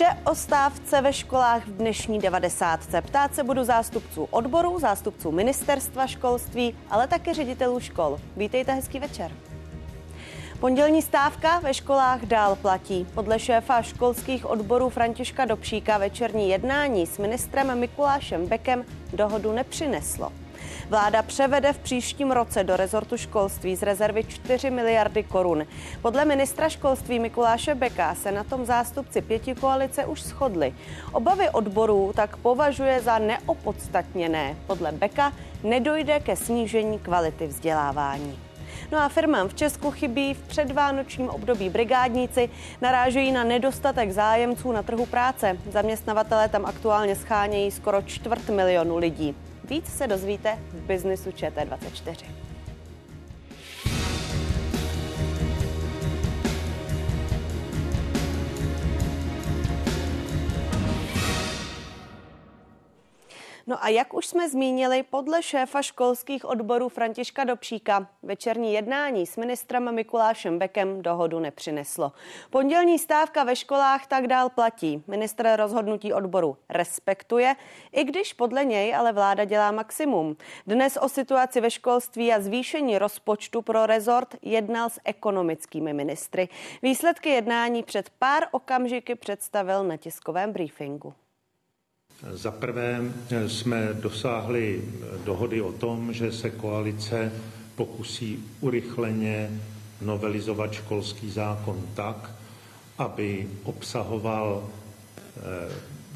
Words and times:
Vše 0.00 0.16
o 0.24 0.34
stávce 0.34 1.00
ve 1.00 1.12
školách 1.12 1.66
v 1.66 1.76
dnešní 1.76 2.18
90. 2.18 2.80
Ptát 3.00 3.34
se 3.34 3.44
budu 3.44 3.64
zástupců 3.64 4.24
odborů, 4.24 4.78
zástupců 4.78 5.30
ministerstva 5.30 6.06
školství, 6.06 6.76
ale 6.90 7.06
také 7.06 7.34
ředitelů 7.34 7.80
škol. 7.80 8.18
Vítejte, 8.36 8.72
hezký 8.72 8.98
večer. 8.98 9.32
Pondělní 10.60 11.02
stávka 11.02 11.58
ve 11.58 11.74
školách 11.74 12.24
dál 12.24 12.56
platí. 12.56 13.06
Podle 13.14 13.38
šéfa 13.38 13.82
školských 13.82 14.50
odborů 14.50 14.88
Františka 14.88 15.44
Dobšíka 15.44 15.98
večerní 15.98 16.50
jednání 16.50 17.06
s 17.06 17.18
ministrem 17.18 17.78
Mikulášem 17.78 18.46
Bekem 18.46 18.84
dohodu 19.12 19.52
nepřineslo. 19.52 20.32
Vláda 20.90 21.22
převede 21.22 21.72
v 21.72 21.78
příštím 21.78 22.30
roce 22.30 22.64
do 22.64 22.76
rezortu 22.76 23.16
školství 23.16 23.76
z 23.76 23.82
rezervy 23.82 24.24
4 24.24 24.70
miliardy 24.70 25.22
korun. 25.22 25.66
Podle 26.02 26.24
ministra 26.24 26.68
školství 26.68 27.18
Mikuláše 27.18 27.74
Beka 27.74 28.14
se 28.14 28.32
na 28.32 28.44
tom 28.44 28.64
zástupci 28.64 29.22
pěti 29.22 29.54
koalice 29.54 30.06
už 30.06 30.22
shodli. 30.22 30.74
Obavy 31.12 31.50
odborů 31.50 32.12
tak 32.16 32.36
považuje 32.36 33.00
za 33.00 33.18
neopodstatněné. 33.18 34.56
Podle 34.66 34.92
Beka 34.92 35.32
nedojde 35.62 36.20
ke 36.20 36.36
snížení 36.36 36.98
kvality 36.98 37.46
vzdělávání. 37.46 38.38
No 38.92 38.98
a 38.98 39.08
firmám 39.08 39.48
v 39.48 39.54
Česku 39.54 39.90
chybí 39.90 40.34
v 40.34 40.42
předvánočním 40.48 41.28
období 41.28 41.68
brigádníci, 41.68 42.50
narážejí 42.80 43.32
na 43.32 43.44
nedostatek 43.44 44.12
zájemců 44.12 44.72
na 44.72 44.82
trhu 44.82 45.06
práce. 45.06 45.58
Zaměstnavatele 45.70 46.48
tam 46.48 46.66
aktuálně 46.66 47.16
schánějí 47.16 47.70
skoro 47.70 48.02
čtvrt 48.02 48.48
milionu 48.48 48.96
lidí. 48.96 49.36
Víc 49.70 49.86
se 49.86 50.06
dozvíte 50.06 50.58
v 50.72 50.86
biznisu 50.86 51.30
ČT24. 51.30 52.39
No 63.66 63.84
a 63.84 63.88
jak 63.88 64.14
už 64.14 64.26
jsme 64.26 64.48
zmínili, 64.48 65.02
podle 65.02 65.42
šéfa 65.42 65.82
školských 65.82 66.44
odborů 66.44 66.88
Františka 66.88 67.44
Dobšíka 67.44 68.06
večerní 68.22 68.72
jednání 68.72 69.26
s 69.26 69.36
ministrem 69.36 69.94
Mikulášem 69.94 70.58
Bekem 70.58 71.02
dohodu 71.02 71.38
nepřineslo. 71.40 72.12
Pondělní 72.50 72.98
stávka 72.98 73.44
ve 73.44 73.56
školách 73.56 74.06
tak 74.06 74.26
dál 74.26 74.48
platí. 74.48 75.02
Ministr 75.06 75.48
rozhodnutí 75.56 76.12
odboru 76.12 76.56
respektuje, 76.68 77.56
i 77.92 78.04
když 78.04 78.32
podle 78.32 78.64
něj 78.64 78.94
ale 78.94 79.12
vláda 79.12 79.44
dělá 79.44 79.72
maximum. 79.72 80.36
Dnes 80.66 80.96
o 80.96 81.08
situaci 81.08 81.60
ve 81.60 81.70
školství 81.70 82.32
a 82.32 82.40
zvýšení 82.40 82.98
rozpočtu 82.98 83.62
pro 83.62 83.86
rezort 83.86 84.34
jednal 84.42 84.90
s 84.90 85.00
ekonomickými 85.04 85.92
ministry. 85.92 86.48
Výsledky 86.82 87.28
jednání 87.28 87.82
před 87.82 88.10
pár 88.10 88.48
okamžiky 88.50 89.14
představil 89.14 89.84
na 89.84 89.96
tiskovém 89.96 90.52
briefingu. 90.52 91.14
Za 92.28 92.50
prvé 92.50 93.00
eh, 93.30 93.48
jsme 93.48 93.88
dosáhli 93.92 94.82
dohody 95.24 95.60
o 95.60 95.72
tom, 95.72 96.12
že 96.12 96.32
se 96.32 96.50
koalice 96.50 97.32
pokusí 97.76 98.44
urychleně 98.60 99.60
novelizovat 100.00 100.72
školský 100.72 101.30
zákon 101.30 101.82
tak, 101.94 102.30
aby 102.98 103.48
obsahoval 103.64 104.68
eh, 105.36 105.40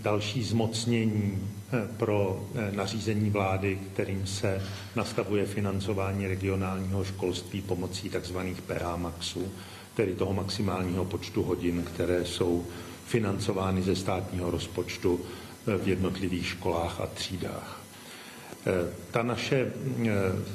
další 0.02 0.42
zmocnění 0.42 1.38
eh, 1.72 1.88
pro 1.96 2.46
nařízení 2.70 3.30
vlády, 3.30 3.78
kterým 3.92 4.26
se 4.26 4.62
nastavuje 4.96 5.46
financování 5.46 6.26
regionálního 6.26 7.04
školství 7.04 7.62
pomocí 7.62 8.10
tzv. 8.10 8.38
PH 8.66 8.96
Maxu, 8.96 9.52
tedy 9.94 10.14
toho 10.14 10.32
maximálního 10.32 11.04
počtu 11.04 11.42
hodin, 11.42 11.82
které 11.82 12.24
jsou 12.24 12.64
financovány 13.06 13.82
ze 13.82 13.96
státního 13.96 14.50
rozpočtu 14.50 15.20
v 15.66 15.88
jednotlivých 15.88 16.46
školách 16.46 17.00
a 17.00 17.06
třídách. 17.06 17.80
E, 18.66 18.70
ta 19.10 19.22
naše 19.22 19.56
e, 19.56 19.70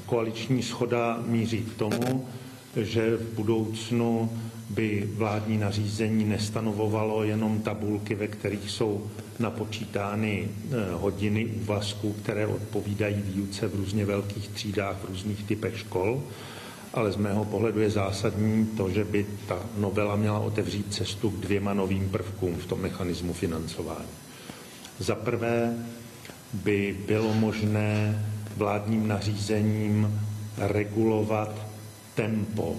koaliční 0.05 0.63
schoda 0.63 1.19
míří 1.25 1.57
k 1.63 1.73
tomu, 1.73 2.27
že 2.75 3.17
v 3.17 3.33
budoucnu 3.33 4.29
by 4.69 5.09
vládní 5.13 5.57
nařízení 5.57 6.25
nestanovovalo 6.25 7.23
jenom 7.23 7.59
tabulky, 7.61 8.15
ve 8.15 8.27
kterých 8.27 8.71
jsou 8.71 9.09
napočítány 9.39 10.47
e, 10.47 10.93
hodiny 10.93 11.45
úvazku, 11.45 12.13
které 12.13 12.47
odpovídají 12.47 13.21
výuce 13.21 13.67
v 13.67 13.75
různě 13.75 14.05
velkých 14.05 14.47
třídách, 14.47 14.97
v 14.97 15.09
různých 15.09 15.43
typech 15.43 15.79
škol, 15.79 16.23
ale 16.93 17.11
z 17.11 17.15
mého 17.15 17.45
pohledu 17.45 17.79
je 17.79 17.89
zásadní 17.89 18.65
to, 18.65 18.89
že 18.89 19.03
by 19.03 19.25
ta 19.47 19.59
novela 19.77 20.15
měla 20.15 20.39
otevřít 20.39 20.93
cestu 20.93 21.29
k 21.29 21.39
dvěma 21.39 21.73
novým 21.73 22.09
prvkům 22.09 22.55
v 22.55 22.65
tom 22.65 22.81
mechanismu 22.81 23.33
financování. 23.33 24.28
Za 24.99 25.15
prvé 25.15 25.73
by 26.53 26.97
bylo 27.07 27.33
možné 27.33 28.25
vládním 28.57 29.07
nařízením 29.07 30.21
regulovat 30.57 31.65
tempo, 32.15 32.75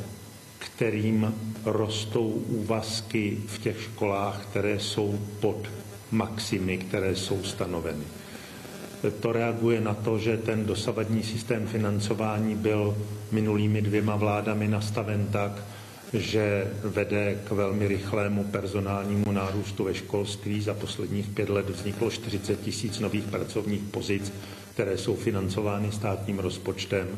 kterým 0.58 1.34
rostou 1.64 2.28
úvazky 2.28 3.38
v 3.46 3.58
těch 3.58 3.82
školách, 3.82 4.46
které 4.50 4.80
jsou 4.80 5.18
pod 5.40 5.68
maximy, 6.10 6.78
které 6.78 7.16
jsou 7.16 7.42
stanoveny. 7.42 8.04
To 9.20 9.32
reaguje 9.32 9.80
na 9.80 9.94
to, 9.94 10.18
že 10.18 10.36
ten 10.36 10.66
dosavadní 10.66 11.22
systém 11.22 11.66
financování 11.66 12.54
byl 12.54 12.96
minulými 13.32 13.82
dvěma 13.82 14.16
vládami 14.16 14.68
nastaven 14.68 15.26
tak, 15.32 15.52
že 16.12 16.70
vede 16.84 17.38
k 17.44 17.50
velmi 17.50 17.88
rychlému 17.88 18.44
personálnímu 18.44 19.32
nárůstu 19.32 19.84
ve 19.84 19.94
školství. 19.94 20.60
Za 20.60 20.74
posledních 20.74 21.28
pět 21.28 21.48
let 21.48 21.70
vzniklo 21.70 22.10
40 22.10 22.60
tisíc 22.60 22.98
nových 22.98 23.24
pracovních 23.24 23.82
pozic, 23.82 24.32
které 24.74 24.98
jsou 24.98 25.16
financovány 25.16 25.92
státním 25.92 26.38
rozpočtem 26.38 27.08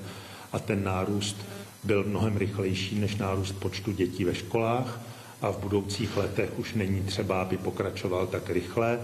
a 0.53 0.59
ten 0.59 0.85
nárůst 0.85 1.37
byl 1.85 2.05
mnohem 2.05 2.37
rychlejší 2.37 2.99
než 2.99 3.17
nárůst 3.17 3.53
počtu 3.53 3.93
dětí 3.93 4.25
ve 4.25 4.35
školách 4.35 5.01
a 5.43 5.51
v 5.51 5.59
budoucích 5.59 6.17
letech 6.17 6.51
už 6.57 6.75
není 6.75 7.03
třeba, 7.03 7.43
aby 7.43 7.57
pokračoval 7.57 8.27
tak 8.27 8.51
rychle. 8.51 8.99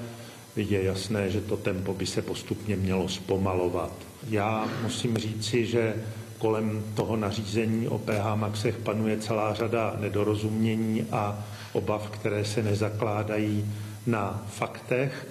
Je 0.57 0.83
jasné, 0.83 1.31
že 1.31 1.41
to 1.41 1.57
tempo 1.57 1.95
by 1.95 2.07
se 2.07 2.23
postupně 2.23 2.77
mělo 2.77 3.09
zpomalovat. 3.09 3.93
Já 4.29 4.69
musím 4.83 5.19
říci, 5.19 5.67
že 5.67 5.95
kolem 6.39 6.83
toho 6.95 7.17
nařízení 7.17 7.89
o 7.89 7.99
PH 7.99 8.35
Maxech 8.35 8.77
panuje 8.77 9.19
celá 9.19 9.55
řada 9.55 9.97
nedorozumění 10.01 11.03
a 11.13 11.45
obav, 11.73 12.11
které 12.11 12.45
se 12.45 12.63
nezakládají 12.63 13.65
na 14.07 14.45
faktech. 14.51 15.27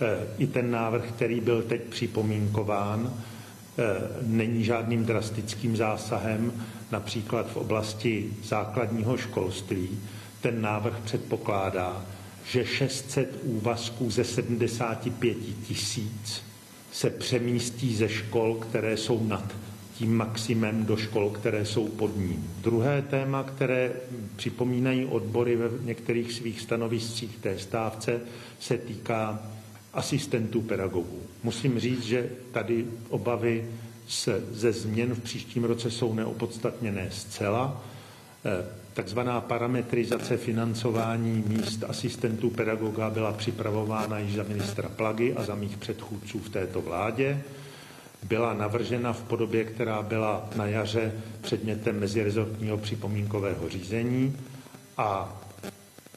E, 0.00 0.26
I 0.38 0.46
ten 0.46 0.70
návrh, 0.70 1.04
který 1.08 1.40
byl 1.40 1.62
teď 1.62 1.82
připomínkován, 1.82 3.12
e, 3.12 3.82
není 4.26 4.64
žádným 4.64 5.04
drastickým 5.04 5.76
zásahem, 5.76 6.52
například 6.92 7.50
v 7.50 7.56
oblasti 7.56 8.30
základního 8.44 9.16
školství. 9.16 9.88
Ten 10.40 10.60
návrh 10.62 10.98
předpokládá, 11.04 12.04
že 12.50 12.64
600 12.66 13.38
úvazků 13.42 14.10
ze 14.10 14.24
75 14.24 15.36
tisíc 15.66 16.42
se 16.92 17.10
přemístí 17.10 17.96
ze 17.96 18.08
škol, 18.08 18.54
které 18.54 18.96
jsou 18.96 19.24
nad 19.26 19.44
tím 19.98 20.16
maximem 20.16 20.84
do 20.84 20.96
škol, 20.96 21.30
které 21.30 21.64
jsou 21.64 21.88
pod 21.88 22.16
ním. 22.16 22.50
Druhé 22.60 23.02
téma, 23.02 23.42
které 23.42 23.92
připomínají 24.36 25.04
odbory 25.04 25.56
ve 25.56 25.68
některých 25.82 26.32
svých 26.32 26.60
stanoviscích 26.60 27.36
té 27.36 27.58
stávce, 27.58 28.20
se 28.60 28.78
týká 28.78 29.42
asistentů 29.94 30.62
pedagogů. 30.62 31.22
Musím 31.42 31.78
říct, 31.78 32.02
že 32.02 32.30
tady 32.52 32.86
obavy 33.08 33.70
se, 34.08 34.42
ze 34.52 34.72
změn 34.72 35.14
v 35.14 35.20
příštím 35.20 35.64
roce 35.64 35.90
jsou 35.90 36.14
neopodstatněné 36.14 37.08
zcela. 37.10 37.84
Eh, 38.44 38.66
takzvaná 38.94 39.40
parametrizace 39.40 40.36
financování 40.36 41.44
míst 41.46 41.84
asistentů 41.88 42.50
pedagoga 42.50 43.10
byla 43.10 43.32
připravována 43.32 44.18
již 44.18 44.34
za 44.34 44.42
ministra 44.42 44.88
Plagy 44.88 45.34
a 45.34 45.42
za 45.42 45.54
mých 45.54 45.76
předchůdců 45.76 46.38
v 46.38 46.48
této 46.48 46.80
vládě 46.82 47.42
byla 48.22 48.54
navržena 48.54 49.12
v 49.12 49.22
podobě, 49.22 49.64
která 49.64 50.02
byla 50.02 50.48
na 50.56 50.66
jaře 50.66 51.12
předmětem 51.40 52.00
mezirezortního 52.00 52.78
připomínkového 52.78 53.68
řízení. 53.68 54.36
A 54.96 55.40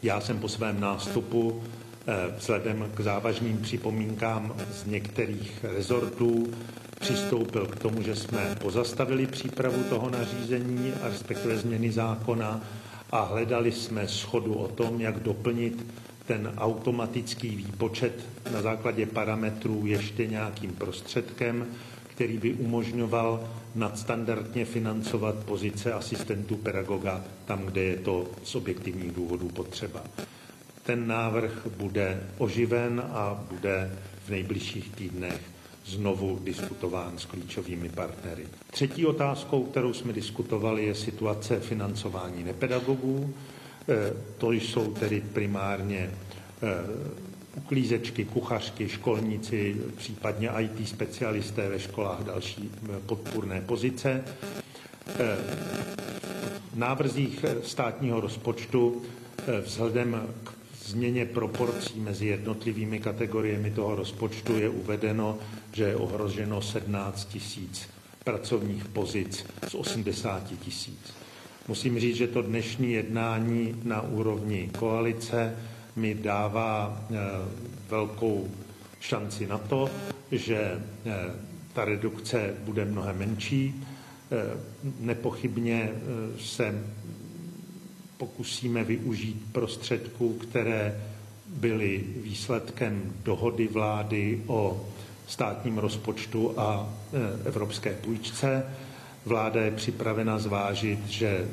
já 0.03 0.21
jsem 0.21 0.39
po 0.39 0.49
svém 0.49 0.79
nástupu 0.79 1.63
eh, 2.07 2.13
vzhledem 2.37 2.91
k 2.93 2.99
závažným 3.01 3.57
připomínkám 3.57 4.53
z 4.73 4.85
některých 4.85 5.65
rezortů 5.75 6.53
přistoupil 6.99 7.65
k 7.65 7.79
tomu, 7.79 8.01
že 8.01 8.15
jsme 8.15 8.55
pozastavili 8.61 9.27
přípravu 9.27 9.83
toho 9.83 10.09
nařízení 10.09 10.93
a 11.03 11.07
respektive 11.07 11.57
změny 11.57 11.91
zákona 11.91 12.61
a 13.11 13.21
hledali 13.21 13.71
jsme 13.71 14.07
schodu 14.07 14.53
o 14.53 14.67
tom, 14.67 15.01
jak 15.01 15.19
doplnit 15.19 15.85
ten 16.27 16.53
automatický 16.57 17.49
výpočet 17.49 18.25
na 18.51 18.61
základě 18.61 19.05
parametrů 19.05 19.85
ještě 19.85 20.27
nějakým 20.27 20.71
prostředkem, 20.73 21.65
který 22.15 22.37
by 22.37 22.53
umožňoval 22.53 23.49
nadstandardně 23.75 24.65
financovat 24.65 25.35
pozice 25.35 25.93
asistentů 25.93 26.55
pedagoga 26.55 27.23
tam, 27.45 27.65
kde 27.65 27.81
je 27.81 27.95
to 27.97 28.27
z 28.43 28.55
objektivních 28.55 29.11
důvodů 29.11 29.49
potřeba. 29.49 30.03
ten 30.83 31.07
návrh 31.07 31.67
bude 31.77 32.23
oživen 32.37 33.03
a 33.11 33.43
bude 33.49 33.91
v 34.25 34.29
nejbližších 34.29 34.89
týdnech 34.89 35.41
znovu 35.85 36.39
diskutován 36.43 37.17
s 37.17 37.25
klíčovými 37.25 37.89
partnery. 37.89 38.45
Třetí 38.71 39.05
otázkou, 39.05 39.63
kterou 39.63 39.93
jsme 39.93 40.13
diskutovali, 40.13 40.85
je 40.85 40.95
situace 40.95 41.59
financování 41.59 42.43
nepedagogů. 42.43 43.33
E, 43.89 44.13
to 44.37 44.51
jsou 44.51 44.93
tedy 44.93 45.21
primárně 45.33 45.99
e, 45.99 46.11
uklízečky, 47.57 48.25
kuchařky, 48.25 48.89
školníci, 48.89 49.75
případně 49.97 50.49
IT 50.59 50.87
specialisté 50.87 51.69
ve 51.69 51.79
školách, 51.79 52.23
další 52.23 52.71
e, 52.95 52.99
podpůrné 52.99 53.61
pozice. 53.61 54.23
V 56.71 56.75
návrzích 56.75 57.45
státního 57.63 58.19
rozpočtu 58.21 59.01
vzhledem 59.65 60.27
k 60.43 60.51
změně 60.85 61.25
proporcí 61.25 61.99
mezi 61.99 62.25
jednotlivými 62.25 62.99
kategoriemi 62.99 63.71
toho 63.71 63.95
rozpočtu 63.95 64.57
je 64.57 64.69
uvedeno, 64.69 65.37
že 65.73 65.83
je 65.83 65.95
ohroženo 65.95 66.61
17 66.61 67.25
tisíc 67.25 67.89
pracovních 68.23 68.85
pozic 68.85 69.45
z 69.67 69.75
80 69.75 70.43
tisíc. 70.65 71.13
Musím 71.67 71.99
říct, 71.99 72.15
že 72.15 72.27
to 72.27 72.41
dnešní 72.41 72.93
jednání 72.93 73.81
na 73.83 74.01
úrovni 74.01 74.69
koalice 74.79 75.55
mi 75.95 76.13
dává 76.15 77.01
eh, 77.11 77.15
velkou 77.89 78.51
šanci 78.99 79.47
na 79.47 79.57
to, 79.57 79.89
že 80.31 80.57
eh, 80.57 81.15
ta 81.73 81.85
redukce 81.85 82.53
bude 82.63 82.85
mnohem 82.85 83.17
menší. 83.19 83.83
Eh, 84.31 84.57
nepochybně 84.99 85.91
se 86.39 86.83
pokusíme 88.17 88.83
využít 88.83 89.43
prostředků, 89.51 90.33
které 90.33 91.01
byly 91.47 92.03
výsledkem 92.23 93.13
dohody 93.23 93.67
vlády 93.67 94.41
o 94.47 94.85
státním 95.27 95.77
rozpočtu 95.77 96.59
a 96.59 96.89
evropské 97.45 97.93
půjčce. 97.93 98.65
Vláda 99.25 99.61
je 99.61 99.71
připravena 99.71 100.39
zvážit, 100.39 101.07
že 101.07 101.47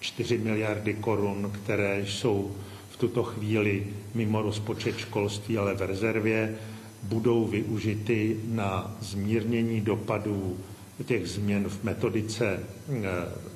4 0.00 0.38
miliardy 0.38 0.94
korun, 0.94 1.52
které 1.64 2.06
jsou 2.06 2.56
tuto 3.02 3.22
chvíli 3.22 3.86
mimo 4.14 4.42
rozpočet 4.42 4.98
školství, 4.98 5.58
ale 5.58 5.74
v 5.74 5.82
rezervě, 5.82 6.54
budou 7.02 7.46
využity 7.46 8.40
na 8.46 8.96
zmírnění 9.00 9.80
dopadů 9.80 10.56
těch 11.04 11.28
změn 11.28 11.68
v 11.68 11.84
metodice 11.84 12.46
e, 12.46 12.60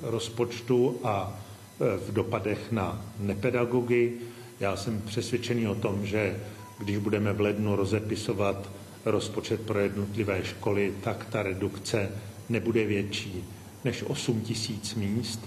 rozpočtu 0.01 0.99
a 1.03 1.39
v 1.79 2.13
dopadech 2.13 2.71
na 2.71 3.05
nepedagogy. 3.19 4.13
Já 4.59 4.75
jsem 4.75 5.01
přesvědčený 5.01 5.67
o 5.67 5.75
tom, 5.75 6.05
že 6.05 6.35
když 6.79 6.97
budeme 6.97 7.33
v 7.33 7.41
lednu 7.41 7.75
rozepisovat 7.75 8.69
rozpočet 9.05 9.61
pro 9.61 9.79
jednotlivé 9.79 10.43
školy, 10.43 10.93
tak 11.03 11.25
ta 11.25 11.43
redukce 11.43 12.11
nebude 12.49 12.85
větší 12.85 13.43
než 13.85 14.03
8 14.03 14.41
tisíc 14.41 14.95
míst 14.95 15.39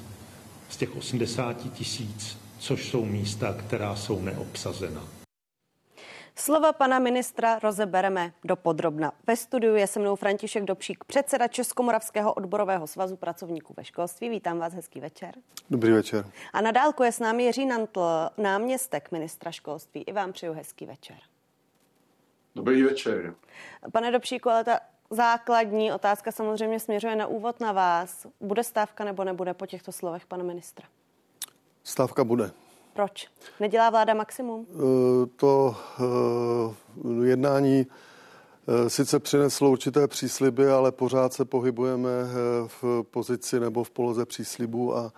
z 0.68 0.76
těch 0.76 0.96
80 0.96 1.72
tisíc, 1.72 2.38
což 2.60 2.90
jsou 2.90 3.04
místa, 3.04 3.54
která 3.54 3.96
jsou 3.96 4.20
neobsazena. 4.20 5.08
Slova 6.36 6.72
pana 6.72 6.98
ministra 6.98 7.58
rozebereme 7.58 8.32
do 8.44 8.56
podrobna. 8.56 9.12
Ve 9.26 9.36
studiu 9.36 9.74
je 9.74 9.86
se 9.86 10.00
mnou 10.00 10.16
František 10.16 10.64
Dobšík, 10.64 11.04
předseda 11.04 11.48
Českomoravského 11.48 12.34
odborového 12.34 12.86
svazu 12.86 13.16
pracovníků 13.16 13.74
ve 13.76 13.84
školství. 13.84 14.28
Vítám 14.28 14.58
vás, 14.58 14.72
hezký 14.72 15.00
večer. 15.00 15.34
Dobrý 15.70 15.92
večer. 15.92 16.24
A 16.52 16.60
na 16.60 16.70
dálku 16.70 17.02
je 17.02 17.12
s 17.12 17.18
námi 17.18 17.44
Jiří 17.44 17.66
Nantl, 17.66 18.00
náměstek 18.38 19.12
ministra 19.12 19.50
školství. 19.50 20.02
I 20.02 20.12
vám 20.12 20.32
přeju 20.32 20.52
hezký 20.52 20.86
večer. 20.86 21.16
Dobrý 22.54 22.82
večer. 22.82 23.34
Pane 23.92 24.10
Dobšíku, 24.10 24.50
ale 24.50 24.64
ta 24.64 24.80
základní 25.10 25.92
otázka 25.92 26.32
samozřejmě 26.32 26.80
směřuje 26.80 27.16
na 27.16 27.26
úvod 27.26 27.60
na 27.60 27.72
vás. 27.72 28.26
Bude 28.40 28.64
stávka 28.64 29.04
nebo 29.04 29.24
nebude 29.24 29.54
po 29.54 29.66
těchto 29.66 29.92
slovech 29.92 30.26
pana 30.26 30.44
ministra? 30.44 30.88
Stávka 31.90 32.24
bude. 32.24 32.50
Proč? 32.92 33.28
Nedělá 33.60 33.90
vláda 33.90 34.14
maximum? 34.14 34.66
Eh, 34.70 35.26
to 35.36 35.76
eh, 36.00 37.24
jednání 37.24 37.86
eh, 37.86 38.90
sice 38.90 39.18
přineslo 39.18 39.70
určité 39.70 40.08
přísliby, 40.08 40.70
ale 40.70 40.92
pořád 40.92 41.32
se 41.32 41.44
pohybujeme 41.44 42.10
v 42.66 43.02
pozici 43.10 43.60
nebo 43.60 43.84
v 43.84 43.90
poloze 43.90 44.26
příslibů 44.26 44.96
a 44.96 45.12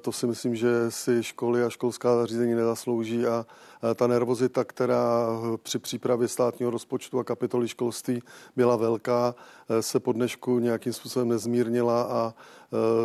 to 0.00 0.12
si 0.12 0.26
myslím, 0.26 0.56
že 0.56 0.68
si 0.88 1.22
školy 1.22 1.64
a 1.64 1.70
školská 1.70 2.16
zařízení 2.16 2.54
nezaslouží 2.54 3.26
a 3.26 3.46
eh, 3.90 3.94
ta 3.94 4.06
nervozita, 4.06 4.64
která 4.64 5.28
eh, 5.30 5.56
při 5.56 5.78
přípravě 5.78 6.28
státního 6.28 6.70
rozpočtu 6.70 7.18
a 7.18 7.24
kapitoly 7.24 7.68
školství 7.68 8.22
byla 8.56 8.76
velká, 8.76 9.34
se 9.80 10.00
po 10.00 10.12
dnešku 10.12 10.58
nějakým 10.58 10.92
způsobem 10.92 11.28
nezmírnila 11.28 12.02
a 12.02 12.34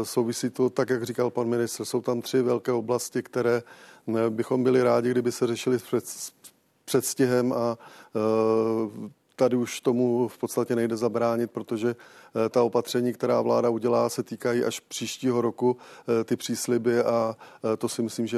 souvisí 0.04 0.50
to, 0.50 0.70
tak 0.70 0.90
jak 0.90 1.04
říkal 1.04 1.30
pan 1.30 1.48
ministr, 1.48 1.86
jsou 1.86 2.02
tam 2.02 2.22
tři 2.22 2.42
velké 2.42 2.72
oblasti, 2.72 3.24
které 3.24 3.64
bychom 4.30 4.64
byli 4.64 4.84
rádi, 4.84 5.12
kdyby 5.12 5.32
se 5.32 5.48
řešili 5.48 5.78
před, 5.78 6.06
předstihem 6.86 7.54
a 7.54 7.78
tady 9.36 9.56
už 9.56 9.82
tomu 9.82 10.28
v 10.28 10.38
podstatě 10.38 10.76
nejde 10.76 10.98
zabránit, 10.98 11.52
protože 11.52 11.96
eh, 12.46 12.50
ta 12.50 12.64
opatření, 12.64 13.14
která 13.14 13.42
vláda 13.42 13.70
udělá, 13.70 14.10
se 14.10 14.24
týkají 14.24 14.64
až 14.64 14.80
příštího 14.80 15.42
roku 15.42 15.78
eh, 15.78 16.24
ty 16.24 16.36
přísliby 16.36 17.00
a 17.00 17.38
eh, 17.74 17.78
to 17.78 17.90
si 17.90 18.02
myslím, 18.02 18.28
že 18.28 18.38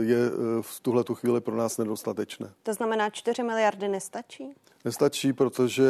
je 0.00 0.30
v 0.60 0.80
tuhle 0.80 1.04
tu 1.04 1.14
chvíli 1.14 1.40
pro 1.40 1.56
nás 1.56 1.78
nedostatečné. 1.78 2.52
To 2.62 2.74
znamená, 2.74 3.10
4 3.10 3.42
miliardy 3.42 3.88
nestačí? 3.88 4.54
Nestačí, 4.86 5.32
protože 5.32 5.84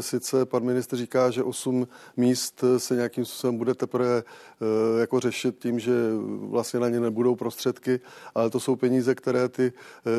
sice 0.00 0.46
pan 0.46 0.64
ministr 0.64 0.96
říká, 0.96 1.30
že 1.30 1.42
8 1.42 1.88
míst 2.16 2.64
se 2.78 2.94
nějakým 2.94 3.24
způsobem 3.24 3.58
bude 3.58 3.74
teprve 3.74 4.22
jako 5.00 5.20
řešit 5.20 5.58
tím, 5.58 5.78
že 5.80 5.92
vlastně 6.40 6.80
na 6.80 6.88
ně 6.88 7.00
nebudou 7.00 7.36
prostředky, 7.36 8.00
ale 8.34 8.50
to 8.50 8.60
jsou 8.60 8.76
peníze, 8.76 9.14
které 9.14 9.48
ty, 9.48 9.72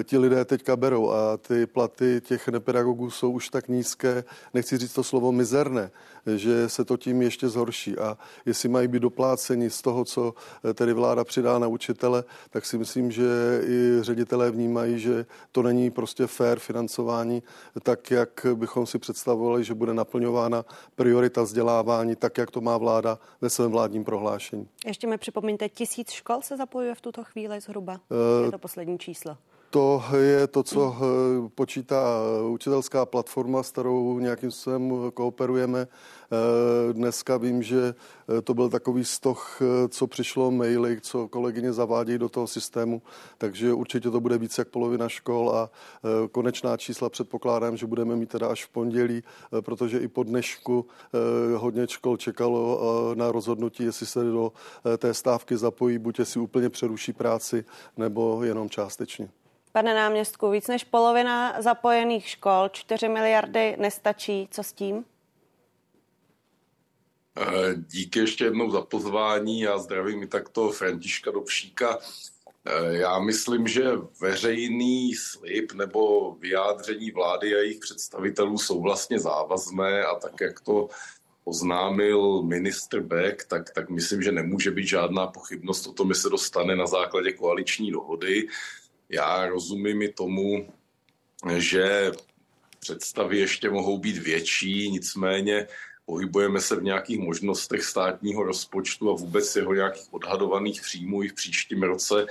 ti 0.03 0.17
lidé 0.17 0.45
teďka 0.45 0.75
berou 0.75 1.09
a 1.09 1.37
ty 1.37 1.65
platy 1.65 2.21
těch 2.25 2.47
nepedagogů 2.47 3.11
jsou 3.11 3.31
už 3.31 3.49
tak 3.49 3.67
nízké, 3.67 4.23
nechci 4.53 4.77
říct 4.77 4.93
to 4.93 5.03
slovo 5.03 5.31
mizerné, 5.31 5.91
že 6.35 6.69
se 6.69 6.85
to 6.85 6.97
tím 6.97 7.21
ještě 7.21 7.49
zhorší. 7.49 7.97
A 7.97 8.17
jestli 8.45 8.69
mají 8.69 8.87
být 8.87 9.01
dopláceni 9.01 9.69
z 9.69 9.81
toho, 9.81 10.05
co 10.05 10.33
eh, 10.69 10.73
tedy 10.73 10.93
vláda 10.93 11.23
přidá 11.23 11.59
na 11.59 11.67
učitele, 11.67 12.23
tak 12.49 12.65
si 12.65 12.77
myslím, 12.77 13.11
že 13.11 13.61
i 13.67 13.97
ředitelé 14.01 14.51
vnímají, 14.51 14.99
že 14.99 15.25
to 15.51 15.63
není 15.63 15.91
prostě 15.91 16.27
fair 16.27 16.59
financování, 16.59 17.43
tak 17.83 18.00
jak 18.11 18.45
bychom 18.55 18.85
si 18.85 18.99
představovali, 18.99 19.63
že 19.63 19.73
bude 19.73 19.93
naplňována 19.93 20.65
priorita 20.95 21.41
vzdělávání, 21.41 22.15
tak 22.15 22.37
jak 22.37 22.51
to 22.51 22.61
má 22.61 22.77
vláda 22.77 23.19
ve 23.41 23.49
svém 23.49 23.71
vládním 23.71 24.03
prohlášení. 24.03 24.67
Ještě 24.85 25.07
mi 25.07 25.17
připomeňte, 25.17 25.69
tisíc 25.69 26.11
škol 26.11 26.41
se 26.41 26.57
zapojuje 26.57 26.95
v 26.95 27.01
tuto 27.01 27.23
chvíli 27.23 27.61
zhruba. 27.61 27.93
Uh, 27.93 28.45
je 28.45 28.51
to 28.51 28.57
poslední 28.57 28.99
číslo. 28.99 29.37
To 29.71 30.03
je 30.15 30.47
to, 30.47 30.63
co 30.63 30.95
eh, 30.95 31.49
počítá 31.55 32.19
učitelská 32.49 33.05
platforma, 33.05 33.63
s 33.63 33.71
kterou 33.71 34.19
nějakým 34.19 34.51
způsobem 34.51 35.11
kooperujeme. 35.11 35.87
Eh, 35.87 36.93
dneska 36.93 37.37
vím, 37.37 37.63
že 37.63 37.95
eh, 38.37 38.41
to 38.41 38.53
byl 38.53 38.69
takový 38.69 39.05
stoch, 39.05 39.61
co 39.89 40.07
přišlo 40.07 40.51
maily, 40.51 41.01
co 41.01 41.27
kolegyně 41.27 41.73
zavádějí 41.73 42.17
do 42.17 42.29
toho 42.29 42.47
systému, 42.47 43.01
takže 43.37 43.73
určitě 43.73 44.09
to 44.09 44.19
bude 44.19 44.37
více 44.37 44.61
jak 44.61 44.67
polovina 44.67 45.09
škol 45.09 45.51
a 45.55 45.69
konečná 46.31 46.77
čísla 46.77 47.09
předpokládám, 47.09 47.77
že 47.77 47.87
budeme 47.87 48.15
mít 48.15 48.29
teda 48.29 48.47
až 48.47 48.65
v 48.65 48.69
pondělí, 48.69 49.23
protože 49.61 49.99
i 49.99 50.07
po 50.07 50.23
dnešku 50.23 50.85
hodně 51.55 51.87
škol 51.87 52.17
čekalo 52.17 52.81
na 53.15 53.31
rozhodnutí, 53.31 53.83
jestli 53.83 54.05
se 54.05 54.23
do 54.23 54.51
té 54.97 55.13
stávky 55.13 55.57
zapojí, 55.57 55.97
buď 55.97 56.19
jestli 56.19 56.39
úplně 56.39 56.69
přeruší 56.69 57.13
práci, 57.13 57.65
nebo 57.97 58.43
jenom 58.43 58.69
částečně. 58.69 59.40
Pane 59.71 59.95
náměstku, 59.95 60.49
víc 60.49 60.67
než 60.67 60.83
polovina 60.83 61.61
zapojených 61.61 62.27
škol, 62.27 62.69
4 62.69 63.09
miliardy 63.09 63.75
nestačí. 63.79 64.47
Co 64.51 64.63
s 64.63 64.73
tím? 64.73 65.05
Eh, 67.37 67.75
díky 67.75 68.19
ještě 68.19 68.43
jednou 68.43 68.71
za 68.71 68.81
pozvání. 68.81 69.61
Já 69.61 69.77
zdravím 69.77 70.23
i 70.23 70.27
takto 70.27 70.69
Františka 70.69 71.31
Dobšíka. 71.31 71.99
Eh, 72.65 72.97
já 72.97 73.19
myslím, 73.19 73.67
že 73.67 73.83
veřejný 74.21 75.15
slib 75.15 75.73
nebo 75.73 76.31
vyjádření 76.39 77.11
vlády 77.11 77.55
a 77.55 77.57
jejich 77.57 77.79
představitelů 77.79 78.57
jsou 78.57 78.81
vlastně 78.81 79.19
závazné 79.19 80.03
a 80.03 80.15
tak, 80.19 80.41
jak 80.41 80.61
to 80.61 80.89
oznámil 81.43 82.43
ministr 82.43 83.01
Beck, 83.01 83.45
tak, 83.45 83.69
tak 83.69 83.89
myslím, 83.89 84.21
že 84.21 84.31
nemůže 84.31 84.71
být 84.71 84.87
žádná 84.87 85.27
pochybnost 85.27 85.87
o 85.87 85.93
tom, 85.93 86.13
že 86.13 86.19
se 86.19 86.29
dostane 86.29 86.75
na 86.75 86.85
základě 86.85 87.31
koaliční 87.31 87.91
dohody. 87.91 88.47
Já 89.11 89.47
rozumím 89.47 90.01
i 90.01 90.09
tomu, 90.09 90.73
že 91.57 92.11
představy 92.79 93.39
ještě 93.39 93.69
mohou 93.69 93.97
být 93.97 94.17
větší, 94.17 94.91
nicméně 94.91 95.67
pohybujeme 96.05 96.61
se 96.61 96.75
v 96.75 96.83
nějakých 96.83 97.19
možnostech 97.19 97.83
státního 97.83 98.43
rozpočtu 98.43 99.09
a 99.09 99.13
vůbec 99.15 99.55
jeho 99.55 99.73
nějakých 99.73 100.13
odhadovaných 100.13 100.81
příjmů 100.81 101.23
i 101.23 101.29
v 101.29 101.33
příštím 101.33 101.83
roce 101.83 102.25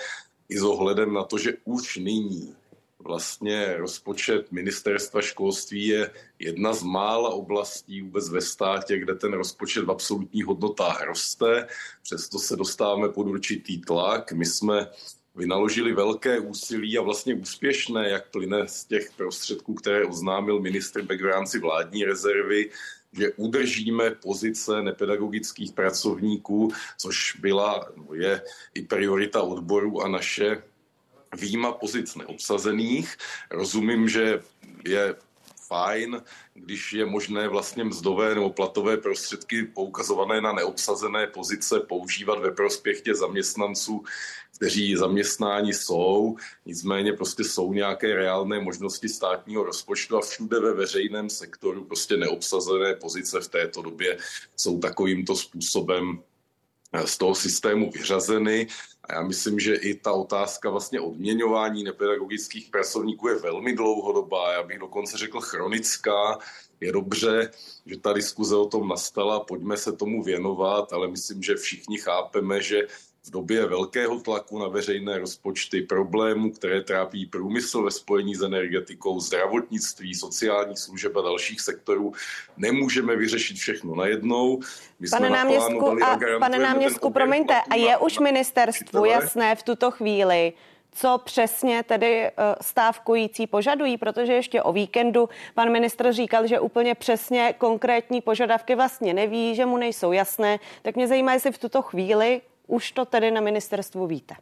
i 0.48 0.58
s 0.58 0.62
ohledem 0.62 1.12
na 1.12 1.24
to, 1.24 1.38
že 1.38 1.52
už 1.64 1.96
nyní 1.96 2.54
vlastně 2.98 3.76
rozpočet 3.76 4.52
ministerstva 4.52 5.22
školství 5.22 5.86
je 5.86 6.10
jedna 6.38 6.72
z 6.72 6.82
mála 6.82 7.28
oblastí 7.28 8.02
vůbec 8.02 8.28
ve 8.28 8.40
státě, 8.40 8.98
kde 8.98 9.14
ten 9.14 9.32
rozpočet 9.32 9.84
v 9.84 9.90
absolutních 9.90 10.44
hodnotách 10.44 11.02
roste. 11.02 11.66
Přesto 12.02 12.38
se 12.38 12.56
dostáváme 12.56 13.08
pod 13.08 13.26
určitý 13.26 13.80
tlak. 13.80 14.32
My 14.32 14.46
jsme 14.46 14.86
vynaložili 15.34 15.92
velké 15.92 16.38
úsilí 16.38 16.98
a 16.98 17.02
vlastně 17.02 17.34
úspěšné, 17.34 18.08
jak 18.08 18.30
plyne 18.30 18.68
z 18.68 18.84
těch 18.84 19.12
prostředků, 19.16 19.74
které 19.74 20.04
oznámil 20.04 20.60
ministr 20.60 21.02
Beck 21.02 21.22
v 21.22 21.26
rámci 21.26 21.58
vládní 21.58 22.04
rezervy, 22.04 22.70
že 23.12 23.32
udržíme 23.36 24.10
pozice 24.10 24.82
nepedagogických 24.82 25.72
pracovníků, 25.72 26.72
což 26.98 27.36
byla, 27.40 27.88
je 28.14 28.42
i 28.74 28.82
priorita 28.82 29.42
odboru 29.42 30.02
a 30.02 30.08
naše 30.08 30.62
výjima 31.40 31.72
pozic 31.72 32.14
neobsazených. 32.14 33.16
Rozumím, 33.50 34.08
že 34.08 34.42
je 34.84 35.14
fajn, 35.70 36.22
když 36.54 36.92
je 36.92 37.06
možné 37.06 37.48
vlastně 37.48 37.84
mzdové 37.84 38.34
nebo 38.34 38.50
platové 38.50 38.96
prostředky 38.96 39.62
poukazované 39.62 40.40
na 40.40 40.52
neobsazené 40.52 41.26
pozice 41.26 41.80
používat 41.80 42.38
ve 42.38 42.50
prospěch 42.50 43.00
těch 43.00 43.14
zaměstnanců, 43.14 44.02
kteří 44.56 44.96
zaměstnáni 44.96 45.74
jsou, 45.74 46.36
nicméně 46.66 47.12
prostě 47.12 47.44
jsou 47.44 47.72
nějaké 47.72 48.14
reálné 48.14 48.60
možnosti 48.60 49.08
státního 49.08 49.64
rozpočtu 49.64 50.18
a 50.18 50.20
všude 50.20 50.60
ve 50.60 50.74
veřejném 50.74 51.30
sektoru 51.30 51.84
prostě 51.84 52.16
neobsazené 52.16 52.94
pozice 52.94 53.40
v 53.40 53.48
této 53.48 53.82
době 53.82 54.18
jsou 54.56 54.78
takovýmto 54.78 55.36
způsobem 55.36 56.22
z 57.04 57.18
toho 57.18 57.34
systému 57.34 57.90
vyřazeny. 57.90 58.66
A 59.04 59.14
já 59.14 59.22
myslím, 59.22 59.60
že 59.60 59.74
i 59.74 59.94
ta 59.94 60.12
otázka 60.12 60.70
vlastně 60.70 61.00
odměňování 61.00 61.84
nepedagogických 61.84 62.70
pracovníků 62.70 63.28
je 63.28 63.38
velmi 63.38 63.76
dlouhodobá, 63.76 64.52
já 64.52 64.62
bych 64.62 64.78
dokonce 64.78 65.18
řekl 65.18 65.40
chronická. 65.40 66.38
Je 66.80 66.92
dobře, 66.92 67.50
že 67.86 67.96
ta 67.96 68.12
diskuze 68.12 68.56
o 68.56 68.66
tom 68.66 68.88
nastala, 68.88 69.40
pojďme 69.40 69.76
se 69.76 69.92
tomu 69.92 70.22
věnovat, 70.22 70.92
ale 70.92 71.08
myslím, 71.08 71.42
že 71.42 71.54
všichni 71.54 71.98
chápeme, 71.98 72.62
že 72.62 72.86
v 73.26 73.30
době 73.30 73.66
velkého 73.66 74.20
tlaku 74.20 74.58
na 74.58 74.68
veřejné 74.68 75.18
rozpočty, 75.18 75.82
problémů, 75.82 76.50
které 76.50 76.80
trápí 76.80 77.26
průmysl 77.26 77.82
ve 77.82 77.90
spojení 77.90 78.34
s 78.34 78.42
energetikou, 78.42 79.20
zdravotnictví, 79.20 80.14
sociálních 80.14 80.78
služeb 80.78 81.16
a 81.16 81.22
dalších 81.22 81.60
sektorů, 81.60 82.12
nemůžeme 82.56 83.16
vyřešit 83.16 83.56
všechno 83.56 83.94
najednou. 83.94 84.60
My 85.00 85.08
pane 85.08 85.30
náměstku, 85.30 86.04
a, 86.04 86.18
pane 86.38 86.58
náměstku, 86.58 87.10
promiňte, 87.10 87.60
a 87.70 87.74
je 87.74 87.98
už 87.98 88.18
ministerstvu 88.18 89.04
jasné 89.04 89.56
v 89.56 89.62
tuto 89.62 89.90
chvíli, 89.90 90.52
co 90.92 91.20
přesně 91.24 91.82
tedy 91.82 92.24
eh, 92.24 92.32
stávkující 92.60 93.46
požadují, 93.46 93.98
protože 93.98 94.32
ještě 94.32 94.62
o 94.62 94.72
víkendu 94.72 95.28
pan 95.54 95.72
ministr 95.72 96.12
říkal, 96.12 96.46
že 96.46 96.60
úplně 96.60 96.94
přesně 96.94 97.54
konkrétní 97.58 98.20
požadavky 98.20 98.74
vlastně 98.74 99.14
neví, 99.14 99.54
že 99.54 99.66
mu 99.66 99.76
nejsou 99.76 100.12
jasné. 100.12 100.58
Tak 100.82 100.96
mě 100.96 101.08
zajímá, 101.08 101.32
jestli 101.32 101.52
v 101.52 101.58
tuto 101.58 101.82
chvíli 101.82 102.40
už 102.70 102.92
to 102.92 103.04
tedy 103.04 103.30
na 103.30 103.40
ministerstvu 103.40 104.06
víte. 104.06 104.34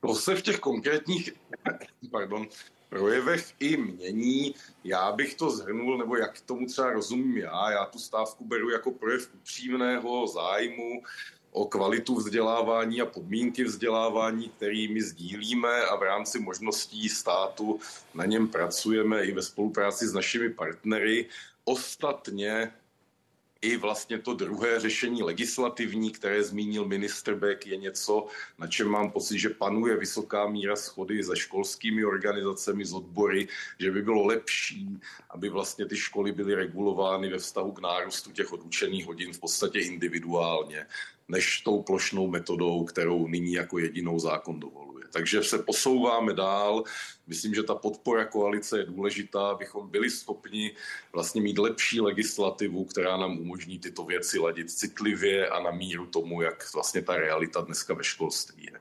To 0.00 0.14
se 0.14 0.34
v 0.34 0.42
těch 0.42 0.58
konkrétních 0.60 1.32
pardon, 2.10 2.46
projevech 2.88 3.54
i 3.60 3.76
mění. 3.76 4.54
Já 4.84 5.12
bych 5.12 5.34
to 5.34 5.50
zhrnul, 5.50 5.98
nebo 5.98 6.16
jak 6.16 6.40
tomu 6.40 6.66
třeba 6.66 6.92
rozumím 6.92 7.38
já. 7.38 7.70
Já 7.70 7.84
tu 7.84 7.98
stávku 7.98 8.44
beru 8.44 8.70
jako 8.70 8.90
projev 8.90 9.34
upřímného 9.34 10.26
zájmu 10.26 11.02
o 11.50 11.64
kvalitu 11.64 12.14
vzdělávání 12.14 13.00
a 13.00 13.06
podmínky 13.06 13.64
vzdělávání, 13.64 14.48
kterými 14.48 15.02
sdílíme 15.02 15.82
a 15.82 15.96
v 15.96 16.02
rámci 16.02 16.38
možností 16.38 17.08
státu 17.08 17.80
na 18.14 18.24
něm 18.24 18.48
pracujeme 18.48 19.24
i 19.24 19.32
ve 19.32 19.42
spolupráci 19.42 20.08
s 20.08 20.12
našimi 20.12 20.50
partnery. 20.50 21.28
Ostatně 21.64 22.72
i 23.62 23.76
vlastně 23.76 24.18
to 24.18 24.34
druhé 24.34 24.80
řešení 24.80 25.22
legislativní, 25.22 26.10
které 26.10 26.42
zmínil 26.42 26.84
ministr 26.84 27.34
Beck, 27.34 27.66
je 27.66 27.76
něco, 27.76 28.26
na 28.58 28.66
čem 28.66 28.88
mám 28.88 29.10
pocit, 29.10 29.38
že 29.38 29.48
panuje 29.48 29.96
vysoká 29.96 30.48
míra 30.48 30.76
schody 30.76 31.24
se 31.24 31.36
školskými 31.36 32.04
organizacemi, 32.04 32.84
z 32.84 32.92
odbory, 32.92 33.48
že 33.78 33.90
by 33.90 34.02
bylo 34.02 34.26
lepší, 34.26 35.00
aby 35.30 35.48
vlastně 35.48 35.86
ty 35.86 35.96
školy 35.96 36.32
byly 36.32 36.54
regulovány 36.54 37.28
ve 37.28 37.38
vztahu 37.38 37.72
k 37.72 37.80
nárůstu 37.80 38.32
těch 38.32 38.52
odučených 38.52 39.06
hodin 39.06 39.32
v 39.32 39.40
podstatě 39.40 39.78
individuálně, 39.78 40.86
než 41.28 41.60
tou 41.60 41.82
plošnou 41.82 42.28
metodou, 42.28 42.84
kterou 42.84 43.26
nyní 43.26 43.52
jako 43.52 43.78
jedinou 43.78 44.18
zákon 44.18 44.60
dovolí. 44.60 44.96
Takže 45.10 45.42
se 45.42 45.58
posouváme 45.58 46.34
dál. 46.34 46.84
Myslím, 47.26 47.54
že 47.54 47.62
ta 47.62 47.74
podpora 47.74 48.24
koalice 48.24 48.78
je 48.78 48.84
důležitá, 48.84 49.48
abychom 49.48 49.90
byli 49.90 50.10
schopni 50.10 50.74
vlastně 51.12 51.40
mít 51.40 51.58
lepší 51.58 52.00
legislativu, 52.00 52.84
která 52.84 53.16
nám 53.16 53.38
umožní 53.38 53.78
tyto 53.78 54.04
věci 54.04 54.38
ladit 54.38 54.70
citlivě 54.70 55.48
a 55.48 55.62
na 55.62 55.70
míru 55.70 56.06
tomu, 56.06 56.42
jak 56.42 56.74
vlastně 56.74 57.02
ta 57.02 57.16
realita 57.16 57.60
dneska 57.60 57.94
ve 57.94 58.04
školství 58.04 58.64
je. 58.64 58.80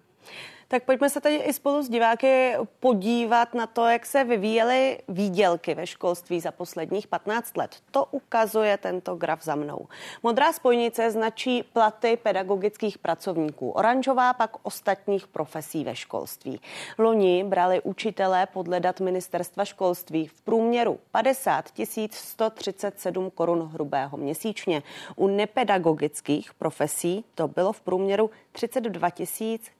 Tak 0.68 0.84
pojďme 0.84 1.10
se 1.10 1.22
tady 1.22 1.36
i 1.36 1.54
spolu 1.54 1.82
s 1.82 1.90
diváky 1.90 2.54
podívat 2.80 3.54
na 3.54 3.68
to, 3.68 3.86
jak 3.86 4.06
se 4.06 4.24
vyvíjely 4.24 5.00
výdělky 5.08 5.76
ve 5.76 5.88
školství 5.88 6.40
za 6.40 6.52
posledních 6.52 7.08
15 7.08 7.58
let. 7.58 7.76
To 7.92 8.06
ukazuje 8.06 8.78
tento 8.78 9.16
graf 9.16 9.44
za 9.44 9.56
mnou. 9.56 9.88
Modrá 10.24 10.54
spojnice 10.54 11.12
značí 11.12 11.64
platy 11.64 12.18
pedagogických 12.24 12.98
pracovníků, 12.98 13.72
oranžová 13.72 14.34
pak 14.34 14.52
ostatních 14.64 15.28
profesí 15.28 15.84
ve 15.84 15.96
školství. 15.96 16.62
Loni 16.98 17.44
brali 17.44 17.82
učitelé 17.82 18.46
podle 18.46 18.80
dat 18.80 19.00
ministerstva 19.00 19.66
školství 19.66 20.28
v 20.28 20.42
průměru 20.42 21.00
50 21.12 21.70
137 22.12 23.32
korun 23.32 23.70
hrubého 23.74 24.18
měsíčně. 24.18 24.84
U 25.16 25.28
nepedagogických 25.28 26.54
profesí 26.54 27.26
to 27.36 27.48
bylo 27.48 27.74
v 27.74 27.82
průměru 27.82 28.32
32 28.52 29.10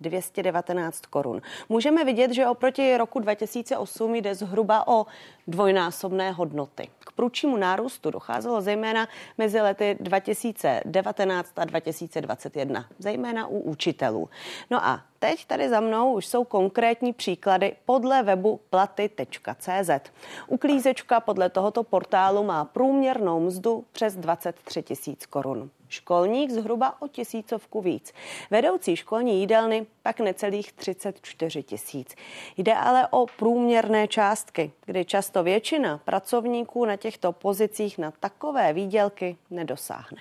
219 0.02 0.75
korun. 1.10 1.42
Můžeme 1.70 2.04
vidět, 2.04 2.32
že 2.32 2.48
oproti 2.48 2.98
roku 2.98 3.20
2008 3.20 4.16
jde 4.16 4.36
zhruba 4.36 4.88
o 4.88 5.06
dvojnásobné 5.48 6.32
hodnoty. 6.32 6.90
K 7.00 7.12
průčímu 7.12 7.58
nárůstu 7.58 8.12
docházelo 8.12 8.62
zejména 8.62 9.08
mezi 9.38 9.62
lety 9.62 9.98
2019 10.00 11.52
a 11.56 11.66
2021, 11.66 12.86
zejména 13.00 13.48
u 13.48 13.60
učitelů. 13.60 14.30
No 14.72 14.86
a 14.86 15.02
teď 15.20 15.46
tady 15.46 15.70
za 15.70 15.80
mnou 15.80 16.14
už 16.14 16.26
jsou 16.26 16.44
konkrétní 16.44 17.14
příklady 17.14 17.76
podle 17.86 18.24
webu 18.24 18.60
platy.cz. 18.70 20.12
Uklízečka 20.48 21.20
podle 21.20 21.50
tohoto 21.50 21.84
portálu 21.84 22.44
má 22.44 22.66
průměrnou 22.66 23.40
mzdu 23.40 23.86
přes 23.92 24.16
23 24.16 24.84
tisíc 24.84 25.26
korun. 25.26 25.70
Školník 25.96 26.52
zhruba 26.52 27.02
o 27.02 27.08
tisícovku 27.08 27.82
víc. 27.82 28.14
Vedoucí 28.52 28.96
školní 28.96 29.40
jídelny 29.40 29.86
pak 30.04 30.20
necelých 30.20 30.74
34 30.74 31.64
tisíc. 31.64 32.16
Jde 32.58 32.74
ale 32.74 33.08
o 33.08 33.26
průměrné 33.26 34.08
částky, 34.08 34.72
kdy 34.86 35.06
často 35.06 35.44
většina 35.44 35.98
pracovníků 36.06 36.86
na 36.86 36.96
těchto 36.96 37.32
pozicích 37.32 37.98
na 37.98 38.12
takové 38.12 38.74
výdělky 38.74 39.38
nedosáhne 39.50 40.18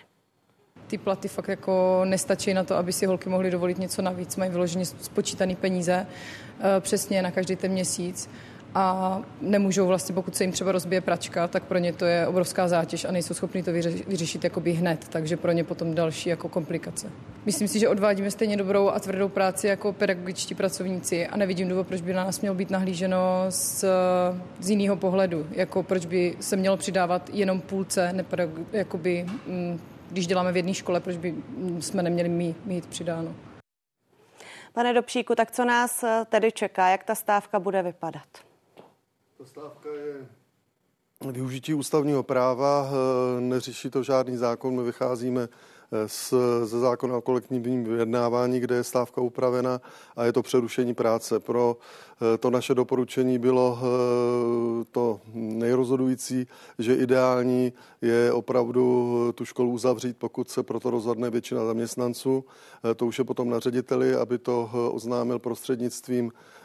ty 0.87 0.99
platy 0.99 1.29
fakt 1.29 1.49
jako 1.49 2.03
nestačí 2.05 2.55
na 2.55 2.65
to, 2.65 2.77
aby 2.77 2.93
si 2.93 3.07
holky 3.07 3.29
mohly 3.29 3.51
dovolit 3.51 3.79
něco 3.79 4.03
navíc. 4.03 4.37
Mají 4.37 4.51
vyloženě 4.51 4.85
spočítané 4.87 5.57
peníze 5.57 6.07
eh, 6.07 6.81
přesně 6.81 7.23
na 7.23 7.31
každý 7.31 7.57
ten 7.57 7.73
měsíc 7.73 8.31
a 8.75 9.21
nemůžou 9.41 9.87
vlastně, 9.87 10.15
pokud 10.15 10.37
se 10.37 10.45
jim 10.45 10.53
třeba 10.53 10.73
rozbije 10.73 11.01
pračka, 11.01 11.49
tak 11.49 11.63
pro 11.63 11.79
ně 11.79 11.93
to 11.93 12.05
je 12.05 12.27
obrovská 12.27 12.69
zátěž 12.69 13.05
a 13.05 13.13
nejsou 13.13 13.35
schopni 13.35 13.63
to 13.63 13.73
vyřešit, 13.73 14.07
vyřešit 14.07 14.45
jakoby 14.45 14.73
hned, 14.73 15.09
takže 15.09 15.37
pro 15.37 15.53
ně 15.53 15.65
potom 15.65 15.95
další 15.95 16.29
jako 16.29 16.49
komplikace. 16.49 17.11
Myslím 17.47 17.69
si, 17.69 17.79
že 17.79 17.89
odvádíme 17.89 18.31
stejně 18.31 18.57
dobrou 18.57 18.89
a 18.89 19.01
tvrdou 19.01 19.29
práci 19.29 19.67
jako 19.67 19.93
pedagogičtí 19.93 20.55
pracovníci 20.55 21.27
a 21.27 21.37
nevidím 21.37 21.69
důvod, 21.69 21.87
proč 21.87 22.01
by 22.01 22.13
na 22.13 22.25
nás 22.25 22.41
mělo 22.41 22.57
být 22.57 22.71
nahlíženo 22.71 23.19
z, 23.49 23.85
z 24.61 24.71
jiného 24.71 24.97
pohledu, 24.97 25.47
jako 25.51 25.83
proč 25.83 26.07
by 26.07 26.37
se 26.41 26.57
mělo 26.57 26.77
přidávat 26.77 27.31
jenom 27.33 27.61
půlce, 27.61 28.13
nepedagog, 28.13 28.67
jakoby, 28.73 29.27
mm, 29.47 29.81
když 30.11 30.27
děláme 30.27 30.53
v 30.53 30.57
jedné 30.57 30.75
škole, 30.75 31.01
proč 31.01 31.17
by 31.17 31.35
jsme 31.81 32.03
neměli 32.03 32.29
mít, 32.29 32.67
mít 32.67 32.87
přidáno. 32.87 33.35
Pane 34.73 34.93
Dobšíku, 34.93 35.35
tak 35.35 35.51
co 35.51 35.65
nás 35.65 36.05
tedy 36.29 36.53
čeká, 36.53 36.89
jak 36.89 37.05
ta 37.05 37.15
stávka 37.15 37.61
bude 37.61 37.83
vypadat? 37.83 38.54
Ta 39.45 39.49
stávka 39.49 39.89
je 39.89 40.27
využití 41.33 41.75
ústavního 41.75 42.23
práva, 42.23 42.89
eh, 42.89 43.41
neřeší 43.41 43.91
to 43.91 44.03
žádný 44.03 44.37
zákon, 44.37 44.77
my 44.77 44.83
vycházíme 44.83 45.49
z, 46.07 46.33
eh, 46.33 46.67
ze 46.67 46.79
zákona 46.81 47.17
o 47.17 47.21
kolektivním 47.21 47.85
vyjednávání, 47.85 48.61
kde 48.61 48.75
je 48.75 48.85
stávka 48.85 49.21
upravena 49.21 49.81
a 50.17 50.25
je 50.25 50.33
to 50.33 50.43
přerušení 50.43 50.95
práce. 50.95 51.41
Pro 51.41 51.77
to 52.41 52.51
naše 52.51 52.75
doporučení 52.75 53.39
bylo 53.39 53.79
to 54.91 55.21
nejrozhodující, 55.35 56.47
že 56.79 56.95
ideální 56.95 57.73
je 58.03 58.33
opravdu 58.33 59.33
tu 59.35 59.45
školu 59.45 59.71
uzavřít, 59.71 60.17
pokud 60.19 60.51
se 60.51 60.63
proto 60.63 60.91
rozhodne 60.91 61.31
většina 61.31 61.65
zaměstnanců. 61.65 62.45
To 62.97 63.07
už 63.07 63.19
je 63.19 63.25
potom 63.25 63.51
na 63.51 63.59
řediteli, 63.61 64.15
aby 64.15 64.39
to 64.39 64.71
oznámil 64.93 65.39
prostřednictvím 65.39 66.33
Eh, 66.33 66.64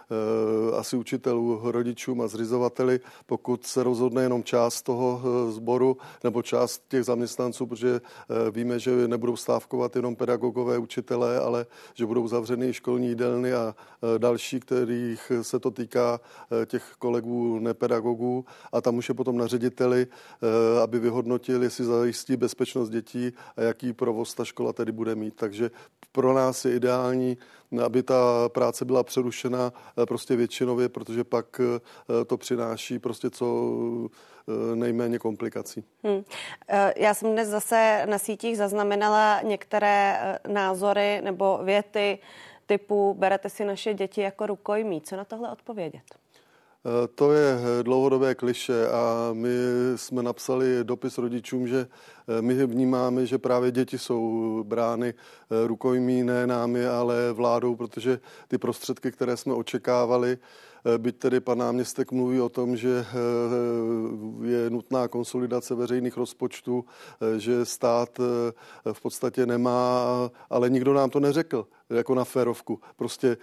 asi 0.78 0.96
učitelů, 0.96 1.60
rodičům 1.64 2.22
a 2.22 2.28
zřizovateli, 2.28 3.00
pokud 3.26 3.66
se 3.66 3.84
rozhodne 3.84 4.24
jenom 4.24 4.44
část 4.44 4.82
toho 4.82 5.22
eh, 5.24 5.52
sboru 5.52 5.98
nebo 6.24 6.42
část 6.42 6.84
těch 6.88 7.04
zaměstnanců, 7.04 7.66
protože 7.66 8.02
eh, 8.02 8.52
víme, 8.52 8.80
že 8.80 9.08
nebudou 9.08 9.36
stávkovat 9.36 9.96
jenom 9.96 10.16
pedagogové, 10.16 10.78
učitelé, 10.78 11.40
ale 11.40 11.66
že 11.94 12.06
budou 12.06 12.28
zavřeny 12.28 12.74
školní 12.74 13.08
jídelny 13.08 13.54
a 13.54 13.76
další, 14.18 14.60
kterých 14.60 15.32
se 15.42 15.60
to 15.60 15.72
týká 15.72 16.20
těch 16.66 16.94
kolegů 17.00 17.60
nepedagogů 17.60 18.46
a 18.72 18.82
tam 18.82 18.98
už 18.98 19.10
je 19.10 19.16
potom 19.16 19.38
na 19.38 19.48
řediteli, 19.48 20.08
aby 20.84 21.00
vyhodnotil, 21.00 21.64
jestli 21.64 21.86
zajistí 21.86 22.38
bezpečnost 22.38 22.90
dětí 22.90 23.32
a 23.58 23.62
jaký 23.62 23.94
provoz 23.94 24.34
ta 24.34 24.46
škola 24.46 24.74
tedy 24.74 24.92
bude 24.92 25.16
mít. 25.16 25.36
Takže 25.36 25.72
pro 26.12 26.34
nás 26.34 26.66
je 26.66 26.76
ideální 26.76 27.38
aby 27.86 28.04
ta 28.04 28.50
práce 28.50 28.86
byla 28.86 29.04
přerušena 29.04 29.74
eh, 29.74 29.99
prostě 30.06 30.36
většinově, 30.36 30.90
protože 30.90 31.24
pak 31.24 31.62
eh, 31.62 32.26
to 32.26 32.38
přináší 32.38 33.00
prostě 33.00 33.30
co 33.30 33.76
eh, 34.48 34.76
nejméně 34.76 35.20
komplikací. 35.20 35.84
Hmm. 36.04 36.24
Já 36.96 37.14
jsem 37.14 37.32
dnes 37.32 37.48
zase 37.48 38.06
na 38.10 38.20
sítích 38.20 38.58
zaznamenala 38.58 39.42
některé 39.42 40.20
názory 40.48 41.22
nebo 41.22 41.60
věty 41.64 42.20
typu 42.66 43.16
berete 43.20 43.50
si 43.50 43.66
naše 43.66 43.94
děti 43.94 44.22
jako 44.22 44.46
rukojmí. 44.46 45.02
Co 45.02 45.16
na 45.16 45.26
tohle 45.26 45.52
odpovědět? 45.52 46.04
Eh, 46.86 47.08
to 47.16 47.34
je 47.34 47.58
eh, 47.60 47.84
dlouhodobé 47.84 48.36
kliše 48.36 48.88
a 48.88 49.30
my 49.34 49.50
jsme 49.96 50.24
napsali 50.24 50.84
dopis 50.84 51.18
rodičům, 51.18 51.68
že 51.68 51.80
eh, 51.80 52.19
my 52.42 52.66
vnímáme, 52.66 53.26
že 53.26 53.38
právě 53.38 53.72
děti 53.72 53.98
jsou 53.98 54.64
brány 54.68 55.14
rukojmí 55.68 56.24
ne 56.24 56.48
námi, 56.48 56.88
ale 56.88 57.34
vládou, 57.34 57.76
protože 57.76 58.20
ty 58.48 58.58
prostředky, 58.58 59.12
které 59.12 59.38
jsme 59.38 59.54
očekávali, 59.54 60.38
byť 60.98 61.18
tedy 61.18 61.40
pan 61.40 61.58
náměstek 61.58 62.12
mluví 62.12 62.42
o 62.42 62.50
tom, 62.50 62.78
že 62.78 63.06
je 64.44 64.70
nutná 64.70 65.08
konsolidace 65.08 65.76
veřejných 65.76 66.18
rozpočtů, 66.18 66.86
že 67.38 67.66
stát 67.66 68.20
v 68.94 69.02
podstatě 69.02 69.46
nemá, 69.46 70.06
ale 70.50 70.70
nikdo 70.70 70.94
nám 70.94 71.10
to 71.10 71.20
neřekl 71.20 71.68
jako 71.90 72.16
na 72.16 72.24
férovku. 72.24 72.80
Prostě 72.96 73.38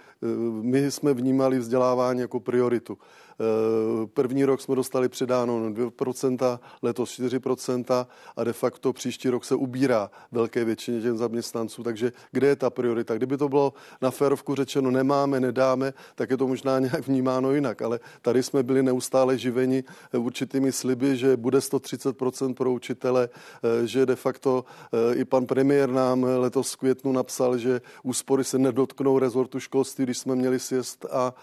my 0.61 0.91
jsme 0.91 1.13
vnímali 1.13 1.59
vzdělávání 1.59 2.19
jako 2.19 2.39
prioritu. 2.39 2.97
Eh, 3.39 4.07
první 4.07 4.45
rok 4.45 4.61
jsme 4.61 4.75
dostali 4.75 5.09
předáno 5.09 5.69
2%, 5.69 6.59
letos 6.81 7.11
4% 7.11 8.07
a 8.35 8.43
de 8.43 8.53
facto 8.53 8.76
příští 8.93 9.29
rok 9.29 9.45
se 9.45 9.55
ubírá 9.55 10.11
velké 10.31 10.65
většině 10.65 11.01
těch 11.01 11.13
zaměstnanců. 11.13 11.83
Takže 11.83 12.11
kde 12.31 12.47
je 12.47 12.55
ta 12.55 12.69
priorita? 12.69 13.15
Kdyby 13.15 13.37
to 13.37 13.49
bylo 13.49 13.73
na 14.01 14.11
férovku 14.11 14.55
řečeno 14.55 14.91
nemáme, 14.91 15.39
nedáme, 15.39 15.93
tak 16.15 16.29
je 16.29 16.37
to 16.37 16.47
možná 16.47 16.79
nějak 16.87 17.07
vnímáno 17.07 17.51
jinak. 17.53 17.81
Ale 17.81 17.99
tady 18.21 18.43
jsme 18.43 18.63
byli 18.63 18.83
neustále 18.83 19.37
živeni 19.37 19.83
eh, 20.13 20.17
určitými 20.17 20.71
sliby, 20.71 21.17
že 21.17 21.37
bude 21.37 21.59
130% 21.59 22.53
pro 22.53 22.71
učitele, 22.71 23.29
eh, 23.29 23.87
že 23.87 24.05
de 24.05 24.15
facto 24.15 24.65
i 25.13 25.25
pan 25.25 25.45
premiér 25.45 25.89
nám 25.89 26.23
letos 26.23 26.73
v 26.73 26.77
květnu 26.77 27.11
napsal, 27.11 27.57
že 27.57 27.81
úspory 28.03 28.43
se 28.43 28.57
nedotknou 28.57 29.19
rezortu 29.19 29.59
školství, 29.59 30.03
když 30.03 30.17
jsme 30.17 30.35
měli 30.35 30.59
sjezd 30.59 31.05
a 31.11 31.33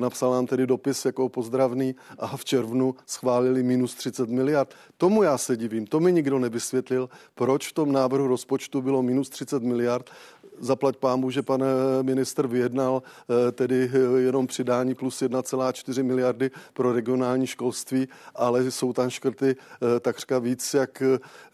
napsal 0.00 0.30
nám 0.30 0.46
tedy 0.46 0.66
dopis 0.66 1.04
jako 1.04 1.30
ozdravný 1.36 1.94
a 2.18 2.36
v 2.36 2.44
červnu 2.44 2.94
schválili 3.06 3.62
minus 3.62 3.94
30 3.94 4.28
miliard. 4.28 4.74
Tomu 4.96 5.22
já 5.22 5.38
se 5.38 5.56
divím, 5.56 5.86
to 5.86 6.00
mi 6.00 6.12
nikdo 6.12 6.38
nevysvětlil, 6.90 7.08
proč 7.34 7.68
v 7.68 7.72
tom 7.72 7.92
návrhu 7.92 8.26
rozpočtu 8.26 8.82
bylo 8.82 9.02
minus 9.02 9.28
30 9.28 9.62
miliard 9.62 10.10
zaplať 10.60 10.96
pámu, 10.96 11.30
že 11.30 11.42
pan 11.42 11.62
eh, 11.62 12.02
minister 12.02 12.46
vyjednal 12.46 13.02
eh, 13.02 13.52
tedy 13.52 13.90
eh, 13.92 14.20
jenom 14.20 14.46
přidání 14.46 14.94
plus 14.94 15.22
1,4 15.22 16.02
miliardy 16.02 16.50
pro 16.72 16.92
regionální 16.92 17.46
školství, 17.46 18.08
ale 18.34 18.70
jsou 18.70 18.92
tam 18.92 19.10
škrty 19.10 19.56
takřka 20.00 20.38
víc 20.38 20.74
jak 20.74 21.02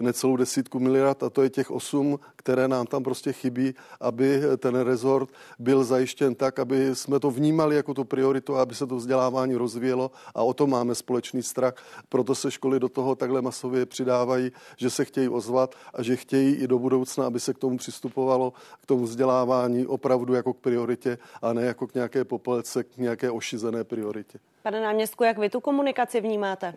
necelou 0.00 0.36
desítku 0.36 0.78
miliard 0.78 1.22
a 1.22 1.30
to 1.30 1.42
je 1.42 1.50
těch 1.50 1.70
8, 1.70 2.18
které 2.36 2.68
nám 2.68 2.86
tam 2.86 3.02
prostě 3.02 3.32
chybí, 3.32 3.74
aby 4.00 4.42
ten 4.58 4.80
rezort 4.80 5.28
byl 5.58 5.84
zajištěn 5.84 6.34
tak, 6.34 6.58
aby 6.58 6.96
jsme 6.96 7.20
to 7.20 7.30
vnímali 7.30 7.76
jako 7.76 7.94
tu 7.94 8.04
prioritu, 8.04 8.56
aby 8.56 8.74
se 8.74 8.86
to 8.86 8.96
vzdělávání 8.96 9.54
rozvíjelo 9.54 10.10
a 10.34 10.42
o 10.42 10.54
to 10.54 10.66
máme 10.66 10.94
společný 10.94 11.42
strach. 11.42 11.74
Proto 12.08 12.34
se 12.34 12.50
školy 12.50 12.80
do 12.80 12.88
toho 12.88 13.14
takhle 13.14 13.42
masově 13.42 13.86
přidávají, 13.86 14.52
že 14.76 14.90
se 14.90 15.04
chtějí 15.04 15.28
ozvat 15.28 15.74
a 15.94 16.02
že 16.02 16.16
chtějí 16.16 16.54
i 16.54 16.66
do 16.66 16.78
budoucna, 16.78 17.26
aby 17.26 17.40
se 17.40 17.54
k 17.54 17.58
tomu 17.58 17.76
přistupovalo, 17.76 18.52
k 18.82 18.86
tomu 18.90 19.04
vzdělávání 19.04 19.86
opravdu 19.86 20.34
jako 20.34 20.52
k 20.52 20.60
prioritě 20.60 21.18
a 21.42 21.52
ne 21.52 21.62
jako 21.62 21.86
k 21.86 21.94
nějaké 21.94 22.24
popelce, 22.24 22.84
k 22.84 22.96
nějaké 22.96 23.30
ošizené 23.30 23.84
prioritě. 23.84 24.38
Pane 24.62 24.80
náměstku, 24.80 25.24
jak 25.24 25.38
vy 25.38 25.50
tu 25.50 25.60
komunikaci 25.60 26.20
vnímáte? 26.20 26.74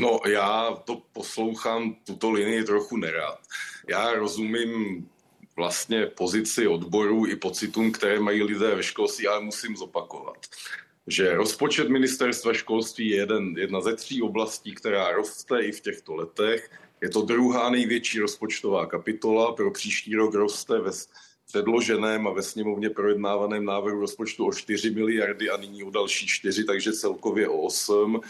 No, 0.00 0.20
já 0.28 0.70
to 0.84 1.02
poslouchám 1.12 1.96
tuto 2.06 2.30
linii 2.30 2.64
trochu 2.64 2.96
nerad. 2.96 3.38
Já 3.88 4.14
rozumím 4.14 5.04
vlastně 5.56 6.06
pozici 6.06 6.66
odborů 6.66 7.26
i 7.26 7.36
pocitům, 7.36 7.92
které 7.92 8.20
mají 8.20 8.42
lidé 8.42 8.74
ve 8.74 8.82
školství, 8.82 9.28
ale 9.28 9.40
musím 9.40 9.76
zopakovat, 9.76 10.36
že 11.06 11.34
rozpočet 11.34 11.88
ministerstva 11.88 12.52
školství 12.52 13.08
je 13.08 13.16
jeden, 13.16 13.54
jedna 13.58 13.80
ze 13.80 13.96
tří 13.96 14.22
oblastí, 14.22 14.74
která 14.74 15.12
roste 15.12 15.60
i 15.60 15.72
v 15.72 15.80
těchto 15.80 16.14
letech 16.14 16.70
je 17.04 17.10
to 17.10 17.22
druhá 17.22 17.70
největší 17.70 18.18
rozpočtová 18.18 18.86
kapitola. 18.86 19.52
Pro 19.52 19.70
příští 19.70 20.14
rok 20.14 20.34
roste 20.34 20.80
ve 20.80 20.90
předloženém 21.46 22.26
a 22.26 22.32
ve 22.32 22.42
sněmovně 22.42 22.90
projednávaném 22.90 23.64
návrhu 23.64 24.00
rozpočtu 24.00 24.46
o 24.46 24.52
4 24.52 24.90
miliardy 24.90 25.50
a 25.50 25.56
nyní 25.56 25.84
o 25.84 25.90
další 25.90 26.26
4, 26.26 26.64
takže 26.64 26.92
celkově 26.92 27.48
o 27.48 27.60
8. 27.60 28.20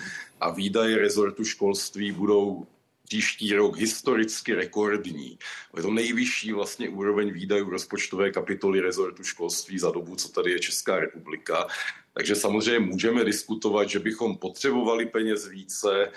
A 0.41 0.51
výdaje 0.51 0.99
rezortu 0.99 1.45
školství 1.45 2.13
budou 2.13 2.67
příští 3.05 3.55
rok 3.55 3.77
historicky 3.77 4.55
rekordní. 4.55 5.39
Je 5.77 5.83
to 5.83 5.91
nejvyšší 5.91 6.53
vlastně 6.53 6.89
úroveň 6.89 7.33
výdajů 7.33 7.71
rozpočtové 7.71 8.31
kapitoly 8.31 8.81
rezortu 8.81 9.23
školství 9.23 9.79
za 9.79 9.91
dobu, 9.91 10.17
co 10.17 10.29
tady 10.29 10.51
je 10.51 10.59
Česká 10.59 10.99
republika. 10.99 11.67
Takže 12.13 12.35
samozřejmě 12.35 12.87
můžeme 12.87 13.25
diskutovat, 13.25 13.89
že 13.89 13.99
bychom 13.99 14.37
potřebovali 14.37 15.07
peněz 15.07 15.49
více, 15.49 16.11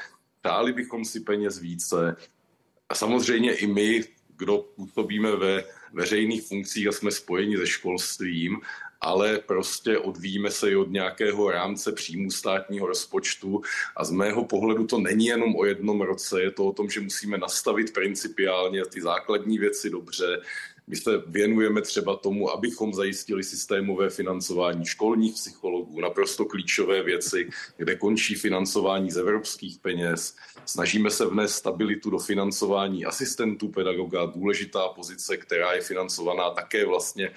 dáli 0.44 0.74
bychom 0.74 1.06
si 1.06 1.20
peněz 1.20 1.60
více, 1.60 2.16
a 2.90 2.96
samozřejmě 2.96 3.54
i 3.54 3.68
my, 3.68 4.04
kdo 4.38 4.58
působíme 4.58 5.36
ve 5.36 5.64
veřejných 5.94 6.48
funkcích 6.48 6.88
a 6.88 6.92
jsme 6.92 7.12
spojeni 7.12 7.58
se 7.58 7.68
školstvím, 7.68 8.62
ale 9.02 9.40
prostě 9.40 9.98
odvíjíme 9.98 10.52
se 10.52 10.72
i 10.72 10.76
od 10.76 10.92
nějakého 10.92 11.52
rámce 11.52 11.92
příjmu 11.92 12.32
státního 12.32 12.88
rozpočtu. 12.88 13.62
A 13.96 14.04
z 14.04 14.12
mého 14.12 14.46
pohledu 14.46 14.88
to 14.88 15.00
není 15.00 15.26
jenom 15.26 15.56
o 15.56 15.66
jednom 15.66 16.02
roce, 16.02 16.42
je 16.42 16.52
to 16.52 16.66
o 16.66 16.74
tom, 16.74 16.90
že 16.90 17.02
musíme 17.02 17.38
nastavit 17.38 17.94
principiálně 17.94 18.86
ty 18.86 19.02
základní 19.02 19.58
věci 19.58 19.90
dobře, 19.90 20.42
my 20.88 20.96
se 20.96 21.12
věnujeme 21.28 21.82
třeba 21.82 22.16
tomu, 22.16 22.52
abychom 22.52 22.94
zajistili 22.94 23.44
systémové 23.44 24.10
financování 24.10 24.86
školních 24.86 25.34
psychologů, 25.34 26.02
naprosto 26.02 26.46
klíčové 26.46 27.04
věci, 27.04 27.50
kde 27.78 27.96
končí 27.96 28.36
financování 28.36 29.12
z 29.12 29.18
evropských 29.18 29.80
peněz. 29.80 30.36
Snažíme 30.66 31.10
se 31.10 31.26
vnést 31.26 31.56
stabilitu 31.56 32.10
do 32.10 32.18
financování 32.18 33.06
asistentů 33.06 33.68
pedagoga, 33.68 34.26
důležitá 34.26 34.88
pozice, 34.88 35.38
která 35.38 35.74
je 35.74 35.82
financovaná 35.82 36.50
také 36.50 36.86
vlastně 36.86 37.32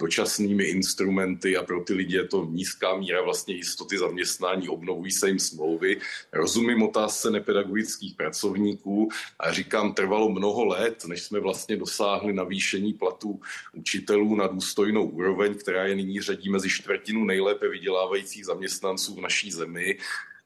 dočasnými 0.00 0.64
instrumenty 0.64 1.56
a 1.56 1.62
pro 1.62 1.80
ty 1.80 1.94
lidi 1.94 2.16
je 2.16 2.28
to 2.28 2.44
nízká 2.44 2.96
míra 2.96 3.22
vlastně 3.22 3.54
jistoty 3.54 3.98
zaměstnání, 3.98 4.68
obnovují 4.68 5.12
se 5.12 5.28
jim 5.28 5.38
smlouvy. 5.38 6.00
Rozumím 6.32 6.82
otázce 6.82 7.30
nepedagogických 7.30 8.14
pracovníků 8.14 9.08
a 9.38 9.52
říkám, 9.52 9.94
trvalo 9.94 10.28
mnoho 10.28 10.64
let, 10.64 11.04
než 11.06 11.22
jsme 11.22 11.40
vlastně 11.40 11.76
dosáhli 11.76 12.32
navýšení 12.32 12.92
platů 12.92 13.40
učitelů 13.72 14.36
na 14.36 14.46
důstojnou 14.46 15.06
úroveň, 15.06 15.54
která 15.54 15.84
je 15.86 15.96
nyní 15.96 16.20
řadí 16.20 16.50
mezi 16.50 16.70
čtvrtinu 16.70 17.24
nejlépe 17.24 17.68
vydělávajících 17.68 18.46
zaměstnanců 18.46 19.14
v 19.14 19.20
naší 19.20 19.52
zemi 19.52 19.98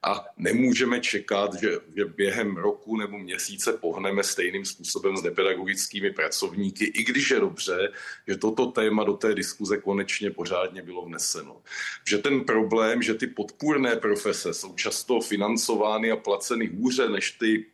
a 0.03 0.25
nemůžeme 0.37 0.99
čekat, 0.99 1.53
že, 1.53 1.71
že 1.97 2.05
během 2.05 2.57
roku 2.57 2.97
nebo 2.97 3.17
měsíce 3.17 3.73
pohneme 3.73 4.23
stejným 4.23 4.65
způsobem 4.65 5.17
s 5.17 5.23
nepedagogickými 5.23 6.11
pracovníky, 6.11 6.85
i 6.85 7.03
když 7.03 7.31
je 7.31 7.39
dobře, 7.39 7.91
že 8.27 8.37
toto 8.37 8.65
téma 8.65 9.03
do 9.03 9.13
té 9.13 9.35
diskuze 9.35 9.77
konečně 9.77 10.31
pořádně 10.31 10.81
bylo 10.81 11.05
vneseno. 11.05 11.61
Že 12.07 12.17
ten 12.17 12.43
problém, 12.43 13.01
že 13.01 13.13
ty 13.13 13.27
podpůrné 13.27 13.95
profese 13.95 14.53
jsou 14.53 14.75
často 14.75 15.21
financovány 15.21 16.11
a 16.11 16.15
placeny 16.15 16.67
hůře 16.67 17.09
než 17.09 17.31
ty 17.31 17.65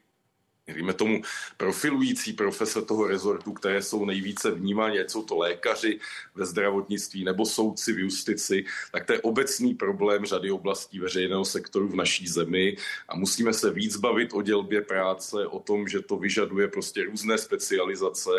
dejme 0.73 0.93
tomu, 0.93 1.21
profilující 1.57 2.33
profese 2.33 2.81
toho 2.81 3.07
rezortu, 3.07 3.53
které 3.53 3.81
jsou 3.81 4.05
nejvíce 4.05 4.51
vnímány, 4.51 4.99
ať 4.99 5.09
jsou 5.09 5.23
to 5.23 5.37
lékaři 5.37 5.99
ve 6.35 6.45
zdravotnictví 6.45 7.23
nebo 7.23 7.45
soudci 7.45 7.93
v 7.93 7.99
justici, 7.99 8.65
tak 8.91 9.05
to 9.05 9.13
je 9.13 9.21
obecný 9.21 9.73
problém 9.73 10.25
řady 10.25 10.51
oblastí 10.51 10.99
veřejného 10.99 11.45
sektoru 11.45 11.87
v 11.87 11.95
naší 11.95 12.27
zemi 12.27 12.77
a 13.07 13.15
musíme 13.15 13.53
se 13.53 13.71
víc 13.71 13.97
bavit 13.97 14.33
o 14.33 14.41
dělbě 14.41 14.81
práce, 14.81 15.47
o 15.47 15.59
tom, 15.59 15.87
že 15.87 16.01
to 16.01 16.17
vyžaduje 16.17 16.67
prostě 16.67 17.03
různé 17.03 17.37
specializace 17.37 18.29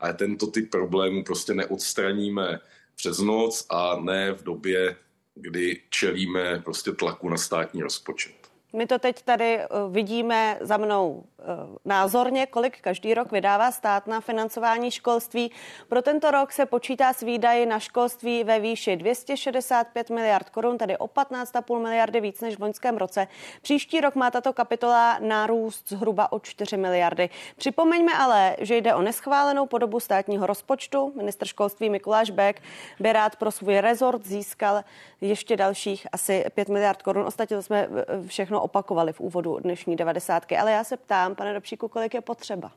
a 0.00 0.12
tento 0.12 0.46
typ 0.46 0.70
problémů 0.70 1.24
prostě 1.24 1.54
neodstraníme 1.54 2.60
přes 2.96 3.18
noc 3.18 3.66
a 3.70 4.00
ne 4.00 4.32
v 4.32 4.42
době, 4.42 4.96
kdy 5.34 5.82
čelíme 5.90 6.60
prostě 6.64 6.92
tlaku 6.92 7.28
na 7.28 7.36
státní 7.36 7.82
rozpočet. 7.82 8.39
My 8.72 8.86
to 8.86 8.98
teď 8.98 9.22
tady 9.22 9.58
eh, 9.58 9.66
vidíme 9.90 10.58
za 10.60 10.76
mnou 10.76 11.24
eh, 11.38 11.44
názorně, 11.84 12.46
kolik 12.46 12.80
každý 12.80 13.14
rok 13.14 13.32
vydává 13.32 13.70
stát 13.70 14.06
na 14.06 14.20
financování 14.20 14.90
školství. 14.90 15.50
Pro 15.88 16.02
tento 16.02 16.30
rok 16.30 16.52
se 16.52 16.66
počítá 16.66 17.12
s 17.12 17.20
výdaji 17.20 17.66
na 17.66 17.78
školství 17.78 18.44
ve 18.44 18.60
výši 18.60 18.96
265 18.96 20.10
miliard 20.10 20.50
korun, 20.50 20.78
tedy 20.78 20.96
o 20.96 21.06
15,5 21.06 21.82
miliardy 21.82 22.20
víc 22.20 22.40
než 22.40 22.56
v 22.56 22.62
loňském 22.62 22.96
roce. 22.96 23.26
Příští 23.62 24.00
rok 24.00 24.14
má 24.14 24.30
tato 24.30 24.52
kapitola 24.52 25.18
nárůst 25.18 25.88
zhruba 25.88 26.32
o 26.32 26.38
4 26.40 26.76
miliardy. 26.76 27.30
Připomeňme 27.56 28.12
ale, 28.18 28.56
že 28.60 28.76
jde 28.76 28.94
o 28.94 29.02
neschválenou 29.02 29.66
podobu 29.66 30.00
státního 30.00 30.46
rozpočtu. 30.46 31.12
Minister 31.16 31.48
školství 31.48 31.90
Mikuláš 31.90 32.30
Bek 32.30 32.62
by 33.00 33.12
rád 33.12 33.36
pro 33.36 33.50
svůj 33.50 33.80
rezort 33.80 34.26
získal 34.26 34.84
ještě 35.20 35.56
dalších 35.56 36.06
asi 36.12 36.44
5 36.54 36.68
miliard 36.68 37.02
korun. 37.02 37.26
Ostatně 37.26 37.56
to 37.56 37.62
jsme 37.62 37.88
eh, 37.90 38.18
opakovali 38.60 39.12
v 39.12 39.20
úvodu 39.20 39.58
dnešní 39.58 39.96
devadesátky. 39.96 40.56
Ale 40.56 40.72
já 40.72 40.84
se 40.84 40.96
ptám, 40.96 41.34
pane 41.34 41.54
Dobšíku, 41.54 41.88
kolik 41.88 42.14
je 42.14 42.20
potřeba? 42.20 42.72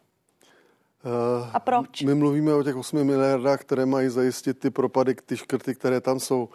A 1.53 1.59
proč? 1.59 2.01
My 2.01 2.15
mluvíme 2.15 2.53
o 2.53 2.63
těch 2.63 2.75
8 2.75 3.03
miliardách, 3.03 3.61
které 3.61 3.85
mají 3.85 4.09
zajistit 4.09 4.59
ty 4.59 4.69
propady, 4.69 5.15
ty 5.25 5.37
škrty, 5.37 5.75
které 5.75 6.01
tam 6.01 6.19
jsou. 6.19 6.49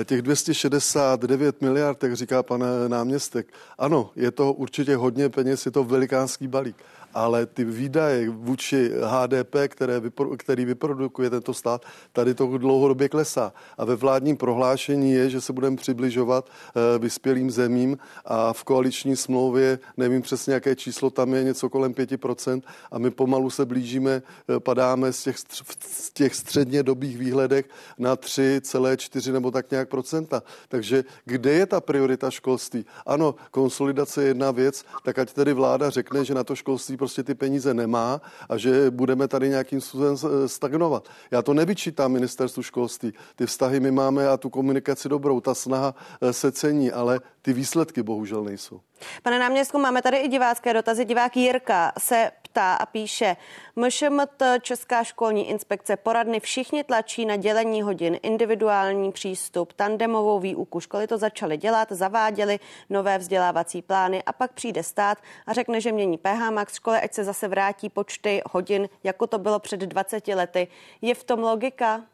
Eh, 0.00 0.04
těch 0.04 0.22
269 0.22 1.60
miliard, 1.60 2.02
jak 2.02 2.16
říká 2.16 2.42
pan 2.42 2.64
náměstek, 2.88 3.46
ano, 3.78 4.10
je 4.16 4.30
to 4.30 4.52
určitě 4.52 4.96
hodně 4.96 5.28
peněz, 5.28 5.66
je 5.66 5.72
to 5.72 5.84
velikánský 5.84 6.48
balík 6.48 6.76
ale 7.14 7.46
ty 7.46 7.64
výdaje 7.64 8.30
vůči 8.30 8.90
HDP, 9.04 9.56
které 9.68 10.00
vypro, 10.00 10.36
který 10.36 10.64
vyprodukuje 10.64 11.30
tento 11.30 11.54
stát, 11.54 11.84
tady 12.12 12.34
to 12.34 12.58
dlouhodobě 12.58 13.08
klesá. 13.08 13.52
A 13.78 13.84
ve 13.84 13.96
vládním 13.96 14.36
prohlášení 14.36 15.12
je, 15.12 15.30
že 15.30 15.40
se 15.40 15.52
budeme 15.52 15.76
přibližovat 15.76 16.48
uh, 16.48 17.02
vyspělým 17.02 17.50
zemím 17.50 17.98
a 18.24 18.52
v 18.52 18.64
koaliční 18.64 19.16
smlouvě, 19.16 19.78
nevím 19.96 20.22
přesně, 20.22 20.54
jaké 20.54 20.76
číslo 20.76 21.10
tam 21.10 21.34
je, 21.34 21.44
něco 21.44 21.70
kolem 21.70 21.94
5% 21.94 22.62
a 22.90 22.98
my 22.98 23.10
pomalu 23.10 23.50
se 23.50 23.66
blížíme, 23.66 24.22
uh, 24.48 24.58
padáme 24.58 25.12
z 25.12 25.22
těch, 25.22 25.38
z 25.80 26.10
těch 26.12 26.34
středně 26.34 26.82
dobých 26.82 27.18
výhledech 27.18 27.68
na 27.98 28.16
3,4 28.16 29.32
nebo 29.32 29.50
tak 29.50 29.70
nějak 29.70 29.88
procenta. 29.88 30.42
Takže 30.68 31.04
kde 31.24 31.52
je 31.52 31.66
ta 31.66 31.80
priorita 31.80 32.30
školství? 32.30 32.84
Ano, 33.06 33.34
konsolidace 33.50 34.22
je 34.22 34.28
jedna 34.28 34.50
věc, 34.50 34.84
tak 35.02 35.18
ať 35.18 35.32
tedy 35.32 35.52
vláda 35.52 35.90
řekne, 35.90 36.24
že 36.24 36.34
na 36.34 36.44
to 36.44 36.56
školství 36.56 36.96
prostě 37.02 37.22
ty 37.22 37.34
peníze 37.34 37.74
nemá 37.74 38.20
a 38.48 38.56
že 38.56 38.90
budeme 38.90 39.28
tady 39.28 39.48
nějakým 39.48 39.80
způsobem 39.80 40.16
stagnovat. 40.46 41.08
Já 41.30 41.42
to 41.42 41.54
nevyčítám 41.54 42.12
ministerstvu 42.12 42.62
školství. 42.62 43.12
Ty 43.36 43.46
vztahy 43.46 43.80
my 43.80 43.90
máme 43.90 44.28
a 44.28 44.36
tu 44.36 44.50
komunikaci 44.50 45.08
dobrou, 45.08 45.40
ta 45.40 45.54
snaha 45.54 45.94
eh, 46.20 46.32
se 46.32 46.52
cení, 46.52 46.92
ale 46.92 47.20
ty 47.42 47.52
výsledky 47.52 48.02
bohužel 48.02 48.44
nejsou. 48.44 48.80
Pane 49.22 49.38
náměstku, 49.38 49.78
máme 49.78 50.02
tady 50.02 50.16
i 50.16 50.28
divácké 50.28 50.72
dotazy. 50.72 51.04
Divák 51.04 51.36
Jirka 51.36 51.92
se 51.98 52.30
ptá 52.42 52.74
a 52.74 52.86
píše, 52.86 53.36
MŠMT 53.76 54.42
Česká 54.60 55.04
školní 55.04 55.48
inspekce 55.48 55.96
poradny 55.96 56.40
všichni 56.40 56.84
tlačí 56.84 57.26
na 57.26 57.36
dělení 57.36 57.82
hodin, 57.82 58.18
individuální 58.22 59.12
přístup, 59.12 59.72
tandemovou 59.72 60.40
výuku. 60.40 60.80
Školy 60.80 61.06
to 61.06 61.18
začaly 61.18 61.56
dělat, 61.56 61.92
zaváděly 61.92 62.60
nové 62.90 63.18
vzdělávací 63.18 63.82
plány 63.82 64.22
a 64.22 64.32
pak 64.32 64.52
přijde 64.52 64.82
stát 64.82 65.18
a 65.46 65.52
řekne, 65.52 65.80
že 65.80 65.92
mění 65.92 66.18
PH 66.18 66.50
Max 66.50 66.74
školy, 66.74 66.98
ať 66.98 67.14
se 67.14 67.24
zase 67.24 67.48
vrátí 67.48 67.88
počty 67.88 68.42
hodin, 68.50 68.88
jako 69.04 69.26
to 69.26 69.38
bylo 69.38 69.58
před 69.58 69.80
20 69.80 70.28
lety. 70.28 70.68
Je 71.02 71.14
v 71.14 71.24
tom 71.24 71.40
logika? 71.40 72.04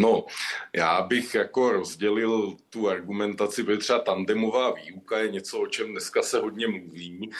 No, 0.00 0.24
já 0.76 1.02
bych 1.02 1.34
jako 1.34 1.72
rozdělil 1.72 2.56
tu 2.70 2.88
argumentaci, 2.88 3.64
protože 3.64 3.78
třeba 3.78 3.98
tandemová 3.98 4.70
výuka 4.70 5.18
je 5.18 5.28
něco, 5.28 5.60
o 5.60 5.66
čem 5.66 5.90
dneska 5.90 6.22
se 6.22 6.38
hodně 6.38 6.68
mluví 6.68 7.30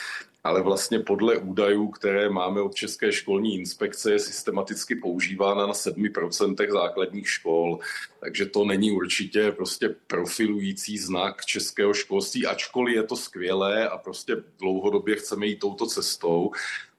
ale 0.44 0.62
vlastně 0.62 0.98
podle 0.98 1.36
údajů, 1.36 1.88
které 1.88 2.30
máme 2.30 2.60
od 2.60 2.74
České 2.74 3.12
školní 3.12 3.58
inspekce, 3.58 4.12
je 4.12 4.18
systematicky 4.18 4.94
používána 4.96 5.66
na 5.66 5.72
7% 5.72 6.72
základních 6.72 7.30
škol, 7.30 7.78
takže 8.20 8.46
to 8.46 8.64
není 8.64 8.92
určitě 8.92 9.52
prostě 9.52 9.94
profilující 10.06 10.98
znak 10.98 11.44
českého 11.44 11.94
školství, 11.94 12.46
ačkoliv 12.46 12.96
je 12.96 13.02
to 13.02 13.16
skvělé 13.16 13.88
a 13.88 13.98
prostě 13.98 14.36
dlouhodobě 14.58 15.16
chceme 15.16 15.46
jít 15.46 15.58
touto 15.58 15.86
cestou. 15.86 16.50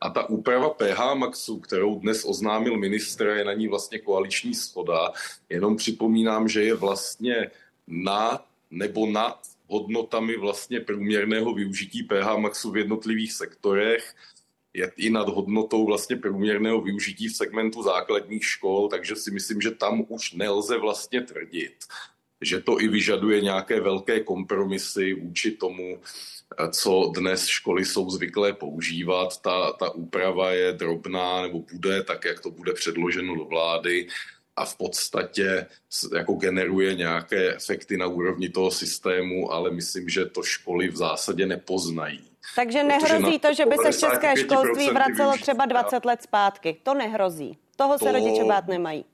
A 0.01 0.09
ta 0.09 0.29
úprava 0.29 0.69
PH 0.69 1.13
Maxu, 1.13 1.59
kterou 1.59 1.99
dnes 1.99 2.25
oznámil 2.25 2.77
ministr, 2.77 3.25
je 3.25 3.45
na 3.45 3.53
ní 3.53 3.67
vlastně 3.67 3.99
koaliční 3.99 4.53
schoda. 4.53 5.11
Jenom 5.49 5.75
připomínám, 5.75 6.47
že 6.47 6.63
je 6.63 6.73
vlastně 6.73 7.51
na 7.87 8.45
nebo 8.71 9.07
nad 9.07 9.50
hodnotami 9.71 10.37
vlastně 10.37 10.79
průměrného 10.79 11.53
využití 11.53 12.03
PH 12.03 12.37
Maxu 12.37 12.71
v 12.71 12.77
jednotlivých 12.77 13.33
sektorech, 13.33 14.15
je 14.73 14.91
i 14.97 15.09
nad 15.09 15.29
hodnotou 15.29 15.85
vlastně 15.85 16.15
průměrného 16.15 16.81
využití 16.81 17.27
v 17.27 17.35
segmentu 17.35 17.83
základních 17.83 18.45
škol, 18.45 18.87
takže 18.87 19.15
si 19.15 19.31
myslím, 19.31 19.61
že 19.61 19.71
tam 19.71 20.05
už 20.07 20.33
nelze 20.33 20.77
vlastně 20.77 21.21
tvrdit, 21.21 21.75
že 22.41 22.59
to 22.59 22.81
i 22.81 22.87
vyžaduje 22.87 23.41
nějaké 23.41 23.81
velké 23.81 24.19
kompromisy 24.19 25.13
vůči 25.13 25.51
tomu, 25.51 25.99
co 26.71 27.11
dnes 27.15 27.47
školy 27.47 27.85
jsou 27.85 28.09
zvyklé 28.09 28.53
používat. 28.53 29.41
Ta, 29.41 29.71
ta 29.71 29.91
úprava 29.91 30.51
je 30.51 30.71
drobná 30.71 31.41
nebo 31.41 31.63
bude 31.73 32.03
tak, 32.03 32.25
jak 32.25 32.39
to 32.39 32.51
bude 32.51 32.73
předloženo 32.73 33.35
do 33.35 33.45
vlády 33.45 34.07
a 34.55 34.65
v 34.65 34.77
podstatě 34.77 35.67
jako 36.15 36.33
generuje 36.33 36.95
nějaké 36.95 37.55
efekty 37.55 37.97
na 37.97 38.07
úrovni 38.07 38.49
toho 38.49 38.71
systému, 38.71 39.51
ale 39.51 39.71
myslím, 39.71 40.09
že 40.09 40.25
to 40.25 40.43
školy 40.43 40.87
v 40.87 40.95
zásadě 40.95 41.45
nepoznají. 41.45 42.23
Takže 42.55 42.83
nehrozí 42.83 43.39
to, 43.39 43.53
že 43.53 43.65
by 43.65 43.75
se 43.75 43.99
české 43.99 44.37
školství 44.37 44.89
vracelo 44.89 45.33
třeba 45.41 45.65
20 45.65 46.05
let 46.05 46.21
zpátky. 46.21 46.77
To 46.83 46.93
nehrozí. 46.93 47.57
Toho 47.75 47.97
se 47.97 48.05
to, 48.05 48.11
rodiče 48.11 48.43
bát 48.43 48.67
nemají. 48.67 49.05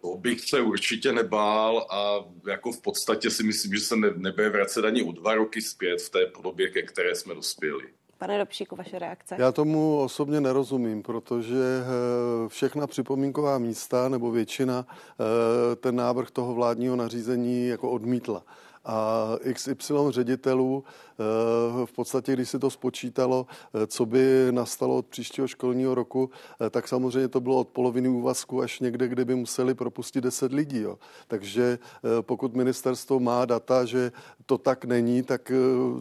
To 0.00 0.16
bych 0.16 0.40
se 0.40 0.60
určitě 0.60 1.12
nebál 1.12 1.86
a 1.90 2.14
jako 2.50 2.72
v 2.72 2.80
podstatě 2.82 3.30
si 3.30 3.42
myslím, 3.42 3.74
že 3.74 3.80
se 3.80 3.96
ne, 3.96 4.10
nebude 4.16 4.48
vracet 4.48 4.84
ani 4.84 5.02
o 5.02 5.12
dva 5.12 5.34
roky 5.34 5.62
zpět 5.62 6.02
v 6.02 6.10
té 6.10 6.26
podobě, 6.26 6.70
ke 6.70 6.82
které 6.82 7.14
jsme 7.14 7.34
dospěli. 7.34 7.84
Pane 8.22 8.38
Dobšíku, 8.38 8.76
vaše 8.76 8.98
reakce? 8.98 9.36
Já 9.38 9.52
tomu 9.52 9.98
osobně 9.98 10.40
nerozumím, 10.40 11.02
protože 11.02 11.54
eh, 11.54 12.48
všechna 12.48 12.86
připomínková 12.86 13.58
místa 13.58 14.08
nebo 14.08 14.30
většina 14.30 14.86
eh, 14.86 15.76
ten 15.76 15.96
návrh 15.96 16.30
toho 16.30 16.54
vládního 16.54 16.96
nařízení 16.96 17.66
jako 17.66 17.90
odmítla 17.90 18.42
a 18.84 19.28
XY 19.52 19.94
ředitelů 20.10 20.84
eh, 20.84 21.86
v 21.86 21.92
podstatě, 21.92 22.32
když 22.32 22.48
se 22.48 22.58
to 22.58 22.70
spočítalo, 22.70 23.46
eh, 23.74 23.86
co 23.86 24.06
by 24.06 24.48
nastalo 24.50 24.96
od 24.96 25.06
příštího 25.06 25.48
školního 25.48 25.94
roku, 25.94 26.30
eh, 26.60 26.70
tak 26.70 26.88
samozřejmě 26.88 27.28
to 27.28 27.40
bylo 27.40 27.56
od 27.56 27.68
poloviny 27.68 28.08
úvazku 28.08 28.62
až 28.62 28.80
někde, 28.80 29.08
kde 29.08 29.24
by 29.24 29.34
museli 29.34 29.74
propustit 29.74 30.20
10 30.20 30.52
lidí. 30.52 30.80
Jo. 30.80 30.98
Takže 31.28 31.78
pokud 32.20 32.54
ministerstvo 32.54 33.20
má 33.20 33.44
data, 33.44 33.84
že 33.84 34.12
to 34.46 34.58
tak 34.58 34.84
není, 34.84 35.22
tak 35.22 35.52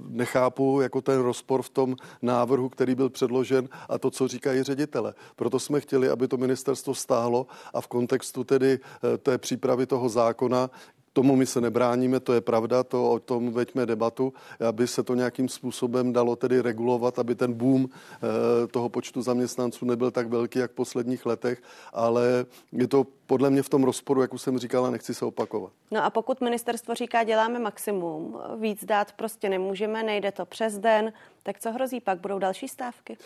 nechápu 0.08 0.82
jako 0.82 1.02
ten 1.02 1.20
rozpor 1.22 1.62
v 1.62 1.70
tom 1.70 1.96
návrhu, 2.22 2.70
který 2.70 2.96
byl 2.96 3.10
předložen 3.10 3.70
a 3.90 3.98
to, 3.98 4.12
co 4.12 4.28
říkají 4.28 4.64
ředitele. 4.64 5.14
Proto 5.36 5.60
jsme 5.60 5.82
chtěli, 5.82 6.10
aby 6.10 6.28
to 6.28 6.38
ministerstvo 6.38 6.96
stáhlo 6.96 7.48
a 7.74 7.82
v 7.82 7.88
kontextu 7.88 8.44
tedy 8.44 8.80
té 9.18 9.38
přípravy 9.38 9.86
toho 9.86 10.10
zákona, 10.10 10.70
Tomu 11.14 11.36
my 11.36 11.46
se 11.46 11.62
nebráníme, 11.62 12.20
to 12.20 12.34
je 12.34 12.42
pravda, 12.42 12.84
to 12.84 13.12
o 13.12 13.20
tom 13.20 13.52
veďme 13.52 13.86
debatu, 13.86 14.34
aby 14.70 14.88
se 14.88 15.04
to 15.04 15.16
nějakým 15.16 15.50
způsobem 15.50 16.14
dalo 16.14 16.36
tedy 16.36 16.62
regulovat, 16.62 17.20
aby 17.20 17.36
ten 17.36 17.54
boom 17.54 17.88
eh, 17.90 18.68
toho 18.68 18.90
počtu 18.90 19.22
zaměstnanců 19.22 19.86
nebyl 19.86 20.12
tak 20.12 20.28
velký, 20.28 20.60
jak 20.60 20.72
v 20.72 20.76
posledních 20.76 21.26
letech, 21.26 21.62
ale 21.94 22.46
je 22.72 22.88
to 22.88 23.06
podle 23.28 23.50
mě 23.50 23.64
v 23.64 23.70
tom 23.70 23.84
rozporu, 23.84 24.22
jak 24.22 24.34
už 24.34 24.42
jsem 24.42 24.58
říkala, 24.58 24.90
nechci 24.90 25.14
se 25.14 25.26
opakovat. 25.26 25.72
No 25.92 26.04
a 26.04 26.10
pokud 26.10 26.42
ministerstvo 26.42 26.96
říká, 26.96 27.24
děláme 27.24 27.60
maximum, 27.60 28.40
víc 28.60 28.86
dát 28.86 29.12
prostě 29.12 29.50
nemůžeme, 29.50 30.04
nejde 30.04 30.32
to 30.32 30.46
přes 30.46 30.78
den, 30.78 31.14
tak 31.44 31.60
co 31.60 31.72
hrozí 31.72 32.00
pak? 32.00 32.20
Budou 32.20 32.40
další 32.40 32.68
stávky? 32.68 33.18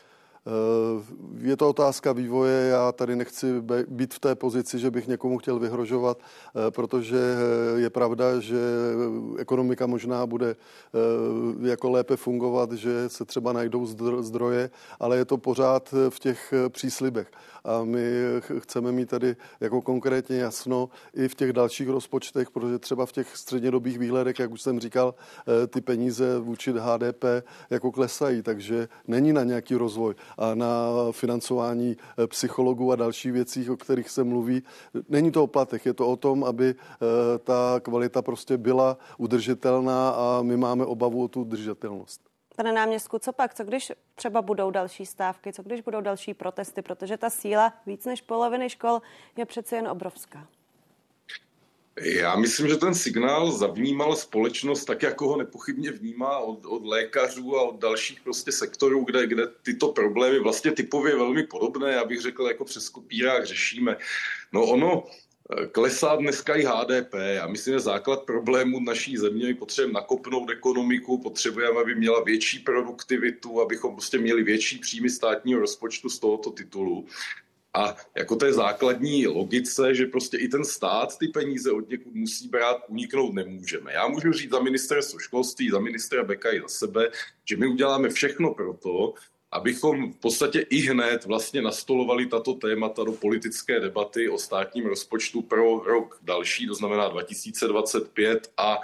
Uh, 0.45 1.03
je 1.41 1.57
to 1.57 1.69
otázka 1.69 2.13
vývoje. 2.13 2.67
Já 2.67 2.91
tady 2.91 3.15
nechci 3.15 3.47
být 3.87 4.13
v 4.13 4.19
té 4.19 4.35
pozici, 4.35 4.79
že 4.79 4.91
bych 4.91 5.07
někomu 5.07 5.37
chtěl 5.37 5.59
vyhrožovat, 5.59 6.17
protože 6.69 7.17
je 7.75 7.89
pravda, 7.89 8.39
že 8.39 8.57
ekonomika 9.37 9.87
možná 9.87 10.25
bude 10.25 10.55
jako 11.61 11.89
lépe 11.89 12.17
fungovat, 12.17 12.71
že 12.71 13.09
se 13.09 13.25
třeba 13.25 13.53
najdou 13.53 13.85
zdroje, 14.19 14.69
ale 14.99 15.17
je 15.17 15.25
to 15.25 15.37
pořád 15.37 15.93
v 16.09 16.19
těch 16.19 16.53
příslibech. 16.69 17.31
A 17.63 17.83
my 17.83 18.01
chceme 18.59 18.91
mít 18.91 19.09
tady 19.09 19.35
jako 19.59 19.81
konkrétně 19.81 20.37
jasno 20.37 20.89
i 21.13 21.27
v 21.27 21.35
těch 21.35 21.53
dalších 21.53 21.89
rozpočtech, 21.89 22.51
protože 22.51 22.79
třeba 22.79 23.05
v 23.05 23.11
těch 23.11 23.37
střednědobých 23.37 23.99
výhledech, 23.99 24.39
jak 24.39 24.51
už 24.51 24.61
jsem 24.61 24.79
říkal, 24.79 25.15
ty 25.67 25.81
peníze 25.81 26.39
vůči 26.39 26.73
HDP 26.77 27.23
jako 27.69 27.91
klesají, 27.91 28.41
takže 28.41 28.87
není 29.07 29.33
na 29.33 29.43
nějaký 29.43 29.75
rozvoj 29.75 30.15
na 30.53 30.89
financování 31.11 31.97
eh, 32.17 32.27
psychologů 32.27 32.91
a 32.91 32.95
dalších 32.95 33.31
věcí, 33.31 33.69
o 33.69 33.77
kterých 33.77 34.09
se 34.09 34.23
mluví. 34.23 34.63
Není 35.09 35.31
to 35.31 35.43
o 35.43 35.47
platech, 35.47 35.85
je 35.85 35.93
to 35.93 36.07
o 36.09 36.15
tom, 36.15 36.43
aby 36.43 36.75
eh, 36.75 37.37
ta 37.39 37.79
kvalita 37.81 38.21
prostě 38.21 38.57
byla 38.57 38.97
udržitelná 39.17 40.09
a 40.09 40.41
my 40.41 40.57
máme 40.57 40.85
obavu 40.85 41.23
o 41.23 41.27
tu 41.27 41.41
udržitelnost. 41.41 42.21
Pane 42.55 42.71
náměstku, 42.71 43.19
co 43.19 43.33
pak? 43.33 43.53
Co 43.53 43.63
když 43.63 43.91
třeba 44.15 44.41
budou 44.41 44.71
další 44.71 45.05
stávky? 45.05 45.53
Co 45.53 45.63
když 45.63 45.81
budou 45.81 46.01
další 46.01 46.33
protesty? 46.33 46.81
Protože 46.81 47.17
ta 47.17 47.29
síla 47.29 47.73
víc 47.85 48.05
než 48.05 48.21
poloviny 48.21 48.69
škol 48.69 49.01
je 49.37 49.45
přece 49.45 49.75
jen 49.75 49.87
obrovská. 49.87 50.47
Já 52.01 52.35
myslím, 52.35 52.67
že 52.67 52.75
ten 52.75 52.95
signál 52.95 53.51
zavnímal 53.51 54.15
společnost 54.15 54.85
tak, 54.85 55.03
jako 55.03 55.27
ho 55.27 55.37
nepochybně 55.37 55.91
vnímá 55.91 56.37
od, 56.37 56.65
od 56.65 56.85
lékařů 56.85 57.57
a 57.57 57.61
od 57.61 57.79
dalších 57.79 58.21
prostě 58.21 58.51
sektorů, 58.51 59.03
kde, 59.03 59.27
kde 59.27 59.47
tyto 59.47 59.87
problémy 59.87 60.39
vlastně 60.39 60.71
typově 60.71 61.15
velmi 61.15 61.43
podobné, 61.43 61.91
já 61.91 62.05
bych 62.05 62.21
řekl, 62.21 62.47
jako 62.47 62.65
přes 62.65 62.89
kopírák 62.89 63.45
řešíme. 63.45 63.97
No 64.51 64.65
ono, 64.65 65.03
eh, 65.61 65.67
Klesá 65.67 66.15
dneska 66.15 66.55
i 66.55 66.63
HDP. 66.63 67.13
Já 67.13 67.47
myslím, 67.47 67.73
že 67.73 67.79
základ 67.79 68.23
problému 68.23 68.79
naší 68.79 69.17
země 69.17 69.47
je 69.47 69.55
potřebujeme 69.55 69.93
nakopnout 69.93 70.49
ekonomiku, 70.49 71.17
potřebujeme, 71.17 71.81
aby 71.81 71.95
měla 71.95 72.23
větší 72.23 72.59
produktivitu, 72.59 73.61
abychom 73.61 73.91
prostě 73.91 74.17
měli 74.17 74.43
větší 74.43 74.79
příjmy 74.79 75.09
státního 75.09 75.59
rozpočtu 75.59 76.09
z 76.09 76.19
tohoto 76.19 76.51
titulu. 76.51 77.05
A 77.75 77.95
jako 78.15 78.35
té 78.35 78.53
základní 78.53 79.27
logice, 79.27 79.95
že 79.95 80.05
prostě 80.05 80.37
i 80.37 80.47
ten 80.47 80.65
stát 80.65 81.17
ty 81.17 81.27
peníze 81.27 81.71
od 81.71 81.89
někud 81.89 82.15
musí 82.15 82.47
brát, 82.47 82.77
uniknout 82.87 83.33
nemůžeme. 83.33 83.93
Já 83.93 84.07
můžu 84.07 84.31
říct 84.31 84.51
za 84.51 84.59
ministerstvo 84.59 85.19
školství, 85.19 85.69
za 85.69 85.79
ministra 85.79 86.23
Beka 86.23 86.51
i 86.51 86.61
za 86.61 86.67
sebe, 86.67 87.09
že 87.45 87.57
my 87.57 87.67
uděláme 87.67 88.09
všechno 88.09 88.53
pro 88.53 88.73
to, 88.73 89.13
abychom 89.51 90.13
v 90.13 90.17
podstatě 90.17 90.59
i 90.59 90.77
hned 90.77 91.25
vlastně 91.25 91.61
nastolovali 91.61 92.25
tato 92.25 92.53
témata 92.53 93.03
do 93.03 93.11
politické 93.11 93.79
debaty 93.79 94.29
o 94.29 94.37
státním 94.37 94.85
rozpočtu 94.85 95.41
pro 95.41 95.79
rok 95.79 96.19
další, 96.21 96.67
to 96.67 96.73
znamená 96.73 97.07
2025 97.07 98.51
a 98.57 98.77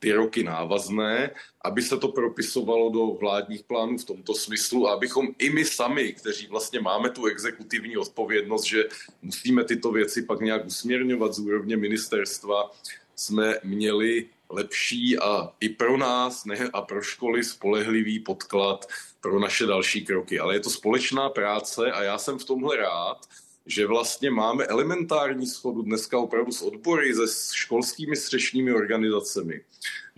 ty 0.00 0.12
roky 0.12 0.42
návazné, 0.42 1.30
aby 1.64 1.82
se 1.82 1.96
to 1.96 2.08
propisovalo 2.08 2.90
do 2.90 3.06
vládních 3.06 3.64
plánů 3.64 3.98
v 3.98 4.04
tomto 4.04 4.34
smyslu 4.34 4.88
a 4.88 4.92
abychom 4.92 5.28
i 5.38 5.50
my 5.50 5.64
sami, 5.64 6.12
kteří 6.12 6.46
vlastně 6.46 6.80
máme 6.80 7.10
tu 7.10 7.26
exekutivní 7.26 7.96
odpovědnost, 7.96 8.64
že 8.64 8.84
musíme 9.22 9.64
tyto 9.64 9.92
věci 9.92 10.22
pak 10.22 10.40
nějak 10.40 10.66
usměrňovat 10.66 11.34
z 11.34 11.38
úrovně 11.38 11.76
ministerstva, 11.76 12.70
jsme 13.16 13.58
měli 13.64 14.26
lepší 14.50 15.18
a 15.18 15.52
i 15.60 15.68
pro 15.68 15.96
nás 15.96 16.44
ne, 16.44 16.70
a 16.72 16.82
pro 16.82 17.02
školy 17.02 17.44
spolehlivý 17.44 18.18
podklad 18.20 18.86
pro 19.20 19.40
naše 19.40 19.66
další 19.66 20.04
kroky. 20.04 20.38
Ale 20.38 20.54
je 20.54 20.60
to 20.60 20.70
společná 20.70 21.28
práce 21.28 21.92
a 21.92 22.02
já 22.02 22.18
jsem 22.18 22.38
v 22.38 22.44
tomhle 22.44 22.76
rád, 22.76 23.28
že 23.66 23.86
vlastně 23.86 24.30
máme 24.30 24.64
elementární 24.64 25.46
schodu 25.46 25.82
dneska 25.82 26.18
opravdu 26.18 26.52
s 26.52 26.62
odbory, 26.62 27.14
se 27.14 27.56
školskými 27.56 28.16
střešními 28.16 28.72
organizacemi, 28.72 29.60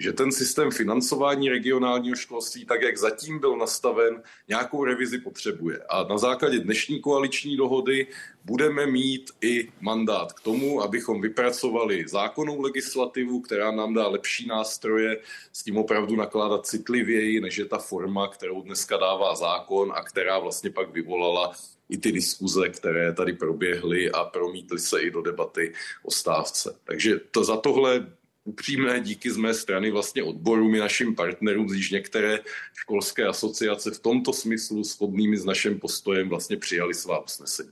že 0.02 0.12
ten 0.12 0.32
systém 0.32 0.70
financování 0.70 1.48
regionálního 1.48 2.16
školství, 2.16 2.64
tak 2.64 2.82
jak 2.82 2.98
zatím 2.98 3.38
byl 3.38 3.56
nastaven, 3.56 4.22
nějakou 4.48 4.84
revizi 4.84 5.18
potřebuje. 5.18 5.78
A 5.88 6.04
na 6.04 6.18
základě 6.18 6.58
dnešní 6.58 7.00
koaliční 7.00 7.56
dohody 7.56 8.06
budeme 8.44 8.86
mít 8.86 9.30
i 9.40 9.68
mandát 9.80 10.32
k 10.32 10.40
tomu, 10.40 10.82
abychom 10.82 11.20
vypracovali 11.20 12.04
zákonnou 12.08 12.60
legislativu, 12.60 13.40
která 13.40 13.70
nám 13.70 13.94
dá 13.94 14.08
lepší 14.08 14.46
nástroje 14.46 15.18
s 15.52 15.62
tím 15.62 15.76
opravdu 15.76 16.16
nakládat 16.16 16.66
citlivěji, 16.66 17.40
než 17.40 17.56
je 17.56 17.64
ta 17.64 17.78
forma, 17.78 18.28
kterou 18.28 18.62
dneska 18.62 18.96
dává 18.96 19.34
zákon 19.34 19.92
a 19.94 20.02
která 20.02 20.38
vlastně 20.38 20.70
pak 20.70 20.92
vyvolala 20.92 21.52
i 21.88 21.98
ty 21.98 22.12
diskuze, 22.12 22.68
které 22.68 23.12
tady 23.14 23.32
proběhly 23.32 24.10
a 24.10 24.24
promítly 24.24 24.78
se 24.78 25.00
i 25.00 25.10
do 25.10 25.22
debaty 25.22 25.72
o 26.02 26.10
stávce. 26.10 26.74
Takže 26.84 27.20
to 27.30 27.44
za 27.44 27.56
tohle 27.56 28.06
upřímné 28.44 29.00
díky 29.00 29.30
z 29.30 29.36
mé 29.36 29.54
strany 29.54 29.90
vlastně 29.90 30.22
odborům 30.22 30.74
i 30.74 30.78
našim 30.78 31.14
partnerům, 31.14 31.66
když 31.66 31.90
některé 31.90 32.38
školské 32.74 33.26
asociace 33.26 33.90
v 33.90 34.00
tomto 34.00 34.32
smyslu 34.32 34.84
shodnými 34.84 35.36
s 35.36 35.44
naším 35.44 35.80
postojem 35.80 36.28
vlastně 36.28 36.56
přijali 36.56 36.94
svá 36.94 37.24
usnesení. 37.24 37.70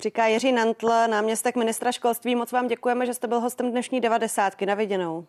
Říká 0.00 0.26
Jiří 0.26 0.52
Nantl, 0.52 0.88
náměstek 0.88 1.56
ministra 1.56 1.92
školství. 1.92 2.34
Moc 2.34 2.52
vám 2.52 2.68
děkujeme, 2.68 3.06
že 3.06 3.14
jste 3.14 3.26
byl 3.26 3.40
hostem 3.40 3.70
dnešní 3.70 4.00
devadesátky. 4.00 4.66
Na 4.66 4.74
viděnou. 4.74 5.26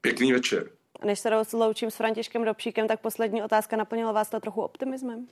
Pěkný 0.00 0.32
večer. 0.32 0.70
Než 1.04 1.20
se 1.20 1.30
rozloučím 1.30 1.90
s 1.90 1.96
Františkem 1.96 2.44
Dobšíkem, 2.44 2.88
tak 2.88 3.00
poslední 3.00 3.42
otázka. 3.42 3.76
Naplnilo 3.76 4.12
vás 4.12 4.30
to 4.30 4.40
trochu 4.40 4.62
optimismem? 4.62 5.26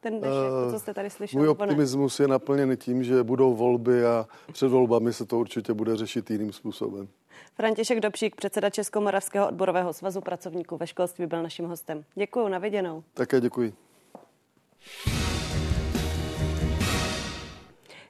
ten 0.00 0.20
dnešek, 0.20 0.50
to, 0.64 0.70
co 0.72 0.78
jste 0.78 0.94
tady 0.94 1.10
slyšel? 1.10 1.40
Můj 1.40 1.48
optimismus 1.48 2.20
je 2.20 2.28
naplněn 2.28 2.76
tím, 2.76 3.04
že 3.04 3.22
budou 3.22 3.54
volby 3.54 4.06
a 4.06 4.26
před 4.52 4.68
volbami 4.68 5.12
se 5.12 5.24
to 5.24 5.38
určitě 5.38 5.74
bude 5.74 5.96
řešit 5.96 6.30
jiným 6.30 6.52
způsobem. 6.52 7.08
František 7.54 8.00
Dobšík, 8.00 8.36
předseda 8.36 8.70
Českomoravského 8.70 9.48
odborového 9.48 9.92
svazu 9.92 10.20
pracovníků 10.20 10.76
ve 10.76 10.86
školství, 10.86 11.26
byl 11.26 11.42
naším 11.42 11.64
hostem. 11.64 12.04
Děkuji, 12.14 12.48
na 12.48 12.58
viděnou. 12.58 13.04
Také 13.14 13.40
děkuji. 13.40 13.74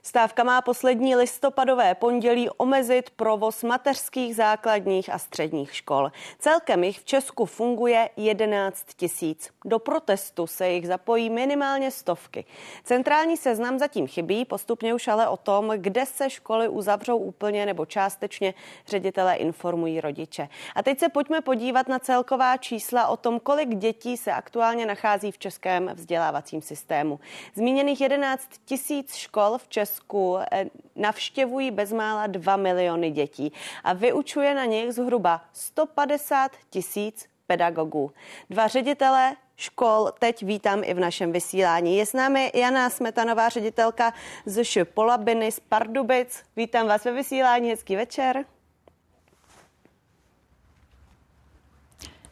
Stávka 0.07 0.43
má 0.43 0.61
poslední 0.61 1.15
listopadové 1.15 1.95
pondělí 1.95 2.49
omezit 2.49 3.09
provoz 3.09 3.63
mateřských, 3.63 4.35
základních 4.35 5.09
a 5.09 5.17
středních 5.17 5.75
škol. 5.75 6.11
Celkem 6.39 6.83
jich 6.83 6.99
v 6.99 7.05
Česku 7.05 7.45
funguje 7.45 8.09
11 8.17 8.85
tisíc. 8.95 9.49
Do 9.65 9.79
protestu 9.79 10.47
se 10.47 10.69
jich 10.69 10.87
zapojí 10.87 11.29
minimálně 11.29 11.91
stovky. 11.91 12.45
Centrální 12.83 13.37
seznam 13.37 13.79
zatím 13.79 14.07
chybí, 14.07 14.45
postupně 14.45 14.93
už 14.93 15.07
ale 15.07 15.27
o 15.27 15.37
tom, 15.37 15.73
kde 15.77 16.05
se 16.05 16.29
školy 16.29 16.69
uzavřou 16.69 17.17
úplně 17.17 17.65
nebo 17.65 17.85
částečně, 17.85 18.53
ředitelé 18.87 19.35
informují 19.35 20.01
rodiče. 20.01 20.49
A 20.75 20.83
teď 20.83 20.99
se 20.99 21.09
pojďme 21.09 21.41
podívat 21.41 21.87
na 21.87 21.99
celková 21.99 22.57
čísla 22.57 23.07
o 23.07 23.17
tom, 23.17 23.39
kolik 23.39 23.75
dětí 23.75 24.17
se 24.17 24.31
aktuálně 24.31 24.85
nachází 24.85 25.31
v 25.31 25.37
českém 25.37 25.91
vzdělávacím 25.93 26.61
systému. 26.61 27.19
Zmíněných 27.55 28.01
11 28.01 28.49
tisíc 28.65 29.15
škol 29.15 29.57
v 29.57 29.67
Česku 29.67 29.96
Česku 29.97 30.37
eh, 30.51 30.65
navštěvují 30.95 31.71
bezmála 31.71 32.27
2 32.27 32.55
miliony 32.55 33.11
dětí 33.11 33.53
a 33.83 33.93
vyučuje 33.93 34.55
na 34.55 34.65
nich 34.65 34.93
zhruba 34.93 35.41
150 35.53 36.51
tisíc 36.69 37.25
pedagogů. 37.47 38.11
Dva 38.49 38.67
ředitele 38.67 39.35
škol 39.55 40.11
teď 40.19 40.43
vítám 40.43 40.81
i 40.83 40.93
v 40.93 40.99
našem 40.99 41.31
vysílání. 41.31 41.97
Je 41.97 42.05
s 42.05 42.13
námi 42.13 42.51
Jana 42.53 42.89
Smetanová, 42.89 43.49
ředitelka 43.49 44.13
z 44.45 44.85
Polabiny 44.85 45.51
z 45.51 45.59
Pardubic. 45.59 46.43
Vítám 46.55 46.87
vás 46.87 47.05
ve 47.05 47.11
vysílání, 47.11 47.69
hezký 47.69 47.95
večer. 47.95 48.45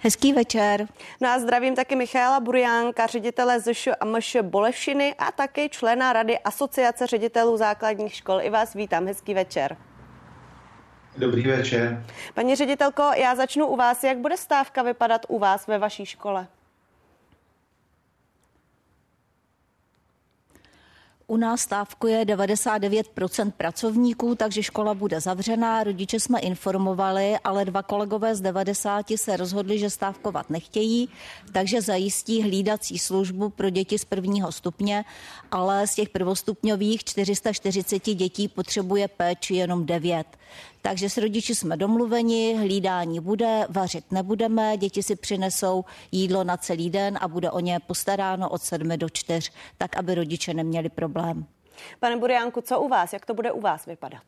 Hezký 0.06 0.34
večer. 0.34 0.88
No 1.22 1.30
a 1.30 1.40
zdravím 1.40 1.76
taky 1.76 1.96
Michaela 1.96 2.40
Burjánka, 2.40 3.08
ředitele 3.08 3.60
ZŠ 3.60 3.88
a 4.00 4.06
MŠ 4.06 4.36
Bolešiny 4.42 5.16
a 5.18 5.32
taky 5.32 5.70
člena 5.70 6.14
Rady 6.14 6.40
Asociace 6.40 7.08
ředitelů 7.08 7.58
základních 7.58 8.16
škol. 8.16 8.42
I 8.42 8.50
vás 8.50 8.74
vítám, 8.74 9.08
hezký 9.08 9.34
večer. 9.34 9.78
Dobrý 11.18 11.44
večer. 11.44 12.06
Paní 12.34 12.56
ředitelko, 12.56 13.04
já 13.16 13.36
začnu 13.36 13.68
u 13.68 13.76
vás. 13.76 14.04
Jak 14.04 14.18
bude 14.18 14.38
stávka 14.38 14.84
vypadat 14.84 15.22
u 15.28 15.40
vás 15.40 15.68
ve 15.68 15.80
vaší 15.80 16.06
škole? 16.06 16.48
U 21.28 21.38
nás 21.38 21.62
stávkuje 21.62 22.26
99% 22.26 23.52
pracovníků, 23.52 24.36
takže 24.36 24.64
škola 24.64 24.94
bude 24.94 25.22
zavřená. 25.22 25.84
Rodiče 25.84 26.20
jsme 26.20 26.40
informovali, 26.40 27.38
ale 27.44 27.66
dva 27.66 27.84
kolegové 27.84 28.36
z 28.36 28.42
90 28.42 29.06
se 29.16 29.38
rozhodli, 29.38 29.80
že 29.80 29.90
stávkovat 29.90 30.50
nechtějí, 30.50 31.10
takže 31.52 31.82
zajistí 31.82 32.44
hlídací 32.44 33.00
službu 33.00 33.50
pro 33.50 33.70
děti 33.70 34.00
z 34.00 34.06
prvního 34.06 34.52
stupně, 34.52 35.06
ale 35.52 35.88
z 35.88 35.96
těch 35.96 36.10
prvostupňových 36.10 37.04
440 37.04 38.16
dětí 38.16 38.48
potřebuje 38.48 39.08
péči 39.08 39.56
jenom 39.56 39.86
9. 39.86 40.28
Takže 40.88 41.10
s 41.10 41.18
rodiči 41.18 41.56
jsme 41.56 41.78
domluveni, 41.78 42.56
hlídání 42.58 43.20
bude, 43.20 43.68
vařit 43.70 44.12
nebudeme, 44.12 44.78
děti 44.78 45.04
si 45.04 45.16
přinesou 45.16 45.86
jídlo 46.12 46.44
na 46.44 46.58
celý 46.58 46.90
den 46.90 47.18
a 47.22 47.28
bude 47.28 47.52
o 47.52 47.60
ně 47.60 47.80
postaráno 47.88 48.50
od 48.50 48.62
7 48.62 48.90
do 48.98 49.10
4, 49.10 49.52
tak 49.78 49.98
aby 49.98 50.16
rodiče 50.16 50.54
neměli 50.54 50.90
problém. 50.90 51.46
Pane 52.00 52.18
Buriánku, 52.18 52.62
co 52.62 52.82
u 52.82 52.88
vás? 52.88 53.14
Jak 53.14 53.26
to 53.26 53.34
bude 53.34 53.52
u 53.52 53.62
vás 53.62 53.86
vypadat? 53.86 54.22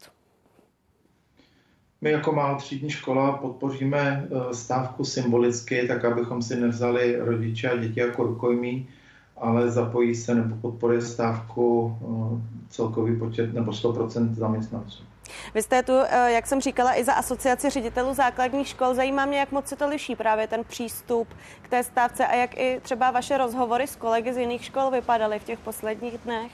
My 2.02 2.12
jako 2.12 2.32
malotřídní 2.32 2.90
škola 2.90 3.38
podpoříme 3.38 4.28
eh, 4.32 4.54
stávku 4.54 5.06
symbolicky, 5.06 5.88
tak 5.88 6.06
abychom 6.06 6.42
si 6.42 6.56
nevzali 6.56 7.16
rodiče 7.20 7.70
a 7.70 7.78
děti 7.78 8.00
jako 8.00 8.24
rukojmí, 8.24 8.90
ale 9.38 9.72
zapojí 9.72 10.16
se 10.16 10.36
nebo 10.36 10.56
podporuje 10.56 11.02
stávku 11.02 11.98
eh, 12.02 12.42
celkový 12.70 13.20
počet 13.20 13.54
nebo 13.54 13.72
100% 13.72 14.34
zaměstnanců. 14.34 15.04
Vy 15.54 15.62
jste 15.62 15.84
tu, 15.84 15.94
eh, 16.10 16.32
jak 16.32 16.48
jsem 16.48 16.62
říkala, 16.62 17.00
i 17.00 17.04
za 17.04 17.14
asociaci 17.14 17.70
ředitelů 17.70 18.14
základních 18.14 18.68
škol. 18.68 18.94
Zajímá 18.94 19.26
mě, 19.26 19.40
jak 19.40 19.52
moc 19.52 19.68
se 19.68 19.76
to 19.76 19.90
liší 19.90 20.16
právě 20.16 20.48
ten 20.48 20.64
přístup 20.64 21.28
k 21.62 21.70
té 21.70 21.84
stávce 21.84 22.28
a 22.28 22.36
jak 22.36 22.58
i 22.58 22.80
třeba 22.82 23.12
vaše 23.12 23.38
rozhovory 23.38 23.88
s 23.88 23.96
kolegy 23.96 24.34
z 24.34 24.38
jiných 24.38 24.66
škol 24.66 24.92
vypadaly 24.92 25.40
v 25.40 25.44
těch 25.44 25.60
posledních 25.60 26.18
dnech. 26.18 26.52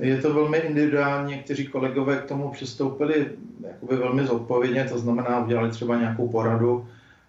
Je 0.00 0.16
to 0.16 0.34
velmi 0.34 0.58
individuální, 0.58 1.32
někteří 1.32 1.66
kolegové 1.66 2.16
k 2.16 2.24
tomu 2.24 2.50
přistoupili 2.50 3.30
jakoby 3.66 3.96
velmi 3.96 4.26
zodpovědně, 4.26 4.84
to 4.84 4.98
znamená, 4.98 5.44
udělali 5.44 5.70
třeba 5.70 5.98
nějakou 5.98 6.28
poradu 6.28 6.88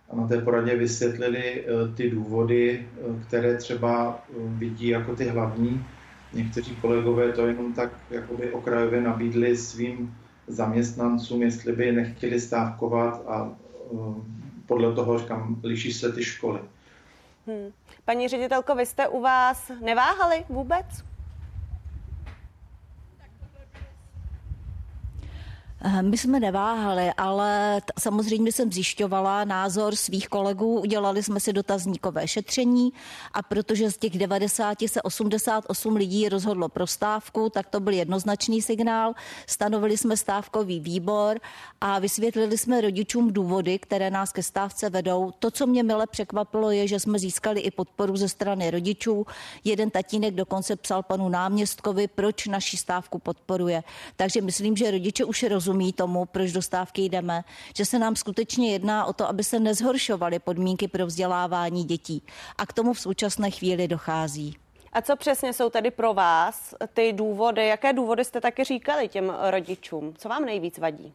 a 0.09 0.15
na 0.15 0.27
té 0.27 0.41
poradě 0.41 0.75
vysvětlili 0.75 1.63
eh, 1.65 1.95
ty 1.95 2.09
důvody, 2.09 2.85
eh, 2.85 3.25
které 3.27 3.57
třeba 3.57 4.19
vidí 4.37 4.87
jako 4.87 5.15
ty 5.15 5.25
hlavní. 5.25 5.85
Někteří 6.33 6.75
kolegové 6.75 7.31
to 7.31 7.47
jenom 7.47 7.73
tak 7.73 7.89
jakoby 8.09 8.51
okrajově 8.51 9.01
nabídli 9.01 9.57
svým 9.57 10.17
zaměstnancům, 10.47 11.41
jestli 11.41 11.71
by 11.71 11.91
nechtěli 11.91 12.39
stávkovat 12.39 13.27
a 13.27 13.55
podle 14.65 14.95
toho, 14.95 15.19
kam 15.19 15.59
liší 15.63 15.93
se 15.93 16.11
ty 16.11 16.23
školy. 16.23 16.59
Hmm. 17.47 17.71
Paní 18.05 18.27
ředitelko, 18.27 18.75
vy 18.75 18.85
jste 18.85 19.07
u 19.07 19.21
vás 19.21 19.71
neváhali 19.81 20.45
vůbec? 20.49 20.85
My 26.01 26.17
jsme 26.17 26.39
neváhali, 26.39 27.11
ale 27.17 27.81
t- 27.85 27.93
samozřejmě 27.99 28.51
jsem 28.51 28.71
zjišťovala 28.71 29.43
názor 29.43 29.95
svých 29.95 30.27
kolegů, 30.27 30.79
udělali 30.79 31.23
jsme 31.23 31.39
si 31.39 31.53
dotazníkové 31.53 32.27
šetření 32.27 32.93
a 33.33 33.41
protože 33.41 33.91
z 33.91 33.97
těch 33.97 34.17
90 34.17 34.77
se 34.87 35.01
88 35.01 35.95
lidí 35.95 36.29
rozhodlo 36.29 36.69
pro 36.69 36.87
stávku, 36.87 37.49
tak 37.49 37.67
to 37.67 37.79
byl 37.79 37.93
jednoznačný 37.93 38.61
signál. 38.61 39.13
Stanovili 39.47 39.97
jsme 39.97 40.17
stávkový 40.17 40.79
výbor 40.79 41.39
a 41.81 41.99
vysvětlili 41.99 42.57
jsme 42.57 42.81
rodičům 42.81 43.33
důvody, 43.33 43.79
které 43.79 44.09
nás 44.09 44.31
ke 44.31 44.43
stávce 44.43 44.89
vedou. 44.89 45.31
To, 45.39 45.51
co 45.51 45.67
mě 45.67 45.83
mile 45.83 46.07
překvapilo, 46.07 46.71
je, 46.71 46.87
že 46.87 46.99
jsme 46.99 47.19
získali 47.19 47.59
i 47.61 47.71
podporu 47.71 48.17
ze 48.17 48.29
strany 48.29 48.71
rodičů. 48.71 49.25
Jeden 49.63 49.89
tatínek 49.89 50.35
dokonce 50.35 50.75
psal 50.75 51.03
panu 51.03 51.29
náměstkovi, 51.29 52.07
proč 52.07 52.47
naši 52.47 52.77
stávku 52.77 53.19
podporuje. 53.19 53.83
Takže 54.15 54.41
myslím, 54.41 54.77
že 54.77 54.91
rodiče 54.91 55.25
už 55.25 55.43
rozumí 55.43 55.68
rozumí 55.69 55.93
tomu, 55.93 56.25
proč 56.25 56.51
do 56.51 56.61
stávky 56.61 57.01
jdeme, 57.01 57.43
že 57.75 57.85
se 57.85 57.99
nám 57.99 58.15
skutečně 58.15 58.71
jedná 58.71 59.05
o 59.05 59.13
to, 59.13 59.29
aby 59.29 59.43
se 59.43 59.59
nezhoršovaly 59.59 60.39
podmínky 60.39 60.87
pro 60.87 61.05
vzdělávání 61.05 61.83
dětí. 61.83 62.23
A 62.57 62.65
k 62.65 62.73
tomu 62.73 62.93
v 62.93 62.99
současné 62.99 63.51
chvíli 63.51 63.87
dochází. 63.87 64.57
A 64.93 65.01
co 65.01 65.15
přesně 65.15 65.53
jsou 65.53 65.69
tedy 65.69 65.91
pro 65.91 66.13
vás 66.13 66.73
ty 66.93 67.13
důvody? 67.13 67.67
Jaké 67.67 67.93
důvody 67.93 68.25
jste 68.25 68.41
taky 68.41 68.63
říkali 68.63 69.07
těm 69.07 69.33
rodičům? 69.49 70.13
Co 70.17 70.29
vám 70.29 70.45
nejvíc 70.45 70.77
vadí? 70.77 71.13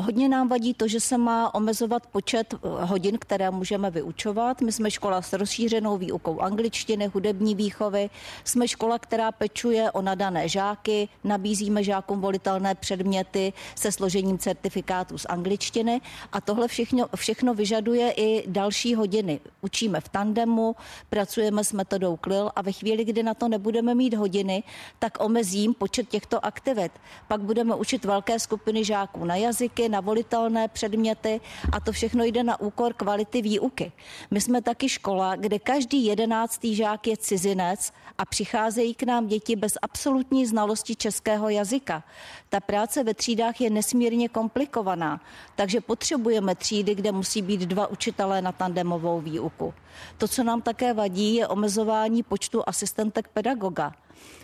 Hodně 0.00 0.28
nám 0.28 0.48
vadí 0.48 0.74
to, 0.74 0.88
že 0.88 1.00
se 1.00 1.18
má 1.18 1.54
omezovat 1.54 2.06
počet 2.06 2.54
eh, 2.54 2.58
hodin, 2.62 3.18
které 3.18 3.50
můžeme 3.50 3.90
vyučovat. 3.90 4.60
My 4.60 4.72
jsme 4.72 4.90
škola 4.90 5.22
s 5.22 5.32
rozšířenou 5.32 5.98
výukou 5.98 6.40
angličtiny, 6.40 7.06
hudební 7.06 7.54
výchovy. 7.54 8.10
Jsme 8.44 8.68
škola, 8.68 8.98
která 8.98 9.32
pečuje 9.32 9.90
o 9.90 10.02
nadané 10.02 10.48
žáky, 10.48 11.08
nabízíme 11.24 11.84
žákům 11.84 12.20
volitelné 12.20 12.74
předměty 12.74 13.52
se 13.74 13.92
složením 13.92 14.38
certifikátů 14.38 15.18
z 15.18 15.26
angličtiny 15.28 16.00
a 16.32 16.40
tohle 16.40 16.68
všechno, 16.68 17.06
všechno 17.16 17.54
vyžaduje 17.54 18.12
i 18.16 18.44
další 18.46 18.94
hodiny. 18.94 19.40
Učíme 19.60 20.00
v 20.00 20.08
tandemu, 20.08 20.76
pracujeme 21.10 21.64
s 21.64 21.72
metodou 21.72 22.16
KLIL 22.16 22.50
a 22.56 22.62
ve 22.62 22.72
chvíli, 22.72 23.04
kdy 23.04 23.22
na 23.22 23.34
to 23.34 23.48
nebudeme 23.48 23.94
mít 23.94 24.14
hodiny, 24.14 24.62
tak 24.98 25.24
omezím 25.24 25.74
počet 25.74 26.08
těchto 26.08 26.46
aktivit. 26.46 26.92
Pak 27.28 27.40
budeme 27.40 27.74
učit 27.74 28.04
velké 28.04 28.38
skupiny 28.38 28.84
žáků 28.84 29.24
na 29.24 29.36
jazyky, 29.36 29.85
na 29.88 30.00
volitelné 30.00 30.68
předměty 30.68 31.40
a 31.72 31.80
to 31.80 31.92
všechno 31.92 32.24
jde 32.24 32.42
na 32.42 32.60
úkor 32.60 32.94
kvality 32.94 33.42
výuky. 33.42 33.92
My 34.30 34.40
jsme 34.40 34.62
taky 34.62 34.88
škola, 34.88 35.36
kde 35.36 35.58
každý 35.58 36.04
jedenáctý 36.04 36.74
žák 36.74 37.06
je 37.06 37.16
cizinec 37.16 37.92
a 38.18 38.24
přicházejí 38.24 38.94
k 38.94 39.02
nám 39.02 39.26
děti 39.26 39.56
bez 39.56 39.72
absolutní 39.82 40.46
znalosti 40.46 40.96
českého 40.96 41.48
jazyka. 41.48 42.04
Ta 42.48 42.60
práce 42.60 43.04
ve 43.04 43.14
třídách 43.14 43.60
je 43.60 43.70
nesmírně 43.70 44.28
komplikovaná, 44.28 45.20
takže 45.56 45.80
potřebujeme 45.80 46.54
třídy, 46.54 46.94
kde 46.94 47.12
musí 47.12 47.42
být 47.42 47.60
dva 47.60 47.86
učitelé 47.86 48.42
na 48.42 48.52
tandemovou 48.52 49.20
výuku. 49.20 49.74
To, 50.18 50.28
co 50.28 50.44
nám 50.44 50.62
také 50.62 50.94
vadí, 50.94 51.34
je 51.34 51.48
omezování 51.48 52.22
počtu 52.22 52.62
asistentek 52.66 53.28
pedagoga. 53.28 53.92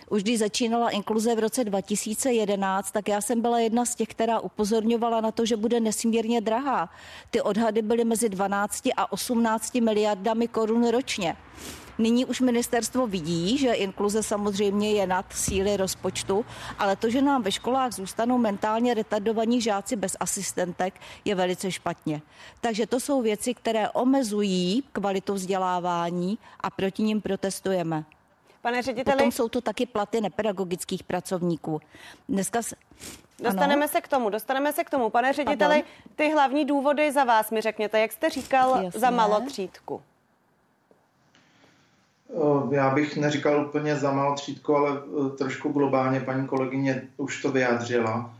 Už 0.09 0.23
když 0.23 0.39
začínala 0.39 0.89
inkluze 0.89 1.35
v 1.35 1.39
roce 1.39 1.63
2011, 1.63 2.91
tak 2.91 3.07
já 3.07 3.21
jsem 3.21 3.41
byla 3.41 3.59
jedna 3.59 3.85
z 3.85 3.95
těch, 3.95 4.07
která 4.07 4.39
upozorňovala 4.39 5.21
na 5.21 5.31
to, 5.31 5.45
že 5.45 5.57
bude 5.57 5.79
nesmírně 5.79 6.41
drahá. 6.41 6.89
Ty 7.31 7.41
odhady 7.41 7.81
byly 7.81 8.05
mezi 8.05 8.29
12 8.29 8.89
a 8.97 9.11
18 9.11 9.75
miliardami 9.75 10.47
korun 10.47 10.89
ročně. 10.89 11.35
Nyní 11.97 12.25
už 12.25 12.41
ministerstvo 12.41 13.07
vidí, 13.07 13.57
že 13.57 13.73
inkluze 13.73 14.23
samozřejmě 14.23 14.91
je 14.91 15.07
nad 15.07 15.25
síly 15.33 15.77
rozpočtu, 15.77 16.45
ale 16.79 16.95
to, 16.95 17.09
že 17.09 17.21
nám 17.21 17.43
ve 17.43 17.51
školách 17.51 17.93
zůstanou 17.93 18.37
mentálně 18.37 18.93
retardovaní 18.93 19.61
žáci 19.61 19.95
bez 19.95 20.17
asistentek, 20.19 20.93
je 21.25 21.35
velice 21.35 21.71
špatně. 21.71 22.21
Takže 22.61 22.87
to 22.87 22.99
jsou 22.99 23.21
věci, 23.21 23.53
které 23.53 23.89
omezují 23.89 24.83
kvalitu 24.91 25.33
vzdělávání 25.33 26.37
a 26.59 26.69
proti 26.69 27.03
ním 27.03 27.21
protestujeme. 27.21 28.05
Pane 28.63 28.81
řediteli... 28.81 29.17
Potom 29.17 29.31
jsou 29.31 29.49
to 29.49 29.61
taky 29.61 29.85
platy 29.85 30.21
nepedagogických 30.21 31.03
pracovníků. 31.03 31.81
Dneska 32.29 32.61
se... 32.61 32.75
Dostaneme 33.39 33.83
ano. 33.83 33.87
se 33.87 34.01
k 34.01 34.07
tomu, 34.07 34.29
dostaneme 34.29 34.73
se 34.73 34.83
k 34.83 34.89
tomu. 34.89 35.09
Pane 35.09 35.33
řediteli, 35.33 35.83
Pardon? 35.83 36.15
ty 36.15 36.31
hlavní 36.31 36.65
důvody 36.65 37.11
za 37.11 37.23
vás 37.23 37.51
mi 37.51 37.61
řekněte, 37.61 37.99
jak 37.99 38.11
jste 38.11 38.29
říkal 38.29 38.83
Jasně. 38.83 38.99
za 38.99 39.09
malotřídku. 39.09 40.01
Já 42.71 42.89
bych 42.89 43.17
neříkal 43.17 43.65
úplně 43.65 43.95
za 43.95 44.11
malotřídku, 44.11 44.75
ale 44.75 44.91
e, 44.91 45.29
trošku 45.37 45.69
globálně 45.69 46.19
paní 46.19 46.47
kolegyně 46.47 47.01
už 47.17 47.41
to 47.41 47.51
vyjádřila. 47.51 48.33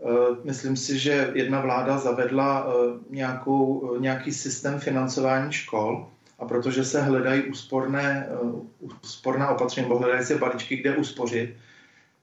E, 0.00 0.06
myslím 0.44 0.76
si, 0.76 0.98
že 0.98 1.30
jedna 1.34 1.60
vláda 1.60 1.98
zavedla 1.98 2.66
e, 2.66 2.70
nějakou, 3.10 3.96
nějaký 3.98 4.32
systém 4.32 4.80
financování 4.80 5.52
škol, 5.52 6.11
a 6.42 6.44
protože 6.44 6.84
se 6.84 7.02
hledají 7.02 7.42
úsporné, 7.42 8.26
eh, 8.30 8.36
úsporná 9.02 9.48
opatření, 9.48 9.88
nebo 9.88 9.98
hledají 9.98 10.24
se 10.24 10.38
balíčky, 10.38 10.76
kde 10.76 10.96
uspořit, 10.96 11.54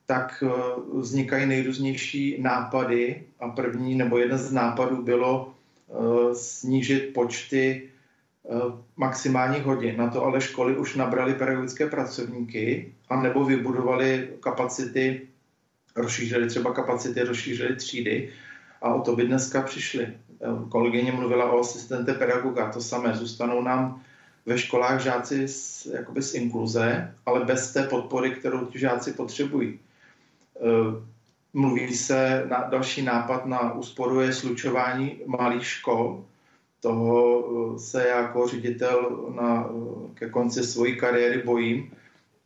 tak 0.06 0.44
eh, 0.46 0.50
vznikají 0.92 1.46
nejrůznější 1.46 2.42
nápady 2.42 3.22
a 3.40 3.48
první 3.48 3.94
nebo 3.94 4.18
jeden 4.18 4.38
z 4.38 4.52
nápadů 4.52 5.02
bylo 5.02 5.52
eh, 5.88 6.34
snížit 6.34 7.14
počty 7.14 7.86
maximálních 8.96 9.62
hodin. 9.62 9.96
Na 9.96 10.10
to 10.10 10.24
ale 10.24 10.40
školy 10.40 10.76
už 10.76 10.96
nabrali 10.96 11.34
pedagogické 11.34 11.86
pracovníky 11.86 12.94
a 13.08 13.22
nebo 13.22 13.44
vybudovali 13.44 14.28
kapacity, 14.40 15.28
rozšířili 15.96 16.48
třeba 16.48 16.72
kapacity, 16.72 17.22
rozšířili 17.22 17.76
třídy 17.76 18.32
a 18.82 18.94
o 18.94 19.00
to 19.00 19.16
by 19.16 19.24
dneska 19.24 19.62
přišli. 19.62 20.08
Kolegyně 20.68 21.12
mluvila 21.12 21.52
o 21.52 21.60
asistente 21.60 22.14
pedagoga, 22.14 22.72
to 22.72 22.80
samé, 22.80 23.14
zůstanou 23.14 23.62
nám 23.62 24.02
ve 24.46 24.58
školách 24.58 25.02
žáci 25.02 25.48
z, 25.48 25.86
jakoby 25.86 26.22
z 26.22 26.34
inkluze, 26.34 27.14
ale 27.26 27.44
bez 27.44 27.72
té 27.72 27.82
podpory, 27.82 28.30
kterou 28.30 28.66
ti 28.66 28.78
žáci 28.78 29.12
potřebují. 29.12 29.68
E, 29.70 29.78
mluví 31.52 31.94
se, 31.94 32.46
na, 32.50 32.58
další 32.70 33.02
nápad 33.02 33.46
na 33.46 33.72
úsporu 33.72 34.20
je 34.20 34.32
slučování 34.32 35.16
malých 35.26 35.66
škol. 35.66 36.24
Toho 36.80 37.44
e, 37.44 37.78
se 37.78 38.08
jako 38.08 38.48
ředitel 38.48 39.28
na, 39.36 39.70
ke 40.14 40.30
konci 40.30 40.64
své 40.64 40.92
kariéry 40.92 41.42
bojím, 41.42 41.92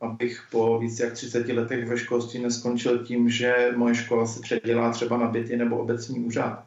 abych 0.01 0.47
po 0.51 0.79
více 0.79 1.03
jak 1.03 1.13
30 1.13 1.47
letech 1.47 1.89
ve 1.89 1.97
školství 1.97 2.39
neskončil 2.41 3.05
tím, 3.05 3.29
že 3.29 3.73
moje 3.75 3.95
škola 3.95 4.25
se 4.25 4.41
předělá 4.41 4.91
třeba 4.91 5.17
na 5.17 5.27
byty 5.27 5.57
nebo 5.57 5.77
obecní 5.77 6.19
úřad. 6.19 6.63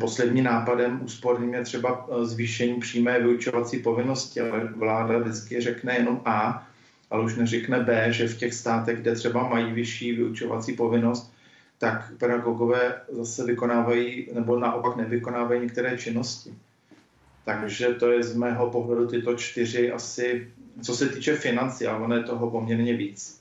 Posledním 0.00 0.44
nápadem 0.44 1.00
úsporným 1.02 1.54
je 1.54 1.64
třeba 1.64 2.06
e, 2.08 2.24
zvýšení 2.24 2.80
přímé 2.80 3.20
vyučovací 3.20 3.78
povinnosti, 3.78 4.40
ale 4.40 4.64
vláda 4.64 5.18
vždycky 5.18 5.60
řekne 5.60 5.94
jenom 5.94 6.20
A 6.24 6.66
ale 7.10 7.24
už 7.24 7.36
neřekne 7.36 7.80
B, 7.80 8.12
že 8.12 8.28
v 8.28 8.36
těch 8.36 8.54
státech, 8.54 9.00
kde 9.00 9.14
třeba 9.14 9.48
mají 9.48 9.72
vyšší 9.72 10.12
vyučovací 10.12 10.72
povinnost, 10.72 11.32
tak 11.78 12.12
pedagogové 12.18 13.00
zase 13.08 13.44
vykonávají 13.44 14.28
nebo 14.32 14.58
naopak 14.58 14.96
nevykonávají 14.96 15.60
některé 15.60 15.98
činnosti. 15.98 16.54
Takže 17.44 17.88
to 17.88 18.10
je 18.10 18.22
z 18.22 18.36
mého 18.36 18.70
pohledu 18.70 19.06
tyto 19.06 19.34
čtyři 19.34 19.92
asi, 19.92 20.52
co 20.82 20.94
se 20.94 21.08
týče 21.08 21.36
financí, 21.36 21.86
ale 21.86 22.04
ono 22.04 22.16
je 22.16 22.22
toho 22.22 22.50
poměrně 22.50 22.96
víc. 22.96 23.39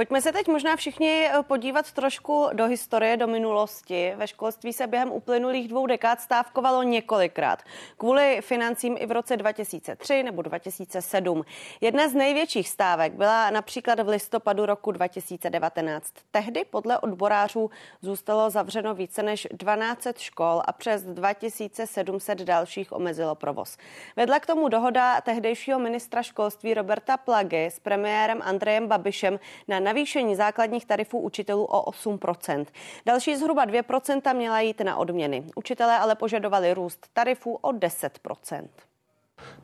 Pojďme 0.00 0.22
se 0.22 0.32
teď 0.32 0.48
možná 0.48 0.76
všichni 0.76 1.26
eh, 1.26 1.42
podívat 1.42 1.92
trošku 1.92 2.48
do 2.52 2.66
historie, 2.66 3.16
do 3.16 3.26
minulosti. 3.26 4.12
Ve 4.16 4.26
školství 4.26 4.72
se 4.72 4.86
během 4.86 5.12
uplynulých 5.12 5.68
dvou 5.68 5.86
dekád 5.86 6.20
stávkovalo 6.20 6.82
několikrát. 6.82 7.62
Kvůli 7.96 8.40
financím 8.40 8.96
i 9.00 9.06
v 9.06 9.12
roce 9.12 9.36
2003 9.36 10.22
nebo 10.22 10.42
2007. 10.42 11.44
Jedna 11.80 12.08
z 12.08 12.14
největších 12.14 12.68
stávek 12.68 13.12
byla 13.12 13.50
například 13.50 14.00
v 14.00 14.08
listopadu 14.08 14.66
roku 14.66 14.92
2019. 14.92 16.06
Tehdy 16.30 16.64
podle 16.70 16.98
odborářů 16.98 17.70
zůstalo 18.02 18.50
zavřeno 18.50 18.94
více 18.94 19.22
než 19.22 19.48
12 19.52 20.18
škol 20.18 20.62
a 20.64 20.72
přes 20.72 21.02
2700 21.02 22.38
dalších 22.38 22.92
omezilo 22.92 23.34
provoz. 23.34 23.76
Vedla 24.16 24.40
k 24.40 24.46
tomu 24.46 24.68
dohoda 24.68 25.20
tehdejšího 25.20 25.78
ministra 25.78 26.22
školství 26.22 26.74
Roberta 26.74 27.16
Plagy 27.16 27.66
s 27.66 27.78
premiérem 27.78 28.42
Andrejem 28.42 28.88
Babišem 28.88 29.40
na 29.68 29.89
navýšení 29.90 30.36
základních 30.36 30.86
tarifů 30.86 31.18
učitelů 31.18 31.64
o 31.64 31.90
8%. 31.90 32.66
Další 33.06 33.36
zhruba 33.36 33.66
2% 33.66 34.36
měla 34.36 34.60
jít 34.60 34.80
na 34.80 34.96
odměny. 34.96 35.44
Učitelé 35.56 35.98
ale 35.98 36.14
požadovali 36.14 36.74
růst 36.74 37.06
tarifů 37.12 37.54
o 37.54 37.72
10%. 37.72 38.68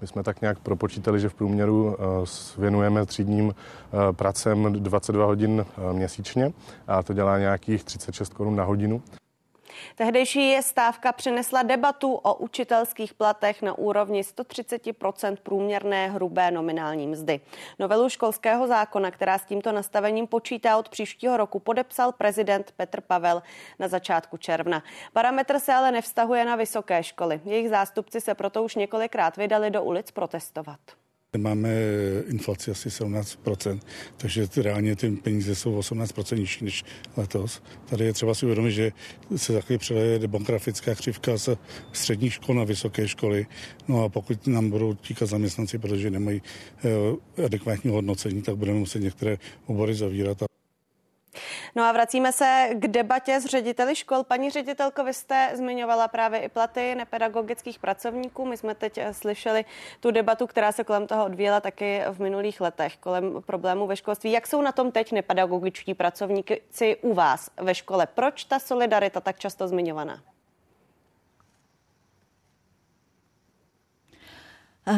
My 0.00 0.06
jsme 0.06 0.22
tak 0.22 0.40
nějak 0.40 0.58
propočítali, 0.58 1.20
že 1.20 1.28
v 1.28 1.34
průměru 1.34 1.96
eh, 1.98 2.04
věnujeme 2.60 3.06
třídním 3.06 3.54
eh, 3.54 4.12
pracem 4.12 4.72
22 4.72 5.26
hodin 5.26 5.66
eh, 5.66 5.92
měsíčně 5.92 6.52
a 6.86 7.02
to 7.02 7.12
dělá 7.12 7.38
nějakých 7.38 7.84
36 7.84 8.34
korun 8.34 8.56
na 8.56 8.64
hodinu. 8.64 9.02
Tehdejší 9.94 10.56
stávka 10.60 11.12
přinesla 11.12 11.62
debatu 11.62 12.14
o 12.14 12.34
učitelských 12.34 13.14
platech 13.14 13.62
na 13.62 13.78
úrovni 13.78 14.22
130% 14.22 15.36
průměrné 15.42 16.08
hrubé 16.08 16.50
nominální 16.50 17.06
mzdy. 17.06 17.40
Novelu 17.78 18.08
školského 18.08 18.66
zákona, 18.66 19.10
která 19.10 19.38
s 19.38 19.44
tímto 19.44 19.72
nastavením 19.72 20.26
počítá 20.26 20.78
od 20.78 20.88
příštího 20.88 21.36
roku, 21.36 21.58
podepsal 21.58 22.12
prezident 22.12 22.72
Petr 22.76 23.00
Pavel 23.00 23.42
na 23.78 23.88
začátku 23.88 24.36
června. 24.36 24.82
Parametr 25.12 25.58
se 25.58 25.72
ale 25.72 25.92
nevztahuje 25.92 26.44
na 26.44 26.56
vysoké 26.56 27.02
školy. 27.02 27.40
Jejich 27.44 27.68
zástupci 27.68 28.20
se 28.20 28.34
proto 28.34 28.62
už 28.62 28.74
několikrát 28.74 29.36
vydali 29.36 29.70
do 29.70 29.84
ulic 29.84 30.10
protestovat. 30.10 30.80
Máme 31.38 31.70
inflaci 32.28 32.70
asi 32.70 32.88
17%, 32.88 33.80
takže 34.16 34.46
reálně 34.56 34.96
ty 34.96 35.10
peníze 35.10 35.54
jsou 35.54 35.78
18% 35.78 36.38
nižší 36.38 36.64
než 36.64 36.84
letos. 37.16 37.62
Tady 37.88 38.04
je 38.04 38.12
třeba 38.12 38.34
si 38.34 38.46
uvědomit, 38.46 38.72
že 38.72 38.92
se 39.36 39.52
takový 39.52 39.78
přeleje 39.78 40.18
demografická 40.18 40.94
křivka 40.94 41.36
z 41.36 41.58
středních 41.92 42.32
škol 42.34 42.54
na 42.54 42.64
vysoké 42.64 43.08
školy. 43.08 43.46
No 43.88 44.04
a 44.04 44.08
pokud 44.08 44.46
nám 44.46 44.70
budou 44.70 44.94
tíkat 44.94 45.28
zaměstnanci, 45.28 45.78
protože 45.78 46.10
nemají 46.10 46.42
eh, 47.38 47.44
adekvátní 47.44 47.90
hodnocení, 47.90 48.42
tak 48.42 48.56
budeme 48.56 48.78
muset 48.78 49.00
některé 49.00 49.38
obory 49.66 49.94
zavírat. 49.94 50.42
No 51.74 51.84
a 51.84 51.92
vracíme 51.92 52.32
se 52.32 52.68
k 52.72 52.88
debatě 52.88 53.40
s 53.40 53.44
řediteli 53.44 53.96
škol. 53.96 54.24
Paní 54.24 54.50
ředitelko, 54.50 55.04
vy 55.04 55.14
jste 55.14 55.50
zmiňovala 55.54 56.08
právě 56.08 56.40
i 56.40 56.48
platy 56.48 56.94
nepedagogických 56.94 57.78
pracovníků. 57.78 58.46
My 58.46 58.56
jsme 58.56 58.74
teď 58.74 58.98
eh, 58.98 59.14
slyšeli 59.14 59.64
tu 60.00 60.10
debatu, 60.10 60.46
která 60.46 60.72
se 60.72 60.84
kolem 60.84 61.06
toho 61.06 61.24
odvíjela 61.24 61.60
taky 61.60 62.02
v 62.10 62.20
minulých 62.20 62.60
letech, 62.60 62.96
kolem 62.96 63.42
problémů 63.42 63.86
ve 63.86 63.96
školství. 63.96 64.32
Jak 64.32 64.46
jsou 64.46 64.62
na 64.62 64.72
tom 64.72 64.92
teď 64.92 65.12
nepedagogičtí 65.12 65.94
pracovníci 65.94 66.96
u 67.02 67.14
vás 67.14 67.50
ve 67.56 67.74
škole? 67.74 68.06
Proč 68.06 68.44
ta 68.44 68.58
solidarita 68.58 69.20
tak 69.20 69.38
často 69.38 69.68
zmiňovaná? 69.68 70.35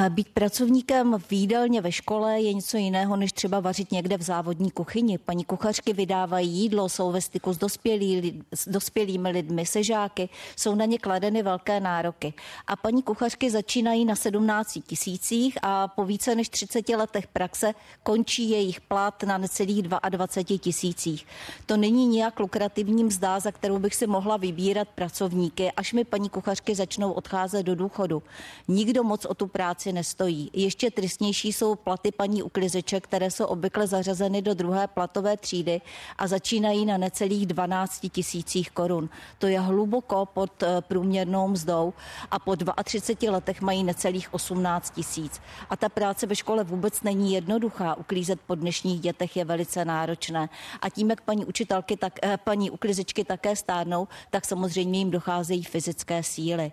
Být 0.09 0.29
pracovníkem 0.29 1.19
v 1.19 1.33
jídelně 1.33 1.81
ve 1.81 1.93
škole 1.93 2.41
je 2.41 2.55
něco 2.55 2.77
jiného, 2.77 3.17
než 3.17 3.33
třeba 3.33 3.61
vařit 3.61 3.93
někde 3.93 4.17
v 4.17 4.23
závodní 4.23 4.71
kuchyni. 4.71 5.19
Paní 5.19 5.45
kuchařky 5.45 5.93
vydávají 5.93 6.51
jídlo, 6.51 6.89
jsou 6.89 7.13
ve 7.13 7.21
styku 7.21 7.53
s, 7.53 7.59
dospělý, 7.59 8.43
s 8.55 8.69
dospělými 8.69 9.31
lidmi, 9.31 9.67
se 9.67 9.83
žáky, 9.83 10.29
jsou 10.57 10.75
na 10.75 10.85
ně 10.85 10.99
kladeny 10.99 11.43
velké 11.43 11.81
nároky. 11.81 12.35
A 12.67 12.77
paní 12.77 13.03
kuchařky 13.03 13.51
začínají 13.51 14.05
na 14.05 14.17
17 14.17 14.79
tisících 14.87 15.59
a 15.63 15.89
po 15.89 16.05
více 16.05 16.35
než 16.35 16.49
30 16.49 16.89
letech 16.89 17.27
praxe 17.27 17.75
končí 18.03 18.51
jejich 18.51 18.81
plat 18.81 19.23
na 19.23 19.39
necelých 19.39 19.83
22 19.83 20.59
tisících. 20.59 21.27
To 21.67 21.77
není 21.77 22.07
nijak 22.07 22.41
lukrativní 22.41 23.05
mzda, 23.05 23.41
za 23.41 23.53
kterou 23.53 23.79
bych 23.79 23.95
si 23.95 24.07
mohla 24.07 24.37
vybírat 24.37 24.89
pracovníky, 24.89 25.73
až 25.73 25.93
mi 25.93 26.05
paní 26.05 26.29
kuchařky 26.29 26.75
začnou 26.75 27.13
odcházet 27.13 27.63
do 27.63 27.75
důchodu. 27.75 28.23
Nikdo 28.69 29.05
moc 29.05 29.25
o 29.25 29.35
tu 29.35 29.47
práci 29.47 29.78
práci 29.79 29.93
nestojí. 29.93 30.51
Ještě 30.53 30.91
tristnější 30.91 31.53
jsou 31.53 31.75
platy 31.75 32.13
paní 32.13 32.43
uklizeček, 32.43 33.05
které 33.05 33.31
jsou 33.31 33.45
obvykle 33.45 33.87
zařazeny 33.87 34.43
do 34.43 34.55
druhé 34.55 34.87
platové 34.87 35.37
třídy 35.37 35.81
a 36.19 36.27
začínají 36.27 36.87
na 36.87 36.99
necelých 36.99 37.47
12 37.47 38.07
tisících 38.13 38.71
korun. 38.71 39.09
To 39.39 39.47
je 39.47 39.61
hluboko 39.61 40.27
pod 40.27 40.63
eh, 40.63 40.81
průměrnou 40.81 41.49
mzdou 41.49 41.95
a 42.31 42.39
po 42.39 42.57
32 42.85 43.33
letech 43.33 43.61
mají 43.61 43.85
necelých 43.85 44.35
18 44.35 44.95
tisíc. 44.95 45.41
A 45.71 45.77
ta 45.77 45.89
práce 45.89 46.27
ve 46.27 46.37
škole 46.37 46.65
vůbec 46.65 47.03
není 47.03 47.33
jednoduchá. 47.33 47.95
Uklízet 47.95 48.41
po 48.47 48.55
dnešních 48.55 49.01
dětech 49.01 49.37
je 49.37 49.45
velice 49.45 49.85
náročné. 49.85 50.49
A 50.83 50.91
tím, 50.91 51.11
jak 51.11 51.21
paní 51.21 51.45
učitelky, 51.45 51.97
tak 51.97 52.19
eh, 52.23 52.37
paní 52.37 52.71
uklizečky 52.71 53.25
také 53.25 53.57
stárnou, 53.57 54.09
tak 54.31 54.45
samozřejmě 54.45 54.99
jim 54.99 55.11
docházejí 55.11 55.65
fyzické 55.65 56.23
síly. 56.23 56.73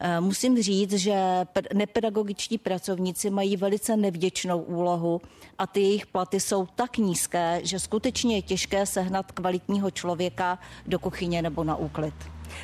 Eh, 0.00 0.20
musím 0.20 0.62
říct, 0.62 0.92
že 0.92 1.46
nepedagogičtí 1.74 2.58
pracovníci 2.58 3.30
mají 3.30 3.56
velice 3.56 3.96
nevděčnou 3.96 4.58
úlohu 4.60 5.20
a 5.58 5.66
ty 5.66 5.80
jejich 5.80 6.06
platy 6.06 6.40
jsou 6.40 6.66
tak 6.66 6.96
nízké, 6.98 7.60
že 7.62 7.78
skutečně 7.78 8.36
je 8.36 8.42
těžké 8.42 8.86
sehnat 8.86 9.32
kvalitního 9.32 9.90
člověka 9.90 10.58
do 10.86 10.98
kuchyně 10.98 11.42
nebo 11.42 11.64
na 11.64 11.76
úklid. 11.76 12.14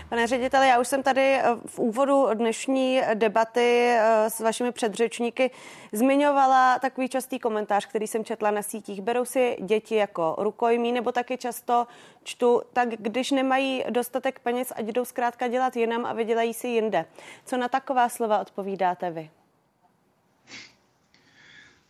Pane 0.09 0.27
řediteli, 0.27 0.69
já 0.69 0.81
už 0.81 0.89
jsem 0.89 1.03
tady 1.03 1.21
eh, 1.21 1.43
v 1.67 1.79
úvodu 1.79 2.27
dnešní 2.35 3.01
debaty 3.15 3.89
eh, 3.89 4.31
s 4.31 4.41
vašimi 4.41 4.73
předřečníky 4.73 5.51
zmiňovala 5.93 6.79
takový 6.79 7.09
častý 7.09 7.39
komentář, 7.39 7.87
který 7.87 8.07
jsem 8.07 8.25
četla 8.25 8.51
na 8.51 8.63
sítích. 8.63 9.01
Berou 9.03 9.25
si 9.25 9.57
děti 9.61 9.95
jako 9.95 10.37
rukojmí, 10.39 10.93
nebo 10.93 11.13
taky 11.13 11.39
často 11.39 11.87
čtu, 12.23 12.63
tak 12.73 12.89
když 12.89 13.31
nemají 13.31 13.85
dostatek 13.91 14.39
peněz, 14.39 14.73
ať 14.77 14.85
jdou 14.85 15.05
zkrátka 15.05 15.49
dělat 15.49 15.77
jinam 15.77 16.07
a 16.07 16.13
vydělají 16.13 16.55
si 16.55 16.69
jinde. 16.69 17.05
Co 17.45 17.57
na 17.57 17.69
taková 17.69 18.09
slova 18.09 18.41
odpovídáte 18.41 19.11
vy? 19.11 19.31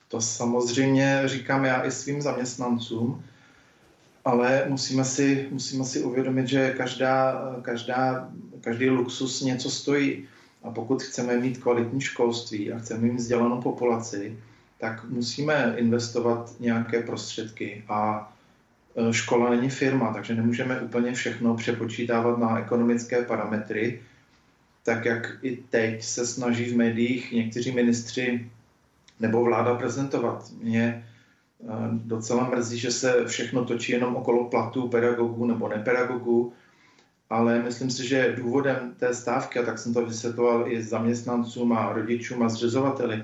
To 0.08 0.20
samozřejmě 0.20 1.22
říkám 1.24 1.64
já 1.64 1.84
i 1.84 1.90
svým 1.90 2.22
zaměstnancům 2.22 3.24
ale 4.24 4.64
musíme 4.68 5.04
si, 5.04 5.48
musíme 5.50 5.84
si 5.84 6.02
uvědomit, 6.02 6.48
že 6.48 6.70
každá, 6.70 7.42
každá, 7.62 8.30
každý 8.60 8.90
luxus 8.90 9.40
něco 9.40 9.70
stojí. 9.70 10.28
A 10.62 10.70
pokud 10.70 11.02
chceme 11.02 11.36
mít 11.36 11.58
kvalitní 11.58 12.00
školství 12.00 12.72
a 12.72 12.78
chceme 12.78 13.00
mít 13.00 13.14
vzdělanou 13.14 13.62
populaci, 13.62 14.38
tak 14.78 15.04
musíme 15.04 15.74
investovat 15.76 16.54
nějaké 16.60 17.02
prostředky. 17.02 17.84
A 17.88 18.32
e, 18.96 19.12
škola 19.12 19.50
není 19.50 19.70
firma, 19.70 20.12
takže 20.12 20.34
nemůžeme 20.34 20.80
úplně 20.80 21.12
všechno 21.12 21.54
přepočítávat 21.56 22.38
na 22.38 22.58
ekonomické 22.58 23.22
parametry, 23.22 24.00
tak 24.82 25.04
jak 25.04 25.32
i 25.42 25.56
teď 25.56 26.02
se 26.02 26.26
snaží 26.26 26.64
v 26.64 26.76
médiích 26.76 27.32
někteří 27.32 27.72
ministři 27.72 28.50
nebo 29.20 29.44
vláda 29.44 29.74
prezentovat. 29.74 30.50
Mě 30.62 31.04
Docela 31.92 32.48
mrzí, 32.48 32.78
že 32.78 32.90
se 32.90 33.24
všechno 33.26 33.64
točí 33.64 33.92
jenom 33.92 34.16
okolo 34.16 34.44
platů 34.44 34.88
pedagogů 34.88 35.46
nebo 35.46 35.68
nepedagogů, 35.68 36.52
ale 37.30 37.62
myslím 37.62 37.90
si, 37.90 38.08
že 38.08 38.34
důvodem 38.36 38.94
té 38.98 39.14
stávky, 39.14 39.58
a 39.58 39.62
tak 39.62 39.78
jsem 39.78 39.94
to 39.94 40.06
vysvětloval 40.06 40.72
i 40.72 40.82
zaměstnancům 40.82 41.72
a 41.72 41.92
rodičům 41.92 42.42
a 42.42 42.48
zřizovateli, 42.48 43.22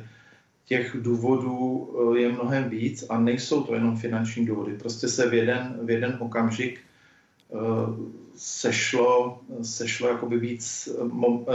těch 0.64 0.97
důvodů 1.01 1.88
eh, 2.14 2.18
je 2.18 2.32
mnohem 2.32 2.68
víc 2.68 3.05
a 3.09 3.18
nejsou 3.18 3.62
to 3.62 3.74
jenom 3.74 3.97
finanční 3.97 4.47
důvody. 4.47 4.78
Prostě 4.78 5.09
se 5.09 5.30
v 5.30 5.34
jeden, 5.34 5.78
v 5.82 5.91
jeden 5.91 6.16
okamžik 6.20 6.80
eh, 6.80 7.57
sešlo, 8.36 9.41
sešlo 9.62 10.09
jakoby 10.09 10.38
víc, 10.38 10.88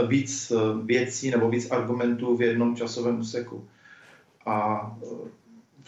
víc 0.08 0.52
věcí 0.84 1.30
nebo 1.30 1.50
víc 1.50 1.70
argumentů 1.70 2.36
v 2.36 2.42
jednom 2.42 2.76
časovém 2.76 3.20
úseku. 3.20 3.64
A 4.46 4.96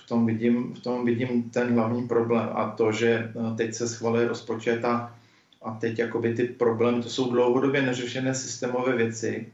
tom 0.09 0.27
vidím, 0.27 0.75
v 0.75 0.81
tom 0.81 1.05
vidím 1.05 1.51
ten 1.51 1.75
hlavní 1.75 2.09
problém 2.09 2.49
a 2.55 2.71
to, 2.71 2.93
že 2.93 3.09
eh, 3.09 3.57
teď 3.57 3.75
se 3.75 3.89
schvaluje 3.89 4.29
rozpočet 4.29 4.85
a, 4.85 5.15
a 5.63 5.75
teď 5.75 5.99
jakoby 5.99 6.35
ty 6.35 6.45
problémy, 6.45 7.03
to 7.03 7.09
jsou 7.09 7.31
dlouhodobě 7.31 7.83
neřešené 7.83 8.35
systémové 8.35 8.97
věci, 8.97 9.53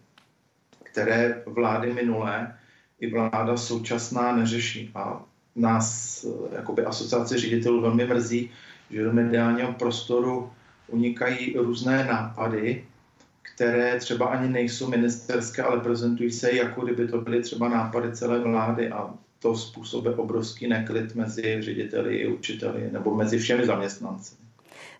které 0.82 1.42
vlády 1.46 1.92
minulé 1.92 2.55
i 3.00 3.11
vláda 3.11 3.57
současná 3.57 4.36
neřeší. 4.36 4.90
A 4.94 5.24
nás 5.57 6.26
jakoby 6.52 6.84
asociace 6.84 7.38
ředitelů 7.38 7.80
velmi 7.80 8.07
mrzí, 8.07 8.50
že 8.90 9.05
do 9.05 9.12
mediálního 9.12 9.72
prostoru 9.72 10.50
unikají 10.88 11.55
různé 11.59 12.05
nápady, 12.05 12.84
které 13.42 13.98
třeba 13.98 14.26
ani 14.26 14.48
nejsou 14.48 14.90
ministerské, 14.90 15.62
ale 15.62 15.80
prezentují 15.80 16.30
se 16.30 16.52
jako 16.52 16.80
kdyby 16.80 17.09
to 17.09 17.20
byly 17.20 17.42
třeba 17.42 17.68
nápady 17.68 18.16
celé 18.16 18.38
vlády 18.38 18.90
a 18.90 19.14
to 19.45 19.57
způsobuje 19.57 20.14
obrovský 20.14 20.68
neklid 20.68 21.14
mezi 21.14 21.62
řediteli 21.62 22.16
i 22.16 22.26
učiteli 22.26 22.90
nebo 22.92 23.14
mezi 23.14 23.38
všemi 23.38 23.66
zaměstnanci. 23.66 24.34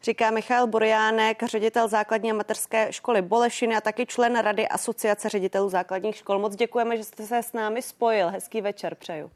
Říká 0.03 0.31
Michal 0.31 0.67
Borjánek, 0.67 1.43
ředitel 1.43 1.89
základní 1.89 2.31
a 2.31 2.35
mateřské 2.35 2.93
školy 2.93 3.23
Bolešiny 3.23 3.77
a 3.77 3.81
taky 3.81 4.07
člen 4.07 4.39
Rady 4.39 4.69
Asociace 4.69 5.29
ředitelů 5.29 5.69
základních 5.69 6.17
škol. 6.17 6.39
Moc 6.39 6.57
děkujeme, 6.57 6.97
že 6.97 7.05
jste 7.05 7.27
se 7.27 7.39
s 7.39 7.53
námi 7.53 7.83
spojil. 7.83 8.29
Hezký 8.29 8.61
večer 8.61 8.95
přeju. 8.95 9.31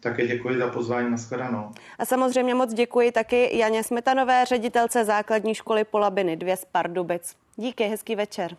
Také 0.00 0.26
děkuji 0.26 0.58
za 0.58 0.68
pozvání, 0.68 1.10
nashledanou. 1.10 1.72
A 1.98 2.04
samozřejmě 2.04 2.54
moc 2.54 2.74
děkuji 2.74 3.12
taky 3.12 3.58
Janě 3.58 3.84
Smetanové, 3.84 4.44
ředitelce 4.44 5.04
základní 5.04 5.54
školy 5.54 5.84
Polabiny 5.84 6.36
2 6.36 6.56
z 6.56 6.64
Pardubic. 6.64 7.36
Díky, 7.56 7.84
hezký 7.84 8.16
večer. 8.16 8.56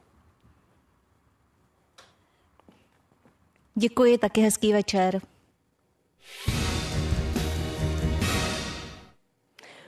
Děkuji, 3.76 4.18
taky 4.18 4.42
hezký 4.42 4.74
večer. 4.74 5.22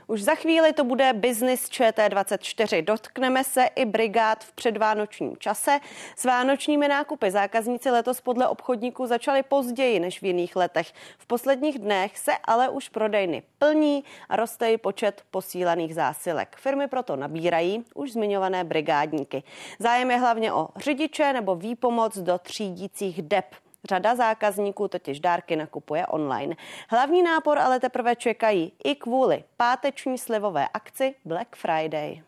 Už 0.08 0.24
za 0.24 0.36
chvíli 0.36 0.74
to 0.74 0.84
bude 0.84 1.14
Business 1.14 1.70
ČT24. 1.70 2.84
Dotkneme 2.84 3.44
se 3.44 3.66
i 3.76 3.86
brigád 3.86 4.44
v 4.44 4.52
předvánočním 4.52 5.38
čase. 5.38 5.80
S 6.16 6.26
vánočními 6.26 6.88
nákupy 6.88 7.32
zákazníci 7.32 7.92
letos 7.92 8.22
podle 8.22 8.48
obchodníků 8.48 9.08
začali 9.08 9.44
později 9.44 10.00
než 10.00 10.22
v 10.22 10.26
jiných 10.26 10.56
letech. 10.56 10.92
V 11.18 11.28
posledních 11.28 11.80
dnech 11.80 12.18
se 12.18 12.32
ale 12.44 12.70
už 12.70 12.90
prodejny 12.90 13.44
plní 13.60 14.04
a 14.30 14.36
roste 14.36 14.72
i 14.72 14.78
počet 14.78 15.24
posílaných 15.32 15.96
zásilek. 15.96 16.56
Firmy 16.60 16.88
proto 16.88 17.16
nabírají 17.16 17.86
už 17.96 18.12
zmiňované 18.12 18.64
brigádníky. 18.64 19.44
Zájem 19.80 20.12
je 20.12 20.18
hlavně 20.18 20.54
o 20.54 20.70
řidiče 20.76 21.34
nebo 21.34 21.56
výpomoc 21.56 22.18
do 22.18 22.38
třídících 22.38 23.22
dep. 23.22 23.46
Řada 23.90 24.16
zákazníků 24.16 24.88
totiž 24.88 25.20
dárky 25.20 25.56
nakupuje 25.56 26.08
online. 26.08 26.56
Hlavní 26.90 27.24
nápor 27.24 27.60
ale 27.60 27.80
teprve 27.80 28.16
čekají 28.16 28.72
i 28.84 28.96
kvůli 28.96 29.44
páteční 29.58 30.18
slivové 30.18 30.68
akci 30.74 31.16
Black 31.26 31.56
Friday. 31.56 32.22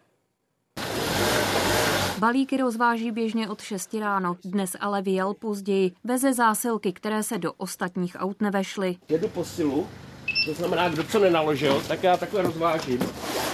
Balíky 2.20 2.58
rozváží 2.58 3.12
běžně 3.12 3.50
od 3.50 3.62
6 3.62 3.94
ráno, 3.94 4.36
dnes 4.46 4.72
ale 4.80 5.02
vyjel 5.02 5.34
později. 5.34 5.92
Veze 6.04 6.34
zásilky, 6.34 6.94
které 6.94 7.24
se 7.24 7.38
do 7.38 7.54
ostatních 7.54 8.16
aut 8.20 8.42
nevešly. 8.42 8.96
Jedu 9.10 9.28
posilu, 9.28 9.88
to 10.46 10.54
znamená, 10.54 10.90
kdo 10.90 11.04
co 11.04 11.20
nenaložil, 11.20 11.82
tak 11.88 12.04
já 12.04 12.18
takhle 12.18 12.42
rozvážím. 12.42 13.00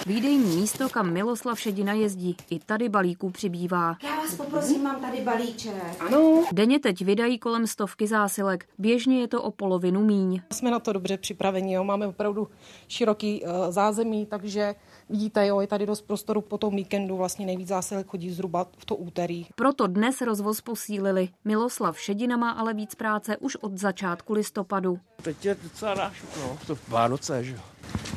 Výdejní 0.05 0.55
místo, 0.55 0.89
kam 0.89 1.13
Miloslav 1.13 1.59
Šedina 1.59 1.93
jezdí. 1.93 2.35
I 2.49 2.59
tady 2.59 2.89
balíků 2.89 3.29
přibývá. 3.29 3.97
Já 4.03 4.15
vás 4.15 4.35
poprosím, 4.35 4.83
mám 4.83 5.01
tady 5.01 5.21
balíček. 5.21 5.73
Ano. 5.99 6.43
Denně 6.51 6.79
teď 6.79 7.05
vydají 7.05 7.39
kolem 7.39 7.67
stovky 7.67 8.07
zásilek. 8.07 8.65
Běžně 8.77 9.19
je 9.19 9.27
to 9.27 9.41
o 9.41 9.51
polovinu 9.51 10.03
míň. 10.03 10.41
Jsme 10.53 10.71
na 10.71 10.79
to 10.79 10.93
dobře 10.93 11.17
připraveni, 11.17 11.73
jo. 11.73 11.83
máme 11.83 12.07
opravdu 12.07 12.47
široký 12.87 13.43
uh, 13.43 13.49
zázemí, 13.69 14.25
takže 14.25 14.75
vidíte, 15.09 15.47
jo, 15.47 15.61
je 15.61 15.67
tady 15.67 15.85
dost 15.85 16.01
prostoru 16.01 16.41
po 16.41 16.57
tom 16.57 16.75
víkendu, 16.75 17.17
vlastně 17.17 17.45
nejvíc 17.45 17.67
zásilek 17.67 18.07
chodí 18.07 18.31
zhruba 18.31 18.67
v 18.77 18.85
to 18.85 18.95
úterý. 18.95 19.45
Proto 19.55 19.87
dnes 19.87 20.21
rozvoz 20.21 20.61
posílili. 20.61 21.29
Miloslav 21.45 21.99
Šedina 21.99 22.37
má 22.37 22.51
ale 22.51 22.73
víc 22.73 22.95
práce 22.95 23.37
už 23.37 23.55
od 23.55 23.77
začátku 23.77 24.33
listopadu. 24.33 24.99
Teď 25.21 25.45
je 25.45 25.57
docela 25.63 25.93
nášup, 25.93 26.29
no, 26.37 26.57
to 26.67 26.77
Vánoce, 26.87 27.43
že 27.43 27.53
jo. 27.53 27.61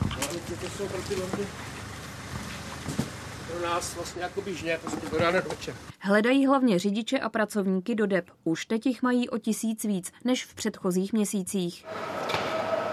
Vánoce 0.08 0.56
to 0.60 0.66
jsou 0.66 0.88
pro 0.88 1.02
ty 1.02 1.46
pro 3.56 3.66
nás 3.66 3.94
vlastně 3.94 4.22
jako 4.22 4.40
běžně, 4.40 4.78
prostě 4.82 5.10
do 5.10 5.18
rána 5.18 5.40
večer. 5.40 5.74
Hledají 6.00 6.46
hlavně 6.46 6.78
řidiče 6.78 7.18
a 7.18 7.28
pracovníky 7.28 7.94
do 7.94 8.06
DEP. 8.06 8.30
Už 8.44 8.66
teď 8.66 8.86
jich 8.86 9.02
mají 9.02 9.28
o 9.28 9.38
tisíc 9.38 9.84
víc 9.84 10.12
než 10.24 10.44
v 10.44 10.54
předchozích 10.54 11.12
měsících. 11.12 11.84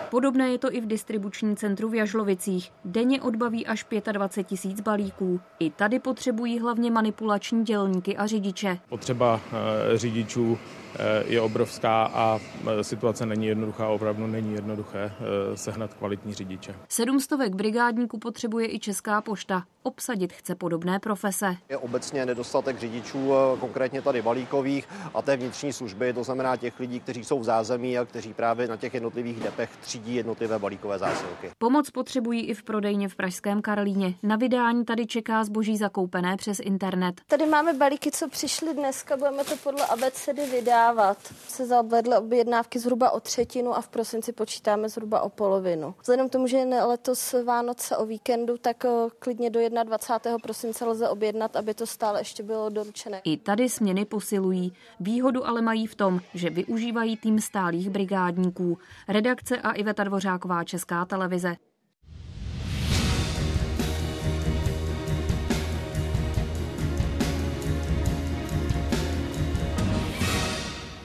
Podobné 0.09 0.49
je 0.49 0.57
to 0.57 0.73
i 0.73 0.81
v 0.81 0.87
distribučním 0.87 1.55
centru 1.55 1.89
v 1.89 1.95
Jažlovicích. 1.95 2.71
Denně 2.85 3.21
odbaví 3.21 3.65
až 3.67 3.85
25 4.11 4.47
tisíc 4.47 4.81
balíků. 4.81 5.39
I 5.59 5.69
tady 5.69 5.99
potřebují 5.99 6.59
hlavně 6.59 6.91
manipulační 6.91 7.63
dělníky 7.63 8.17
a 8.17 8.27
řidiče. 8.27 8.77
Potřeba 8.89 9.41
e, 9.93 9.97
řidičů 9.97 10.57
je 11.25 11.41
obrovská 11.41 12.03
a 12.03 12.39
e, 12.79 12.83
situace 12.83 13.25
není 13.25 13.47
jednoduchá, 13.47 13.87
opravdu 13.87 14.27
není 14.27 14.53
jednoduché 14.53 15.11
sehnat 15.55 15.93
kvalitní 15.93 16.33
řidiče. 16.33 16.75
Sedmstovek 16.89 17.55
brigádníků 17.55 18.19
potřebuje 18.19 18.75
i 18.75 18.79
Česká 18.79 19.21
pošta. 19.21 19.63
Obsadit 19.83 20.33
chce 20.33 20.55
podobné 20.55 20.99
profese. 20.99 21.55
Je 21.69 21.77
obecně 21.77 22.25
nedostatek 22.25 22.79
řidičů, 22.79 23.31
konkrétně 23.59 24.01
tady 24.01 24.21
balíkových 24.21 24.87
a 25.13 25.21
té 25.21 25.37
vnitřní 25.37 25.73
služby, 25.73 26.13
to 26.13 26.23
znamená 26.23 26.57
těch 26.57 26.79
lidí, 26.79 26.99
kteří 26.99 27.23
jsou 27.23 27.39
v 27.39 27.43
zázemí 27.43 27.97
a 27.97 28.05
kteří 28.05 28.33
právě 28.33 28.67
na 28.67 28.77
těch 28.77 28.93
jednotlivých 28.93 29.39
depech 29.39 29.69
třídí 29.81 30.15
jednotlivé 30.15 30.59
balíkové 30.59 30.99
zásilky. 30.99 31.49
Pomoc 31.57 31.89
potřebují 31.89 32.41
i 32.45 32.53
v 32.53 32.63
prodejně 32.63 33.09
v 33.09 33.15
Pražském 33.15 33.61
Karlíně. 33.61 34.13
Na 34.23 34.35
vydání 34.35 34.85
tady 34.85 35.05
čeká 35.05 35.43
zboží 35.43 35.77
zakoupené 35.77 36.37
přes 36.37 36.59
internet. 36.59 37.21
Tady 37.27 37.45
máme 37.45 37.73
balíky, 37.73 38.11
co 38.11 38.29
přišly 38.29 38.73
dneska, 38.73 39.17
budeme 39.17 39.43
to 39.43 39.55
podle 39.63 39.85
abecedy 39.85 40.45
vydávat. 40.45 40.82
Se 41.47 41.65
zavedly 41.65 42.17
objednávky 42.17 42.79
zhruba 42.79 43.11
o 43.11 43.19
třetinu 43.19 43.75
a 43.75 43.81
v 43.81 43.87
prosinci 43.87 44.33
počítáme 44.33 44.89
zhruba 44.89 45.21
o 45.21 45.29
polovinu. 45.29 45.95
Vzhledem 46.01 46.29
k 46.29 46.31
tomu, 46.31 46.47
že 46.47 46.57
je 46.57 46.83
letos 46.83 47.35
Vánoce 47.45 47.97
o 47.97 48.05
víkendu, 48.05 48.57
tak 48.57 48.85
klidně 49.19 49.49
do 49.49 49.59
21. 49.83 50.39
prosince 50.39 50.85
lze 50.85 51.09
objednat, 51.09 51.55
aby 51.55 51.73
to 51.73 51.87
stále 51.87 52.19
ještě 52.21 52.43
bylo 52.43 52.69
doručené. 52.69 53.21
I 53.23 53.37
tady 53.37 53.69
směny 53.69 54.05
posilují. 54.05 54.73
Výhodu 54.99 55.47
ale 55.47 55.61
mají 55.61 55.87
v 55.87 55.95
tom, 55.95 56.19
že 56.33 56.49
využívají 56.49 57.17
tým 57.17 57.41
stálých 57.41 57.89
brigádníků. 57.89 58.77
Redakce 59.07 59.57
a 59.57 59.71
Iveta 59.71 60.03
Dvořáková 60.03 60.63
Česká 60.63 61.05
televize. 61.05 61.55